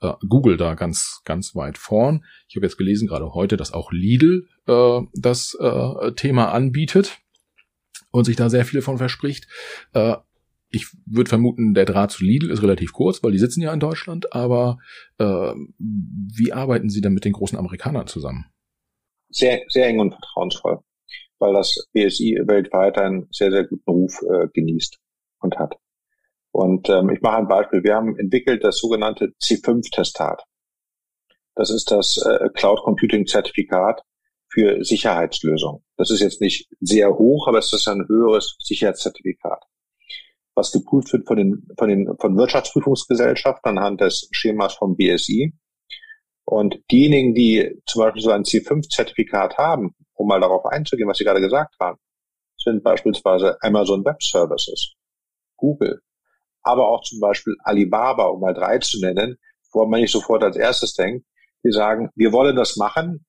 äh, 0.01 0.13
Google 0.29 0.57
da 0.57 0.75
ganz, 0.75 1.23
ganz 1.25 1.55
weit 1.55 1.79
vorn. 1.79 2.25
Ich 2.49 2.57
habe 2.57 2.67
jetzt 2.67 2.77
gelesen, 2.77 3.09
gerade 3.09 3.33
heute, 3.35 3.57
dass 3.57 3.73
auch 3.73 3.93
Lidl 3.93 4.47
äh, 4.67 5.01
das 5.15 5.57
äh, 5.61 6.13
Thema 6.13 6.53
anbietet 6.53 7.19
und 8.11 8.25
sich 8.25 8.37
da 8.37 8.51
sehr 8.51 8.65
viel 8.65 8.83
von 8.83 8.99
verspricht. 8.99 9.47
Äh, 9.93 10.17
ich 10.71 10.89
würde 11.07 11.29
vermuten, 11.29 11.75
der 11.75 11.85
Draht 11.85 12.11
zu 12.11 12.25
Lidl 12.25 12.51
ist 12.51 12.63
relativ 12.63 12.93
kurz, 12.93 13.23
weil 13.23 13.33
die 13.33 13.39
sitzen 13.39 13.63
ja 13.63 13.73
in 13.73 13.81
Deutschland, 13.81 14.33
aber 14.33 14.79
äh, 15.19 15.53
wie 15.79 16.53
arbeiten 16.53 16.89
Sie 16.89 17.01
denn 17.01 17.15
mit 17.15 17.25
den 17.25 17.33
großen 17.33 17.59
Amerikanern 17.59 18.07
zusammen? 18.07 18.47
Sehr, 19.31 19.63
sehr 19.69 19.87
eng 19.87 20.01
und 20.01 20.13
vertrauensvoll, 20.13 20.81
weil 21.39 21.55
das 21.55 21.89
BSI 21.93 22.41
weltweit 22.47 22.99
einen 22.99 23.29
sehr, 23.31 23.51
sehr 23.51 23.65
guten 23.65 23.91
Ruf 23.91 24.21
äh, 24.23 24.49
genießt 24.53 24.99
und 25.41 25.59
hat. 25.59 25.77
Und 26.53 26.89
ähm, 26.89 27.11
ich 27.11 27.21
mache 27.21 27.37
ein 27.37 27.49
Beispiel. 27.49 27.85
Wir 27.85 27.95
haben 27.95 28.19
entwickelt 28.19 28.65
das 28.65 28.79
sogenannte 28.79 29.35
C5-Testat. 29.43 30.43
Das 31.55 31.71
ist 31.71 31.91
das 31.91 32.17
äh, 32.19 32.49
Cloud 32.55 32.81
Computing 32.83 33.27
Zertifikat 33.27 34.01
für 34.49 34.83
Sicherheitslösungen. 34.85 35.83
Das 35.97 36.11
ist 36.11 36.21
jetzt 36.21 36.41
nicht 36.41 36.69
sehr 36.81 37.11
hoch, 37.11 37.47
aber 37.49 37.59
es 37.59 37.73
ist 37.73 37.89
ein 37.89 38.07
höheres 38.09 38.57
Sicherheitszertifikat, 38.61 39.65
was 40.57 40.73
geprüft 40.73 41.13
wird 41.13 41.27
von 41.27 41.37
den, 41.37 41.69
von 41.79 41.89
den, 41.89 42.17
von 42.19 42.37
Wirtschaftsprüfungsgesellschaften 42.37 43.79
anhand 43.79 44.01
des 44.01 44.29
Schemas 44.33 44.75
vom 44.75 44.97
BSI. 44.97 45.53
Und 46.45 46.81
diejenigen, 46.91 47.35
die 47.35 47.81
zum 47.87 48.03
Beispiel 48.03 48.23
so 48.23 48.31
ein 48.31 48.45
C5-Zertifikat 48.45 49.59
haben, 49.59 49.95
um 50.15 50.29
mal 50.29 50.41
darauf 50.41 50.65
einzugehen, 50.65 51.09
was 51.09 51.19
Sie 51.19 51.25
gerade 51.25 51.41
gesagt 51.41 51.75
haben, 51.79 51.99
sind 52.57 52.83
beispielsweise 52.83 53.59
Amazon 53.61 54.05
Web 54.05 54.23
Services, 54.23 54.95
Google, 55.57 56.01
aber 56.63 56.89
auch 56.89 57.03
zum 57.03 57.21
Beispiel 57.21 57.55
Alibaba, 57.63 58.25
um 58.27 58.41
mal 58.41 58.55
drei 58.55 58.79
zu 58.79 59.01
nennen, 59.01 59.37
wo 59.73 59.85
man 59.87 60.01
nicht 60.01 60.13
sofort 60.13 60.43
als 60.43 60.57
erstes 60.57 60.95
denkt, 60.95 61.27
die 61.65 61.73
sagen, 61.73 62.11
wir 62.15 62.33
wollen 62.33 62.57
das 62.57 62.77
machen, 62.77 63.27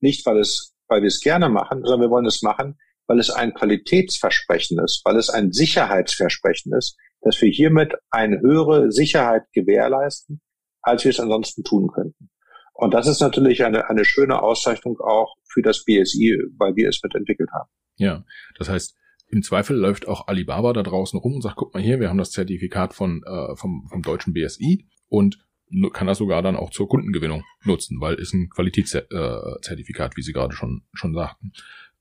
nicht 0.00 0.26
weil 0.26 0.38
es, 0.38 0.74
weil 0.88 1.00
wir 1.00 1.08
es 1.08 1.20
gerne 1.20 1.48
machen, 1.48 1.82
sondern 1.82 2.02
wir 2.02 2.10
wollen 2.10 2.26
es 2.26 2.42
machen, 2.42 2.78
weil 3.10 3.18
es 3.18 3.28
ein 3.28 3.54
Qualitätsversprechen 3.54 4.78
ist, 4.78 5.02
weil 5.04 5.16
es 5.16 5.30
ein 5.30 5.50
Sicherheitsversprechen 5.50 6.72
ist, 6.74 6.96
dass 7.22 7.42
wir 7.42 7.50
hiermit 7.50 7.94
eine 8.08 8.40
höhere 8.40 8.92
Sicherheit 8.92 9.42
gewährleisten, 9.52 10.40
als 10.80 11.02
wir 11.02 11.10
es 11.10 11.18
ansonsten 11.18 11.64
tun 11.64 11.88
könnten. 11.92 12.30
Und 12.72 12.94
das 12.94 13.08
ist 13.08 13.18
natürlich 13.18 13.64
eine, 13.64 13.90
eine 13.90 14.04
schöne 14.04 14.40
Auszeichnung 14.40 15.00
auch 15.00 15.34
für 15.52 15.60
das 15.60 15.84
BSI, 15.84 16.38
weil 16.56 16.76
wir 16.76 16.88
es 16.88 17.02
mitentwickelt 17.02 17.50
haben. 17.52 17.68
Ja, 17.96 18.24
das 18.56 18.68
heißt, 18.68 18.96
im 19.26 19.42
Zweifel 19.42 19.76
läuft 19.76 20.06
auch 20.06 20.28
Alibaba 20.28 20.72
da 20.72 20.84
draußen 20.84 21.18
rum 21.18 21.34
und 21.34 21.42
sagt, 21.42 21.56
guck 21.56 21.74
mal 21.74 21.82
hier, 21.82 21.98
wir 21.98 22.10
haben 22.10 22.18
das 22.18 22.30
Zertifikat 22.30 22.94
von, 22.94 23.24
äh, 23.26 23.56
vom, 23.56 23.88
vom 23.90 24.02
deutschen 24.02 24.34
BSI 24.34 24.86
und 25.08 25.44
kann 25.92 26.06
das 26.06 26.18
sogar 26.18 26.42
dann 26.42 26.54
auch 26.54 26.70
zur 26.70 26.88
Kundengewinnung 26.88 27.42
nutzen, 27.64 28.00
weil 28.00 28.14
ist 28.14 28.34
ein 28.34 28.50
Qualitätszertifikat, 28.50 30.16
wie 30.16 30.22
Sie 30.22 30.32
gerade 30.32 30.54
schon, 30.54 30.84
schon 30.92 31.12
sagten. 31.12 31.50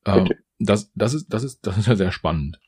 Ähm, 0.06 0.30
das, 0.60 0.92
das 0.94 1.14
ist, 1.14 1.28
das 1.34 1.44
ist, 1.44 1.66
das 1.66 1.78
ist 1.78 1.88
ja 1.88 1.96
sehr 1.96 2.12
spannend. 2.12 2.60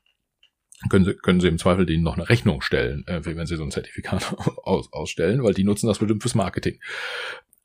Können 0.89 1.06
Sie, 1.06 1.14
können 1.14 1.39
Sie 1.39 1.48
im 1.48 1.60
Zweifel 1.60 1.86
denen 1.86 2.04
noch 2.04 2.18
eine 2.18 2.28
Rechnung 2.28 2.62
stellen, 2.62 3.06
äh, 3.06 3.24
wenn 3.24 3.46
Sie 3.46 3.56
so 3.56 3.64
ein 3.64 3.72
Zertifikat 3.72 4.36
aus, 4.64 4.92
ausstellen, 4.92 5.44
weil 5.44 5.54
die 5.54 5.64
nutzen 5.64 5.88
das 5.88 6.00
bestimmt 6.00 6.24
fürs 6.24 6.36
Marketing. 6.36 6.80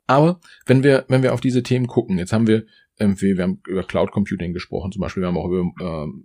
Aber 0.05 0.39
wenn 0.65 0.83
wir, 0.83 1.05
wenn 1.07 1.23
wir 1.23 1.33
auf 1.33 1.41
diese 1.41 1.63
Themen 1.63 1.87
gucken, 1.87 2.17
jetzt 2.17 2.31
haben 2.31 2.47
wir 2.47 2.65
irgendwie, 2.99 3.37
wir 3.37 3.43
haben 3.43 3.61
über 3.67 3.83
Cloud 3.83 4.11
Computing 4.11 4.53
gesprochen, 4.53 4.91
zum 4.91 5.01
Beispiel, 5.01 5.21
wir 5.21 5.27
haben 5.27 5.37
auch 5.37 5.49
über 5.49 5.71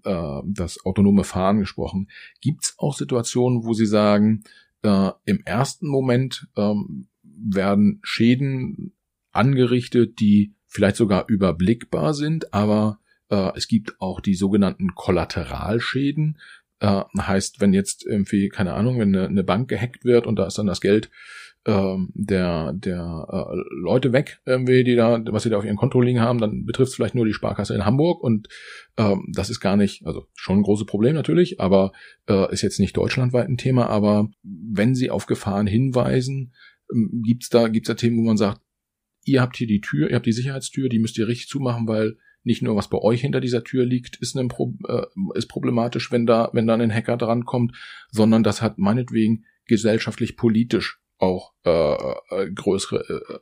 äh, 0.05 0.11
äh, 0.11 0.43
das 0.47 0.85
autonome 0.85 1.25
Fahren 1.25 1.61
gesprochen. 1.61 2.09
Gibt 2.41 2.65
es 2.65 2.75
auch 2.79 2.97
Situationen, 2.97 3.65
wo 3.65 3.73
Sie 3.73 3.87
sagen, 3.87 4.45
äh, 4.83 5.11
im 5.25 5.43
ersten 5.45 5.87
Moment 5.89 6.49
ähm, 6.57 7.09
werden 7.23 8.01
Schäden 8.03 8.95
angerichtet, 9.33 10.21
die 10.21 10.55
vielleicht 10.67 10.97
sogar 10.97 11.29
überblickbar 11.29 12.15
sind, 12.15 12.55
aber 12.55 12.99
äh, 12.99 13.02
es 13.55 13.69
gibt 13.69 14.01
auch 14.01 14.21
die 14.21 14.35
sogenannten 14.35 14.95
Kollateralschäden. 14.95 16.39
Äh, 16.81 17.03
heißt, 17.17 17.61
wenn 17.61 17.73
jetzt 17.73 18.05
irgendwie, 18.05 18.49
keine 18.49 18.75
Ahnung, 18.75 18.99
wenn 18.99 19.15
eine, 19.15 19.29
eine 19.29 19.45
Bank 19.45 19.69
gehackt 19.69 20.05
wird 20.05 20.27
und 20.27 20.37
da 20.37 20.47
ist 20.47 20.59
dann 20.59 20.67
das 20.67 20.81
Geld 20.81 21.11
ähm, 21.65 22.11
der, 22.15 22.73
der 22.73 23.27
äh, 23.31 23.57
Leute 23.81 24.13
weg, 24.13 24.41
irgendwie, 24.45 24.83
die 24.83 24.97
da, 24.97 25.23
was 25.27 25.45
sie 25.45 25.51
da 25.51 25.59
auf 25.59 25.65
ihren 25.65 25.77
Konto 25.77 26.01
liegen 26.01 26.21
haben, 26.21 26.41
dann 26.41 26.65
betrifft 26.65 26.91
es 26.91 26.97
vielleicht 26.97 27.15
nur 27.15 27.25
die 27.25 27.33
Sparkasse 27.33 27.75
in 27.75 27.85
Hamburg 27.85 28.23
und 28.23 28.49
ähm, 28.97 29.31
das 29.33 29.49
ist 29.49 29.61
gar 29.61 29.77
nicht, 29.77 30.05
also 30.05 30.27
schon 30.35 30.59
ein 30.59 30.63
großes 30.63 30.87
Problem 30.87 31.15
natürlich, 31.15 31.61
aber 31.61 31.93
äh, 32.29 32.53
ist 32.53 32.63
jetzt 32.63 32.81
nicht 32.81 32.97
deutschlandweit 32.97 33.49
ein 33.49 33.59
Thema, 33.59 33.89
aber 33.89 34.29
wenn 34.43 34.95
sie 34.95 35.11
auf 35.11 35.27
Gefahren 35.27 35.69
hinweisen, 35.69 36.53
ähm, 36.93 37.23
gibt's 37.25 37.49
da, 37.49 37.69
gibt's 37.69 37.89
da 37.89 37.95
Themen, 37.95 38.19
wo 38.19 38.23
man 38.23 38.37
sagt, 38.37 38.61
ihr 39.25 39.41
habt 39.41 39.57
hier 39.57 39.69
die 39.69 39.81
Tür, 39.81 40.11
ihr 40.11 40.17
habt 40.17 40.27
die 40.27 40.33
Sicherheitstür, 40.33 40.89
die 40.89 40.99
müsst 40.99 41.17
ihr 41.17 41.29
richtig 41.29 41.49
zumachen, 41.49 41.87
weil 41.87 42.17
nicht 42.45 42.63
nur 42.63 42.77
was 42.77 42.89
bei 42.89 42.99
euch 42.99 43.21
hinter 43.21 43.41
dieser 43.41 43.65
Tür 43.65 43.85
liegt, 43.85 44.17
ist, 44.17 44.37
ein 44.37 44.49
Pro 44.49 44.75
äh, 44.89 45.07
ist 45.35 45.49
problematisch, 45.49 46.11
wenn 46.11 46.27
da, 46.27 46.51
wenn 46.53 46.67
da 46.67 46.75
ein 46.75 46.93
Hacker 46.93 47.17
drankommt, 47.17 47.77
sondern 48.11 48.43
das 48.43 48.63
hat 48.63 48.79
meinetwegen 48.79 49.45
gesellschaftlich 49.67 50.37
politisch 50.37 51.01
auch 51.19 51.53
äh, 51.65 51.71
äh, 51.71 52.51
größere 52.53 53.05
äh, 53.09 53.39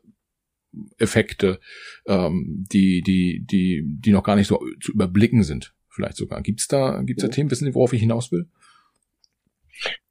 Effekte, 0.99 1.61
ähm, 2.07 2.67
die, 2.71 3.03
die, 3.03 3.45
die, 3.45 3.83
die 3.85 4.13
noch 4.13 4.23
gar 4.23 4.37
nicht 4.37 4.47
so 4.47 4.61
zu 4.81 4.93
überblicken 4.93 5.43
sind, 5.43 5.75
vielleicht 5.89 6.17
sogar. 6.17 6.43
Gibt's 6.43 6.69
da, 6.69 7.03
gibt's 7.03 7.23
da 7.23 7.29
Themen? 7.29 7.51
Wissen 7.51 7.65
Sie, 7.65 7.75
worauf 7.75 7.93
ich 7.93 8.01
hinaus 8.01 8.31
will? 8.31 8.49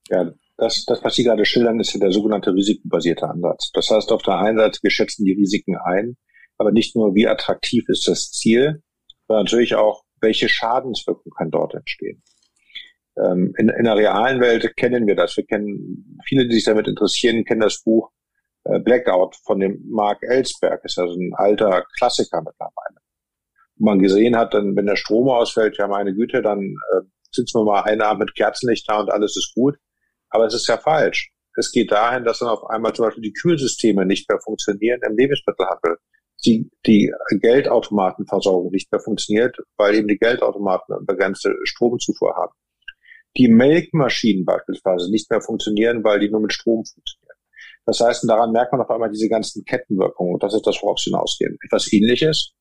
Ja, 0.10 0.34
das, 0.58 0.84
das, 0.86 1.04
was 1.04 1.16
Sie 1.16 1.24
gerade 1.24 1.46
schildern, 1.46 1.80
ist 1.80 1.94
ja 1.94 2.00
der 2.00 2.12
sogenannte 2.12 2.54
risikobasierte 2.54 3.30
Ansatz. 3.30 3.72
Das 3.72 3.90
heißt, 3.90 4.12
auf 4.12 4.24
der 4.24 4.40
einen 4.40 4.58
Seite, 4.58 4.80
wir 4.82 4.92
schätzen 4.92 5.24
die 5.24 5.34
Risiken 5.34 5.78
ein, 5.78 6.18
aber 6.60 6.72
nicht 6.72 6.96
nur, 6.96 7.16
wie 7.16 7.28
attraktiv 7.28 7.86
ist 7.88 8.08
das 8.08 8.32
Ziel, 8.32 8.84
sondern 9.28 9.46
natürlich 9.46 9.76
auch, 9.76 10.04
welche 10.22 10.50
Schadenswirkung 10.50 11.32
kann 11.36 11.50
dort 11.50 11.74
entstehen. 11.74 12.22
Ähm, 13.18 13.54
in, 13.58 13.70
in 13.70 13.86
der 13.86 13.96
realen 13.96 14.42
Welt 14.42 14.76
kennen 14.76 15.08
wir 15.08 15.16
das. 15.16 15.36
Wir 15.38 15.46
kennen, 15.46 16.20
viele, 16.26 16.48
die 16.48 16.56
sich 16.56 16.66
damit 16.66 16.88
interessieren, 16.88 17.46
kennen 17.46 17.62
das 17.62 17.82
Buch 17.82 18.12
äh, 18.66 18.80
Blackout 18.80 19.38
von 19.46 19.60
dem 19.60 19.82
Mark 19.90 20.22
Ellsberg. 20.22 20.84
Ist 20.84 21.00
also 21.00 21.18
ein 21.18 21.32
alter 21.36 21.86
Klassiker 21.98 22.42
mittlerweile. 22.42 23.00
Wo 23.78 23.86
man 23.86 24.00
gesehen 24.00 24.36
hat, 24.36 24.54
dann, 24.54 24.76
wenn 24.76 24.86
der 24.86 24.98
Strom 24.98 25.30
ausfällt, 25.30 25.78
ja 25.78 25.88
meine 25.88 26.14
Güte, 26.14 26.42
dann 26.42 26.60
äh, 26.60 27.02
sitzen 27.32 27.60
wir 27.60 27.66
mal 27.66 27.82
einen 27.84 28.02
Abend 28.02 28.26
mit 28.26 28.36
Kerzenlicht 28.36 28.90
da 28.90 29.00
und 29.00 29.10
alles 29.10 29.38
ist 29.38 29.54
gut. 29.56 29.78
Aber 30.30 30.46
es 30.46 30.54
ist 30.54 30.68
ja 30.68 30.78
falsch. 30.78 31.32
Es 31.56 31.72
geht 31.72 31.92
dahin, 31.92 32.24
dass 32.24 32.40
dann 32.40 32.50
auf 32.50 32.70
einmal 32.70 32.94
zum 32.94 33.06
Beispiel 33.06 33.24
die 33.24 33.34
Kühlsysteme 33.34 34.06
nicht 34.06 34.30
mehr 34.30 34.40
funktionieren 34.40 35.00
im 35.06 35.18
Lebensmittelhandel. 35.18 35.98
Die, 36.46 36.70
die 36.86 37.12
Geldautomatenversorgung 37.32 38.72
nicht 38.72 38.92
mehr 38.92 39.02
funktioniert, 39.02 39.58
weil 39.78 39.96
eben 39.96 40.08
die 40.08 40.18
Geldautomaten 40.18 40.96
eine 40.96 41.06
begrenzte 41.06 41.54
Stromzufuhr 41.64 42.36
haben 42.36 42.54
die 43.38 43.48
Melkmaschinen 43.48 44.46
beispielsweise 44.46 45.12
nicht 45.12 45.30
mehr 45.30 45.42
funktionieren, 45.42 46.04
weil 46.04 46.20
die 46.20 46.30
nur 46.30 46.42
mit 46.42 46.54
Strom 46.54 46.84
funktionieren. 46.86 47.38
Das 47.86 48.00
heißt, 48.00 48.30
daran 48.30 48.52
merkt 48.52 48.72
man 48.72 48.82
auf 48.82 48.90
einmal 48.90 49.10
diese 49.10 49.30
ganzen 49.30 49.64
Kettenwirkungen 49.66 50.34
und 50.34 50.44
das 50.44 50.54
ist 50.54 50.66
das, 50.66 50.82
worauf 50.82 51.00
sie 51.00 51.12
hinausgehen. 51.12 51.58
Etwas 51.64 51.92
Ähnliches 51.92 52.54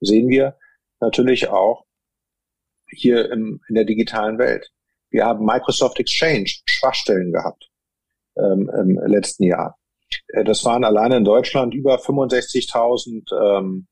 sehen 0.00 0.28
wir 0.28 0.56
natürlich 1.00 1.48
auch 1.48 1.84
hier 2.90 3.30
im, 3.30 3.60
in 3.68 3.74
der 3.74 3.84
digitalen 3.84 4.38
Welt. 4.38 4.70
Wir 5.10 5.24
haben 5.24 5.44
Microsoft 5.44 5.98
Exchange 6.00 6.50
Schwachstellen 6.66 7.32
gehabt 7.32 7.70
ähm, 8.36 8.70
im 8.74 8.98
letzten 9.06 9.44
Jahr. 9.44 9.78
Äh, 10.28 10.44
das 10.44 10.64
waren 10.64 10.84
alleine 10.84 11.16
in 11.18 11.24
Deutschland 11.24 11.74
über 11.74 11.96
65.000 11.96 13.58
ähm, 13.58 13.86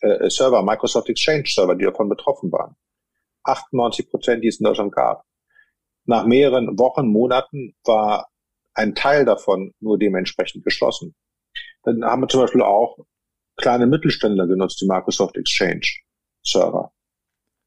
äh, 0.00 0.28
Server, 0.30 0.62
Microsoft 0.62 1.08
Exchange 1.08 1.44
Server, 1.46 1.74
die 1.74 1.84
davon 1.84 2.08
betroffen 2.08 2.50
waren. 2.52 2.76
98 3.44 4.10
Prozent, 4.10 4.44
die 4.44 4.48
es 4.48 4.60
in 4.60 4.64
Deutschland 4.64 4.92
gab. 4.92 5.24
Nach 6.04 6.24
mehreren 6.24 6.78
Wochen, 6.78 7.08
Monaten 7.08 7.74
war 7.84 8.28
ein 8.74 8.94
Teil 8.94 9.24
davon 9.24 9.74
nur 9.80 9.98
dementsprechend 9.98 10.64
geschlossen. 10.64 11.14
Dann 11.82 12.04
haben 12.04 12.22
wir 12.22 12.28
zum 12.28 12.42
Beispiel 12.42 12.62
auch 12.62 12.98
kleine 13.56 13.86
Mittelständler 13.86 14.46
genutzt, 14.46 14.80
die 14.80 14.86
Microsoft 14.86 15.36
Exchange 15.36 15.86
Server, 16.42 16.92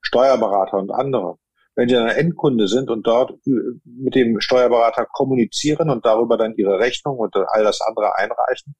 Steuerberater 0.01 0.77
und 0.77 0.91
andere. 0.91 1.37
Wenn 1.81 1.89
sie 1.89 1.97
ein 1.97 2.09
Endkunde 2.09 2.67
sind 2.67 2.91
und 2.91 3.07
dort 3.07 3.39
mit 3.43 4.13
dem 4.13 4.39
Steuerberater 4.39 5.07
kommunizieren 5.11 5.89
und 5.89 6.05
darüber 6.05 6.37
dann 6.37 6.53
ihre 6.55 6.77
Rechnung 6.77 7.17
und 7.17 7.35
all 7.35 7.63
das 7.63 7.81
andere 7.81 8.15
einreichen, 8.19 8.75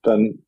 dann 0.00 0.46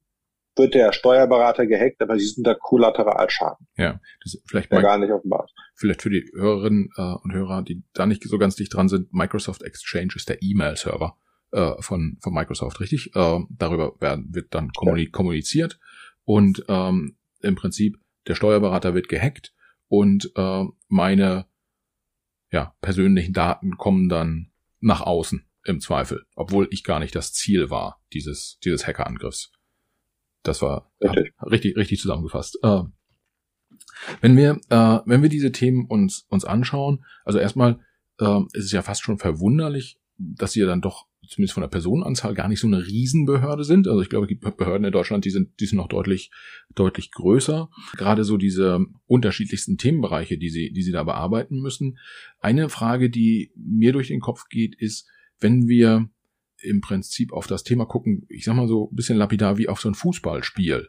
wird 0.57 0.73
der 0.73 0.93
Steuerberater 0.93 1.67
gehackt, 1.67 2.01
aber 2.01 2.19
sie 2.19 2.25
sind 2.25 2.47
da 2.47 2.55
Kollateralschaden. 2.55 3.67
Ja, 3.77 4.01
das 4.23 4.41
vielleicht 4.47 4.73
mal 4.73 4.81
gar 4.81 4.97
nicht 4.97 5.13
offenbar. 5.13 5.49
Vielleicht 5.75 6.01
für 6.01 6.09
die 6.09 6.25
Hörerinnen 6.35 6.89
äh, 6.97 7.15
und 7.23 7.35
Hörer, 7.35 7.63
die 7.63 7.85
da 7.93 8.07
nicht 8.07 8.25
so 8.25 8.39
ganz 8.39 8.57
dicht 8.57 8.73
dran 8.73 8.89
sind, 8.89 9.13
Microsoft 9.13 9.63
Exchange 9.63 10.15
ist 10.17 10.31
der 10.31 10.39
E-Mail-Server 10.41 11.15
äh, 11.53 11.73
von, 11.81 12.17
von 12.23 12.33
Microsoft, 12.33 12.81
richtig? 12.81 13.15
Äh, 13.17 13.41
darüber 13.51 14.01
werden, 14.01 14.29
wird 14.33 14.55
dann 14.55 14.71
kommuniziert 14.73 15.79
und 16.25 16.65
ähm, 16.69 17.19
im 17.43 17.55
Prinzip 17.55 17.99
der 18.27 18.35
Steuerberater 18.35 18.95
wird 18.95 19.11
gehackt 19.11 19.53
und 19.89 20.33
äh, 20.37 20.65
meine 20.89 21.45
ja, 22.51 22.75
persönlichen 22.81 23.33
Daten 23.33 23.77
kommen 23.77 24.09
dann 24.09 24.51
nach 24.81 25.01
außen 25.01 25.45
im 25.65 25.81
Zweifel, 25.81 26.25
obwohl 26.35 26.69
ich 26.71 26.85
gar 26.85 26.99
nicht 26.99 27.15
das 27.15 27.33
Ziel 27.33 27.71
war 27.71 28.01
dieses 28.13 28.59
dieses 28.65 28.87
Hackerangriffs. 28.87 29.53
Das 30.43 30.63
war 30.63 30.93
richtig 31.03 31.33
richtig, 31.43 31.77
richtig 31.77 32.01
zusammengefasst. 32.01 32.59
Äh, 32.63 32.83
wenn 34.21 34.37
wir 34.37 34.61
äh, 34.71 35.01
wenn 35.05 35.23
wir 35.23 35.29
diese 35.29 35.53
Themen 35.53 35.87
uns 35.87 36.27
uns 36.29 36.45
anschauen, 36.45 37.05
also 37.25 37.39
erstmal 37.39 37.81
äh, 38.19 38.41
ist 38.53 38.67
es 38.67 38.73
ja 38.73 38.83
fast 38.83 39.03
schon 39.03 39.19
verwunderlich, 39.19 39.99
dass 40.17 40.55
ja 40.55 40.67
dann 40.67 40.81
doch 40.81 41.08
zumindest 41.29 41.55
von 41.55 41.61
der 41.61 41.69
Personenanzahl 41.69 42.35
gar 42.35 42.49
nicht 42.49 42.61
so 42.61 42.67
eine 42.67 42.87
Riesenbehörde 42.87 43.65
sind. 43.65 43.87
Also 43.87 44.01
ich 44.01 44.09
glaube, 44.09 44.27
die 44.27 44.35
Behörden 44.35 44.85
in 44.85 44.93
Deutschland, 44.93 45.25
die 45.25 45.31
sind, 45.31 45.61
die 45.61 45.67
sind 45.67 45.77
noch 45.77 45.89
deutlich, 45.89 46.31
deutlich 46.75 47.11
größer. 47.13 47.71
Gerade 47.97 48.25
so 48.25 48.37
diese 48.37 48.85
unterschiedlichsten 49.07 49.77
Themenbereiche, 49.79 50.39
die 50.39 50.51
sie, 50.51 50.73
die 50.73 50.83
sie 50.83 50.93
da 50.93 51.05
bearbeiten 51.05 51.61
müssen. 51.61 51.99
Eine 52.41 52.69
Frage, 52.69 53.11
die 53.11 53.53
mir 53.57 53.93
durch 53.93 54.09
den 54.09 54.21
Kopf 54.21 54.49
geht, 54.49 54.75
ist, 54.81 55.07
wenn 55.41 55.69
wir 55.69 56.09
im 56.61 56.81
Prinzip 56.81 57.33
auf 57.33 57.47
das 57.47 57.63
Thema 57.63 57.85
gucken, 57.85 58.27
ich 58.29 58.45
sag 58.45 58.57
mal 58.57 58.67
so 58.67 58.91
ein 58.91 58.97
bisschen 58.97 59.19
lapidar 59.19 59.59
wie 59.59 59.69
auf 59.69 59.81
so 59.81 59.89
ein 59.89 59.95
Fußballspiel, 59.95 60.89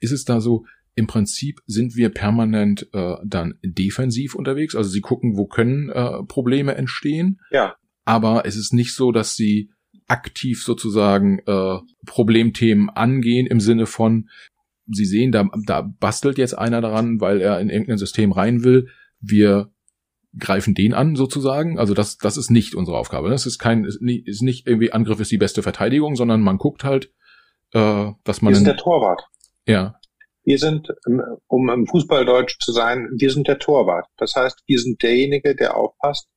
ist 0.00 0.12
es 0.12 0.24
da 0.24 0.40
so, 0.40 0.64
im 0.94 1.06
Prinzip 1.08 1.60
sind 1.66 1.96
wir 1.96 2.08
permanent 2.08 2.88
äh, 2.92 3.16
dann 3.24 3.58
defensiv 3.64 4.36
unterwegs. 4.36 4.76
Also 4.76 4.90
sie 4.90 5.00
gucken, 5.00 5.36
wo 5.36 5.46
können 5.46 5.88
äh, 5.90 6.22
Probleme 6.22 6.76
entstehen. 6.76 7.40
Ja 7.50 7.76
aber 8.04 8.46
es 8.46 8.56
ist 8.56 8.72
nicht 8.72 8.94
so, 8.94 9.12
dass 9.12 9.34
sie 9.34 9.70
aktiv 10.06 10.62
sozusagen 10.62 11.38
äh, 11.46 11.78
Problemthemen 12.06 12.90
angehen 12.90 13.46
im 13.46 13.60
Sinne 13.60 13.86
von, 13.86 14.28
sie 14.86 15.06
sehen, 15.06 15.32
da, 15.32 15.48
da 15.66 15.90
bastelt 15.98 16.38
jetzt 16.38 16.56
einer 16.58 16.80
daran, 16.80 17.20
weil 17.20 17.40
er 17.40 17.60
in 17.60 17.70
irgendein 17.70 17.98
System 17.98 18.32
rein 18.32 18.64
will. 18.64 18.88
Wir 19.20 19.70
greifen 20.38 20.74
den 20.74 20.94
an 20.94 21.16
sozusagen. 21.16 21.78
Also 21.78 21.94
das, 21.94 22.18
das 22.18 22.36
ist 22.36 22.50
nicht 22.50 22.74
unsere 22.74 22.98
Aufgabe. 22.98 23.30
Das 23.30 23.46
ist 23.46 23.58
kein, 23.58 23.84
ist 23.84 24.02
nicht, 24.02 24.66
irgendwie 24.66 24.92
Angriff 24.92 25.20
ist 25.20 25.32
die 25.32 25.38
beste 25.38 25.62
Verteidigung, 25.62 26.16
sondern 26.16 26.42
man 26.42 26.58
guckt 26.58 26.84
halt, 26.84 27.10
äh, 27.72 28.10
dass 28.24 28.42
man. 28.42 28.52
Wir 28.52 28.56
sind 28.56 28.66
der 28.66 28.76
Torwart. 28.76 29.22
Ja. 29.66 29.94
Wir 30.46 30.58
sind, 30.58 30.88
um 31.46 31.70
im 31.70 31.86
Fußballdeutsch 31.86 32.58
zu 32.60 32.72
sein, 32.72 33.08
wir 33.16 33.30
sind 33.30 33.48
der 33.48 33.58
Torwart. 33.58 34.06
Das 34.18 34.34
heißt, 34.36 34.62
wir 34.66 34.78
sind 34.78 35.02
derjenige, 35.02 35.56
der 35.56 35.74
aufpasst, 35.74 36.28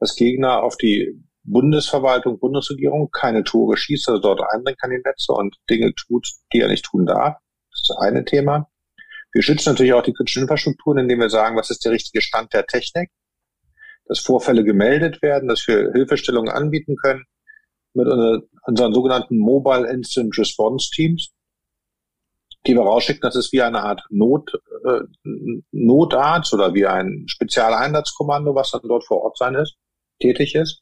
dass 0.00 0.16
Gegner 0.16 0.62
auf 0.62 0.76
die 0.76 1.18
Bundesverwaltung, 1.50 2.38
Bundesregierung 2.38 3.10
keine 3.10 3.42
Tore 3.42 3.76
schießt, 3.76 4.08
also 4.08 4.20
dort 4.20 4.42
eindringen 4.52 4.76
kann 4.78 4.92
in 4.92 5.02
Netze 5.04 5.32
und 5.32 5.56
Dinge 5.70 5.94
tut, 5.94 6.28
die 6.52 6.60
er 6.60 6.68
nicht 6.68 6.84
tun 6.84 7.06
darf. 7.06 7.36
Das 7.70 7.80
ist 7.80 7.90
das 7.90 7.98
eine 7.98 8.24
Thema. 8.24 8.68
Wir 9.32 9.42
schützen 9.42 9.70
natürlich 9.70 9.92
auch 9.92 10.02
die 10.02 10.12
kritischen 10.12 10.42
Infrastrukturen, 10.42 10.98
indem 10.98 11.20
wir 11.20 11.30
sagen, 11.30 11.56
was 11.56 11.70
ist 11.70 11.84
der 11.84 11.92
richtige 11.92 12.22
Stand 12.22 12.52
der 12.52 12.66
Technik, 12.66 13.10
dass 14.06 14.20
Vorfälle 14.20 14.64
gemeldet 14.64 15.22
werden, 15.22 15.48
dass 15.48 15.66
wir 15.66 15.92
Hilfestellungen 15.92 16.52
anbieten 16.52 16.96
können 16.96 17.24
mit 17.94 18.06
unseren 18.06 18.92
sogenannten 18.92 19.38
Mobile 19.38 19.88
Instant 19.90 20.36
Response 20.38 20.90
Teams, 20.94 21.30
die 22.66 22.74
wir 22.74 22.82
rausschicken. 22.82 23.22
Das 23.22 23.36
ist 23.36 23.52
wie 23.52 23.62
eine 23.62 23.82
Art 23.82 24.02
Not, 24.10 24.52
äh, 24.84 25.00
Notarzt 25.72 26.52
oder 26.54 26.74
wie 26.74 26.86
ein 26.86 27.24
Spezialeinsatzkommando, 27.26 28.54
was 28.54 28.70
dann 28.70 28.82
dort 28.84 29.04
vor 29.04 29.22
Ort 29.22 29.38
sein 29.38 29.54
ist 29.54 29.76
tätig 30.18 30.54
ist. 30.54 30.80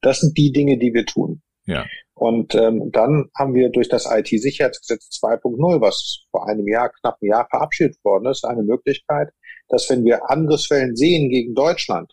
Das 0.00 0.20
sind 0.20 0.36
die 0.36 0.52
Dinge, 0.52 0.78
die 0.78 0.92
wir 0.94 1.06
tun. 1.06 1.42
Ja. 1.66 1.84
Und 2.14 2.54
ähm, 2.54 2.90
dann 2.92 3.28
haben 3.36 3.54
wir 3.54 3.70
durch 3.70 3.88
das 3.88 4.06
IT-Sicherheitsgesetz 4.10 5.20
2.0, 5.22 5.80
was 5.80 6.24
vor 6.30 6.48
einem 6.48 6.66
Jahr, 6.66 6.90
knapp 6.90 7.18
ein 7.20 7.26
Jahr 7.26 7.46
verabschiedet 7.50 8.02
worden 8.04 8.30
ist, 8.30 8.44
eine 8.44 8.62
Möglichkeit, 8.62 9.28
dass 9.68 9.90
wenn 9.90 10.04
wir 10.04 10.30
Angriffswellen 10.30 10.96
sehen 10.96 11.28
gegen 11.28 11.54
Deutschland, 11.54 12.12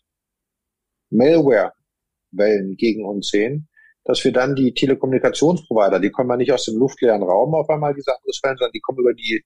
Malware-Wellen 1.10 2.76
gegen 2.76 3.06
uns 3.06 3.30
sehen, 3.30 3.70
dass 4.04 4.24
wir 4.26 4.34
dann 4.34 4.56
die 4.56 4.74
Telekommunikationsprovider, 4.74 6.02
die 6.02 6.12
kommen 6.12 6.32
ja 6.32 6.38
nicht 6.38 6.52
aus 6.52 6.66
dem 6.66 6.78
luftleeren 6.78 7.24
Raum 7.24 7.56
auf 7.56 7.70
einmal, 7.70 7.94
diese 7.94 8.14
Angriffswellen, 8.14 8.58
sondern 8.58 8.74
die 8.74 8.82
kommen 8.82 9.00
über 9.00 9.14
die 9.14 9.46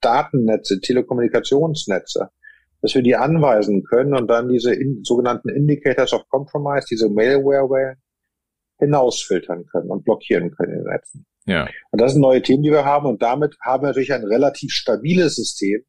Datennetze, 0.00 0.80
Telekommunikationsnetze 0.80 2.30
dass 2.82 2.94
wir 2.94 3.02
die 3.02 3.16
anweisen 3.16 3.84
können 3.84 4.14
und 4.14 4.28
dann 4.28 4.48
diese 4.48 4.74
in, 4.74 5.02
sogenannten 5.02 5.48
Indicators 5.48 6.12
of 6.12 6.28
Compromise, 6.28 6.86
diese 6.90 7.08
Malware 7.08 7.96
hinausfiltern 8.78 9.66
können 9.66 9.90
und 9.90 10.04
blockieren 10.04 10.50
können 10.52 10.72
in 10.72 10.84
den 10.84 10.92
Netzen. 10.92 11.26
Ja. 11.46 11.68
Und 11.90 12.00
das 12.00 12.12
sind 12.12 12.22
neue 12.22 12.42
Themen, 12.42 12.62
die 12.62 12.70
wir 12.70 12.84
haben 12.84 13.06
und 13.06 13.22
damit 13.22 13.56
haben 13.62 13.82
wir 13.82 13.88
natürlich 13.88 14.12
ein 14.12 14.24
relativ 14.24 14.72
stabiles 14.72 15.36
System 15.36 15.82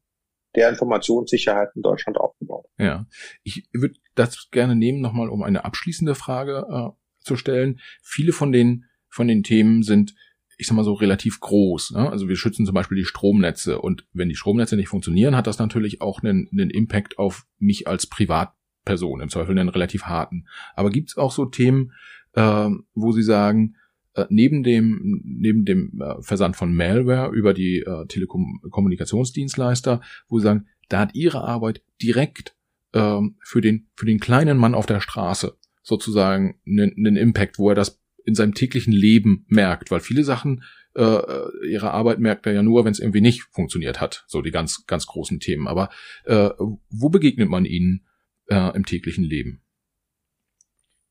der 0.54 0.68
Informationssicherheit 0.68 1.70
in 1.74 1.82
Deutschland 1.82 2.18
aufgebaut. 2.18 2.66
Ja, 2.78 3.06
ich 3.42 3.68
würde 3.72 3.94
das 4.14 4.48
gerne 4.50 4.76
nehmen, 4.76 5.00
nochmal 5.00 5.30
um 5.30 5.42
eine 5.42 5.64
abschließende 5.64 6.14
Frage 6.14 6.66
äh, 6.70 6.90
zu 7.20 7.36
stellen. 7.36 7.80
Viele 8.02 8.32
von 8.32 8.52
den 8.52 8.84
von 9.08 9.28
den 9.28 9.42
Themen 9.42 9.82
sind 9.82 10.14
ich 10.62 10.68
sag 10.68 10.76
mal 10.76 10.84
so, 10.84 10.94
relativ 10.94 11.40
groß. 11.40 11.90
Ne? 11.90 12.08
Also 12.08 12.28
wir 12.28 12.36
schützen 12.36 12.64
zum 12.64 12.74
Beispiel 12.74 12.96
die 12.96 13.04
Stromnetze 13.04 13.80
und 13.80 14.06
wenn 14.12 14.28
die 14.28 14.36
Stromnetze 14.36 14.76
nicht 14.76 14.88
funktionieren, 14.88 15.34
hat 15.34 15.48
das 15.48 15.58
natürlich 15.58 16.00
auch 16.00 16.22
einen, 16.22 16.48
einen 16.52 16.70
Impact 16.70 17.18
auf 17.18 17.46
mich 17.58 17.88
als 17.88 18.06
Privatperson, 18.06 19.20
im 19.20 19.28
Zweifel 19.28 19.58
einen 19.58 19.68
relativ 19.68 20.04
harten. 20.04 20.46
Aber 20.76 20.90
gibt 20.90 21.10
es 21.10 21.16
auch 21.16 21.32
so 21.32 21.46
Themen, 21.46 21.92
äh, 22.34 22.68
wo 22.94 23.10
Sie 23.10 23.24
sagen, 23.24 23.74
äh, 24.14 24.26
neben 24.28 24.62
dem, 24.62 25.20
neben 25.24 25.64
dem 25.64 26.00
äh, 26.00 26.22
Versand 26.22 26.54
von 26.54 26.72
Malware 26.72 27.32
über 27.34 27.54
die 27.54 27.80
äh, 27.80 28.06
Telekommunikationsdienstleister, 28.06 30.00
wo 30.28 30.38
Sie 30.38 30.44
sagen, 30.44 30.66
da 30.88 31.00
hat 31.00 31.16
Ihre 31.16 31.42
Arbeit 31.42 31.82
direkt 32.00 32.54
äh, 32.92 33.20
für 33.40 33.60
den, 33.60 33.88
für 33.96 34.06
den 34.06 34.20
kleinen 34.20 34.58
Mann 34.58 34.76
auf 34.76 34.86
der 34.86 35.00
Straße 35.00 35.56
sozusagen 35.82 36.60
einen, 36.64 36.92
einen 36.96 37.16
Impact, 37.16 37.58
wo 37.58 37.68
er 37.68 37.74
das 37.74 38.01
in 38.24 38.34
seinem 38.34 38.54
täglichen 38.54 38.92
Leben 38.92 39.44
merkt, 39.48 39.90
weil 39.90 40.00
viele 40.00 40.24
Sachen 40.24 40.62
äh, 40.94 41.02
äh, 41.02 41.66
ihre 41.66 41.92
Arbeit 41.92 42.18
merkt 42.18 42.46
er 42.46 42.52
ja 42.52 42.62
nur, 42.62 42.84
wenn 42.84 42.92
es 42.92 43.00
irgendwie 43.00 43.20
nicht 43.20 43.42
funktioniert 43.50 44.00
hat, 44.00 44.24
so 44.26 44.42
die 44.42 44.50
ganz 44.50 44.84
ganz 44.86 45.06
großen 45.06 45.40
Themen. 45.40 45.66
Aber 45.66 45.88
äh, 46.24 46.50
wo 46.90 47.08
begegnet 47.08 47.48
man 47.48 47.64
ihnen 47.64 48.06
äh, 48.48 48.76
im 48.76 48.84
täglichen 48.84 49.24
Leben? 49.24 49.62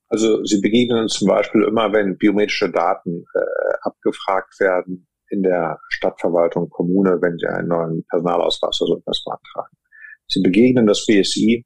Also 0.07 0.43
sie 0.43 0.59
begegnen 0.61 1.03
uns 1.03 1.13
zum 1.13 1.29
Beispiel 1.29 1.63
immer, 1.63 1.93
wenn 1.93 2.17
biometrische 2.17 2.69
Daten 2.69 3.23
äh, 3.33 3.73
abgefragt 3.81 4.59
werden 4.59 5.07
in 5.29 5.41
der 5.41 5.79
Stadtverwaltung, 5.89 6.69
Kommune, 6.69 7.17
wenn 7.21 7.37
sie 7.37 7.47
einen 7.47 7.69
neuen 7.69 8.05
Personalausweis 8.09 8.81
oder 8.81 8.95
so 8.95 8.97
etwas 8.99 9.23
beantragen. 9.23 9.77
Sie 10.27 10.41
begegnen 10.41 10.85
das 10.85 11.05
BSI 11.05 11.65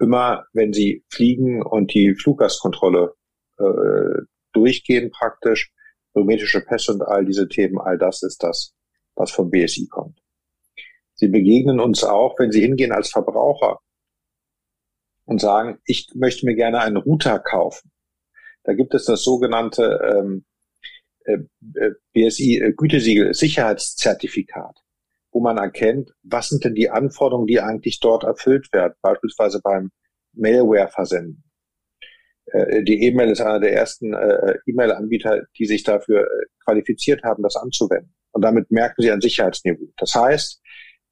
immer, 0.00 0.46
wenn 0.52 0.72
sie 0.72 1.04
fliegen 1.10 1.62
und 1.62 1.92
die 1.92 2.14
Fluggastkontrolle 2.14 3.14
äh, 3.58 4.22
durchgehen 4.54 5.10
praktisch. 5.10 5.72
Biometrische 6.14 6.60
Pässe 6.60 6.92
und 6.92 7.02
all 7.02 7.24
diese 7.24 7.48
Themen, 7.48 7.78
all 7.80 7.98
das 7.98 8.22
ist 8.22 8.42
das, 8.42 8.74
was 9.16 9.32
vom 9.32 9.50
BSI 9.50 9.88
kommt. 9.88 10.20
Sie 11.14 11.28
begegnen 11.28 11.80
uns 11.80 12.04
auch, 12.04 12.38
wenn 12.38 12.52
Sie 12.52 12.60
hingehen 12.60 12.92
als 12.92 13.10
Verbraucher 13.10 13.80
und 15.24 15.40
sagen, 15.40 15.78
ich 15.84 16.08
möchte 16.14 16.46
mir 16.46 16.54
gerne 16.54 16.80
einen 16.80 16.96
Router 16.96 17.38
kaufen. 17.38 17.90
Da 18.64 18.74
gibt 18.74 18.94
es 18.94 19.04
das 19.04 19.22
sogenannte 19.22 20.00
ähm, 20.16 20.44
äh, 21.24 21.38
äh 21.74 21.92
BSI 22.12 22.58
äh, 22.58 22.72
Gütesiegel 22.72 23.34
Sicherheitszertifikat, 23.34 24.80
wo 25.30 25.40
man 25.40 25.58
erkennt, 25.58 26.12
was 26.22 26.48
sind 26.48 26.64
denn 26.64 26.74
die 26.74 26.90
Anforderungen, 26.90 27.46
die 27.46 27.60
eigentlich 27.60 28.00
dort 28.00 28.24
erfüllt 28.24 28.72
werden, 28.72 28.94
beispielsweise 29.02 29.60
beim 29.62 29.90
Mailware-Versenden. 30.32 31.43
Äh, 31.43 31.43
die 32.84 33.02
E-Mail 33.04 33.30
ist 33.30 33.40
einer 33.40 33.60
der 33.60 33.72
ersten 33.72 34.14
äh, 34.14 34.54
E-Mail-Anbieter, 34.66 35.42
die 35.58 35.66
sich 35.66 35.82
dafür 35.82 36.22
äh, 36.22 36.46
qualifiziert 36.64 37.22
haben, 37.24 37.42
das 37.42 37.56
anzuwenden. 37.56 38.14
Und 38.32 38.42
damit 38.42 38.70
merken 38.70 39.02
sie 39.02 39.10
ein 39.10 39.20
Sicherheitsniveau. 39.20 39.92
Das 39.96 40.14
heißt, 40.14 40.60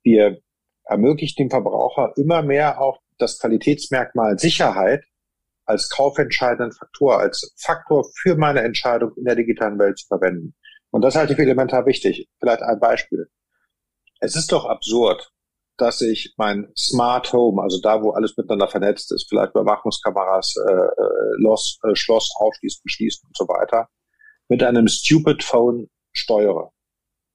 wir 0.02 0.38
ermöglichen 0.84 1.44
dem 1.44 1.50
Verbraucher 1.50 2.12
immer 2.16 2.42
mehr 2.42 2.80
auch 2.80 3.00
das 3.18 3.38
Qualitätsmerkmal 3.38 4.38
Sicherheit 4.38 5.04
als 5.64 5.88
kaufentscheidenden 5.88 6.72
Faktor, 6.72 7.20
als 7.20 7.54
Faktor 7.56 8.04
für 8.20 8.36
meine 8.36 8.62
Entscheidung 8.62 9.12
in 9.16 9.24
der 9.24 9.36
digitalen 9.36 9.78
Welt 9.78 9.98
zu 9.98 10.06
verwenden. 10.08 10.54
Und 10.90 11.02
das 11.02 11.14
halte 11.14 11.32
ich 11.32 11.36
für 11.36 11.44
elementar 11.44 11.86
wichtig. 11.86 12.28
Vielleicht 12.38 12.62
ein 12.62 12.80
Beispiel. 12.80 13.28
Es 14.20 14.36
ist 14.36 14.52
doch 14.52 14.66
absurd, 14.66 15.32
dass 15.76 16.00
ich 16.00 16.34
mein 16.36 16.70
Smart 16.76 17.32
Home, 17.32 17.62
also 17.62 17.80
da, 17.80 18.02
wo 18.02 18.10
alles 18.10 18.36
miteinander 18.36 18.68
vernetzt 18.68 19.12
ist, 19.12 19.28
vielleicht 19.28 19.52
Überwachungskameras, 19.52 20.54
äh, 20.68 20.72
äh, 20.72 21.36
Los, 21.38 21.78
äh, 21.82 21.94
Schloss 21.94 22.30
aufschließen, 22.38 22.82
schließen 22.86 23.26
und 23.26 23.36
so 23.36 23.44
weiter, 23.48 23.88
mit 24.48 24.62
einem 24.62 24.88
Stupid 24.88 25.42
Phone 25.42 25.88
steuere. 26.12 26.70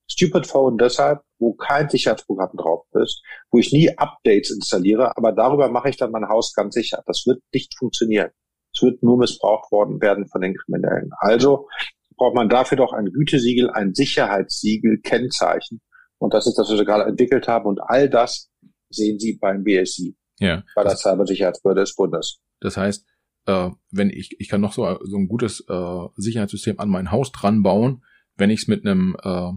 Stupid 0.09 0.47
Phone 0.47 0.77
deshalb, 0.77 1.21
wo 1.39 1.53
kein 1.53 1.89
Sicherheitsprogramm 1.89 2.55
drauf 2.55 2.85
ist, 2.93 3.21
wo 3.51 3.59
ich 3.59 3.73
nie 3.73 3.89
Updates 3.97 4.51
installiere, 4.51 5.17
aber 5.17 5.33
darüber 5.33 5.69
mache 5.69 5.89
ich 5.89 5.97
dann 5.97 6.11
mein 6.11 6.29
Haus 6.29 6.53
ganz 6.53 6.75
sicher. 6.75 7.03
Das 7.05 7.25
wird 7.25 7.41
nicht 7.53 7.77
funktionieren. 7.77 8.31
Es 8.73 8.81
wird 8.81 9.03
nur 9.03 9.17
missbraucht 9.17 9.71
worden 9.71 9.99
werden 10.01 10.27
von 10.27 10.41
den 10.41 10.55
Kriminellen. 10.55 11.09
Also 11.19 11.67
braucht 12.15 12.35
man 12.35 12.49
dafür 12.49 12.77
doch 12.77 12.93
ein 12.93 13.05
Gütesiegel, 13.05 13.69
ein 13.69 13.93
Sicherheitssiegel, 13.93 14.99
Kennzeichen. 15.01 15.81
Und 16.19 16.33
das 16.33 16.47
ist 16.47 16.55
das, 16.55 16.69
was 16.69 16.77
wir 16.77 16.85
gerade 16.85 17.09
entwickelt 17.09 17.47
haben. 17.47 17.65
Und 17.65 17.79
all 17.79 18.09
das 18.09 18.49
sehen 18.89 19.19
Sie 19.19 19.37
beim 19.39 19.63
BSI. 19.63 20.15
Ja. 20.39 20.63
Bei 20.75 20.83
der 20.83 20.95
Cybersicherheitsbehörde 20.95 21.81
des 21.81 21.95
Bundes. 21.95 22.39
Das 22.59 22.77
heißt, 22.77 23.05
äh, 23.45 23.69
wenn 23.91 24.09
ich, 24.09 24.35
ich 24.39 24.49
kann 24.49 24.61
noch 24.61 24.73
so, 24.73 24.97
so 25.03 25.17
ein 25.17 25.27
gutes 25.27 25.63
äh, 25.67 26.07
Sicherheitssystem 26.15 26.79
an 26.79 26.89
mein 26.89 27.11
Haus 27.11 27.31
dran 27.31 27.63
bauen, 27.63 28.03
wenn 28.35 28.49
ich 28.49 28.61
es 28.61 28.67
mit 28.67 28.85
einem 28.85 29.15
äh, 29.21 29.51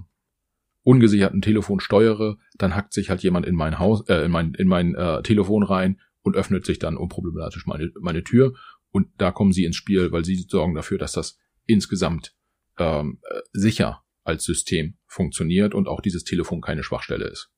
ungesicherten 0.82 1.42
Telefon 1.42 1.80
steuere, 1.80 2.38
dann 2.56 2.74
hackt 2.74 2.92
sich 2.92 3.10
halt 3.10 3.22
jemand 3.22 3.46
in 3.46 3.54
mein 3.54 3.78
Haus, 3.78 4.08
äh, 4.08 4.24
in 4.24 4.30
mein, 4.30 4.54
in 4.54 4.68
mein 4.68 4.94
äh, 4.94 5.22
Telefon 5.22 5.62
rein 5.62 6.00
und 6.22 6.36
öffnet 6.36 6.64
sich 6.64 6.78
dann 6.78 6.96
unproblematisch 6.96 7.66
meine, 7.66 7.90
meine 8.00 8.24
Tür. 8.24 8.54
Und 8.90 9.08
da 9.18 9.30
kommen 9.30 9.52
sie 9.52 9.64
ins 9.64 9.76
Spiel, 9.76 10.12
weil 10.12 10.24
sie 10.24 10.36
sorgen 10.36 10.74
dafür, 10.74 10.98
dass 10.98 11.12
das 11.12 11.38
insgesamt 11.66 12.34
ähm, 12.78 13.20
äh, 13.30 13.40
sicher 13.52 14.02
als 14.24 14.44
System 14.44 14.96
funktioniert 15.06 15.74
und 15.74 15.88
auch 15.88 16.00
dieses 16.00 16.24
Telefon 16.24 16.60
keine 16.60 16.82
Schwachstelle 16.82 17.26
ist. 17.26 17.50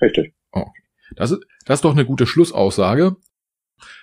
Richtig. 0.00 0.34
Okay. 0.50 0.82
Das 1.16 1.30
ist, 1.30 1.44
das 1.66 1.78
ist 1.78 1.84
doch 1.84 1.92
eine 1.92 2.06
gute 2.06 2.26
Schlussaussage. 2.26 3.16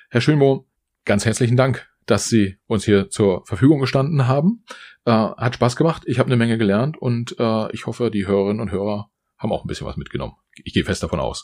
Herr 0.10 0.22
Schönmo, 0.22 0.68
ganz 1.06 1.26
herzlichen 1.26 1.58
Dank, 1.58 1.90
dass 2.06 2.28
Sie 2.30 2.58
uns 2.68 2.86
hier 2.86 3.10
zur 3.10 3.46
Verfügung 3.46 3.80
gestanden 3.80 4.28
haben. 4.28 4.64
Äh, 5.06 5.12
hat 5.12 5.56
Spaß 5.56 5.76
gemacht, 5.76 6.04
ich 6.06 6.20
habe 6.20 6.28
eine 6.28 6.38
Menge 6.38 6.58
gelernt 6.58 6.98
und 6.98 7.36
äh, 7.40 7.72
ich 7.72 7.86
hoffe, 7.86 8.12
die 8.12 8.28
Hörerinnen 8.28 8.62
und 8.62 8.72
Hörer 8.72 9.10
haben 9.38 9.52
auch 9.52 9.66
ein 9.66 9.68
bisschen 9.68 9.88
was 9.88 9.98
mitgenommen. 9.98 10.36
Ich 10.64 10.74
gehe 10.74 10.84
fest 10.84 11.02
davon 11.02 11.20
aus. 11.20 11.44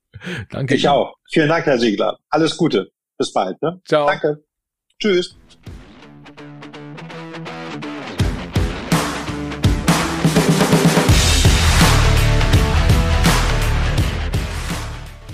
Danke. 0.50 0.74
Ich 0.74 0.84
Ihnen. 0.84 0.92
auch. 0.92 1.16
Vielen 1.30 1.48
Dank, 1.48 1.66
Herr 1.66 1.78
Siegler. 1.78 2.18
Alles 2.28 2.56
Gute. 2.56 2.92
Bis 3.18 3.32
bald. 3.32 3.60
Ne? 3.62 3.80
Ciao. 3.84 4.06
Danke. 4.06 4.44
Tschüss. 5.00 5.36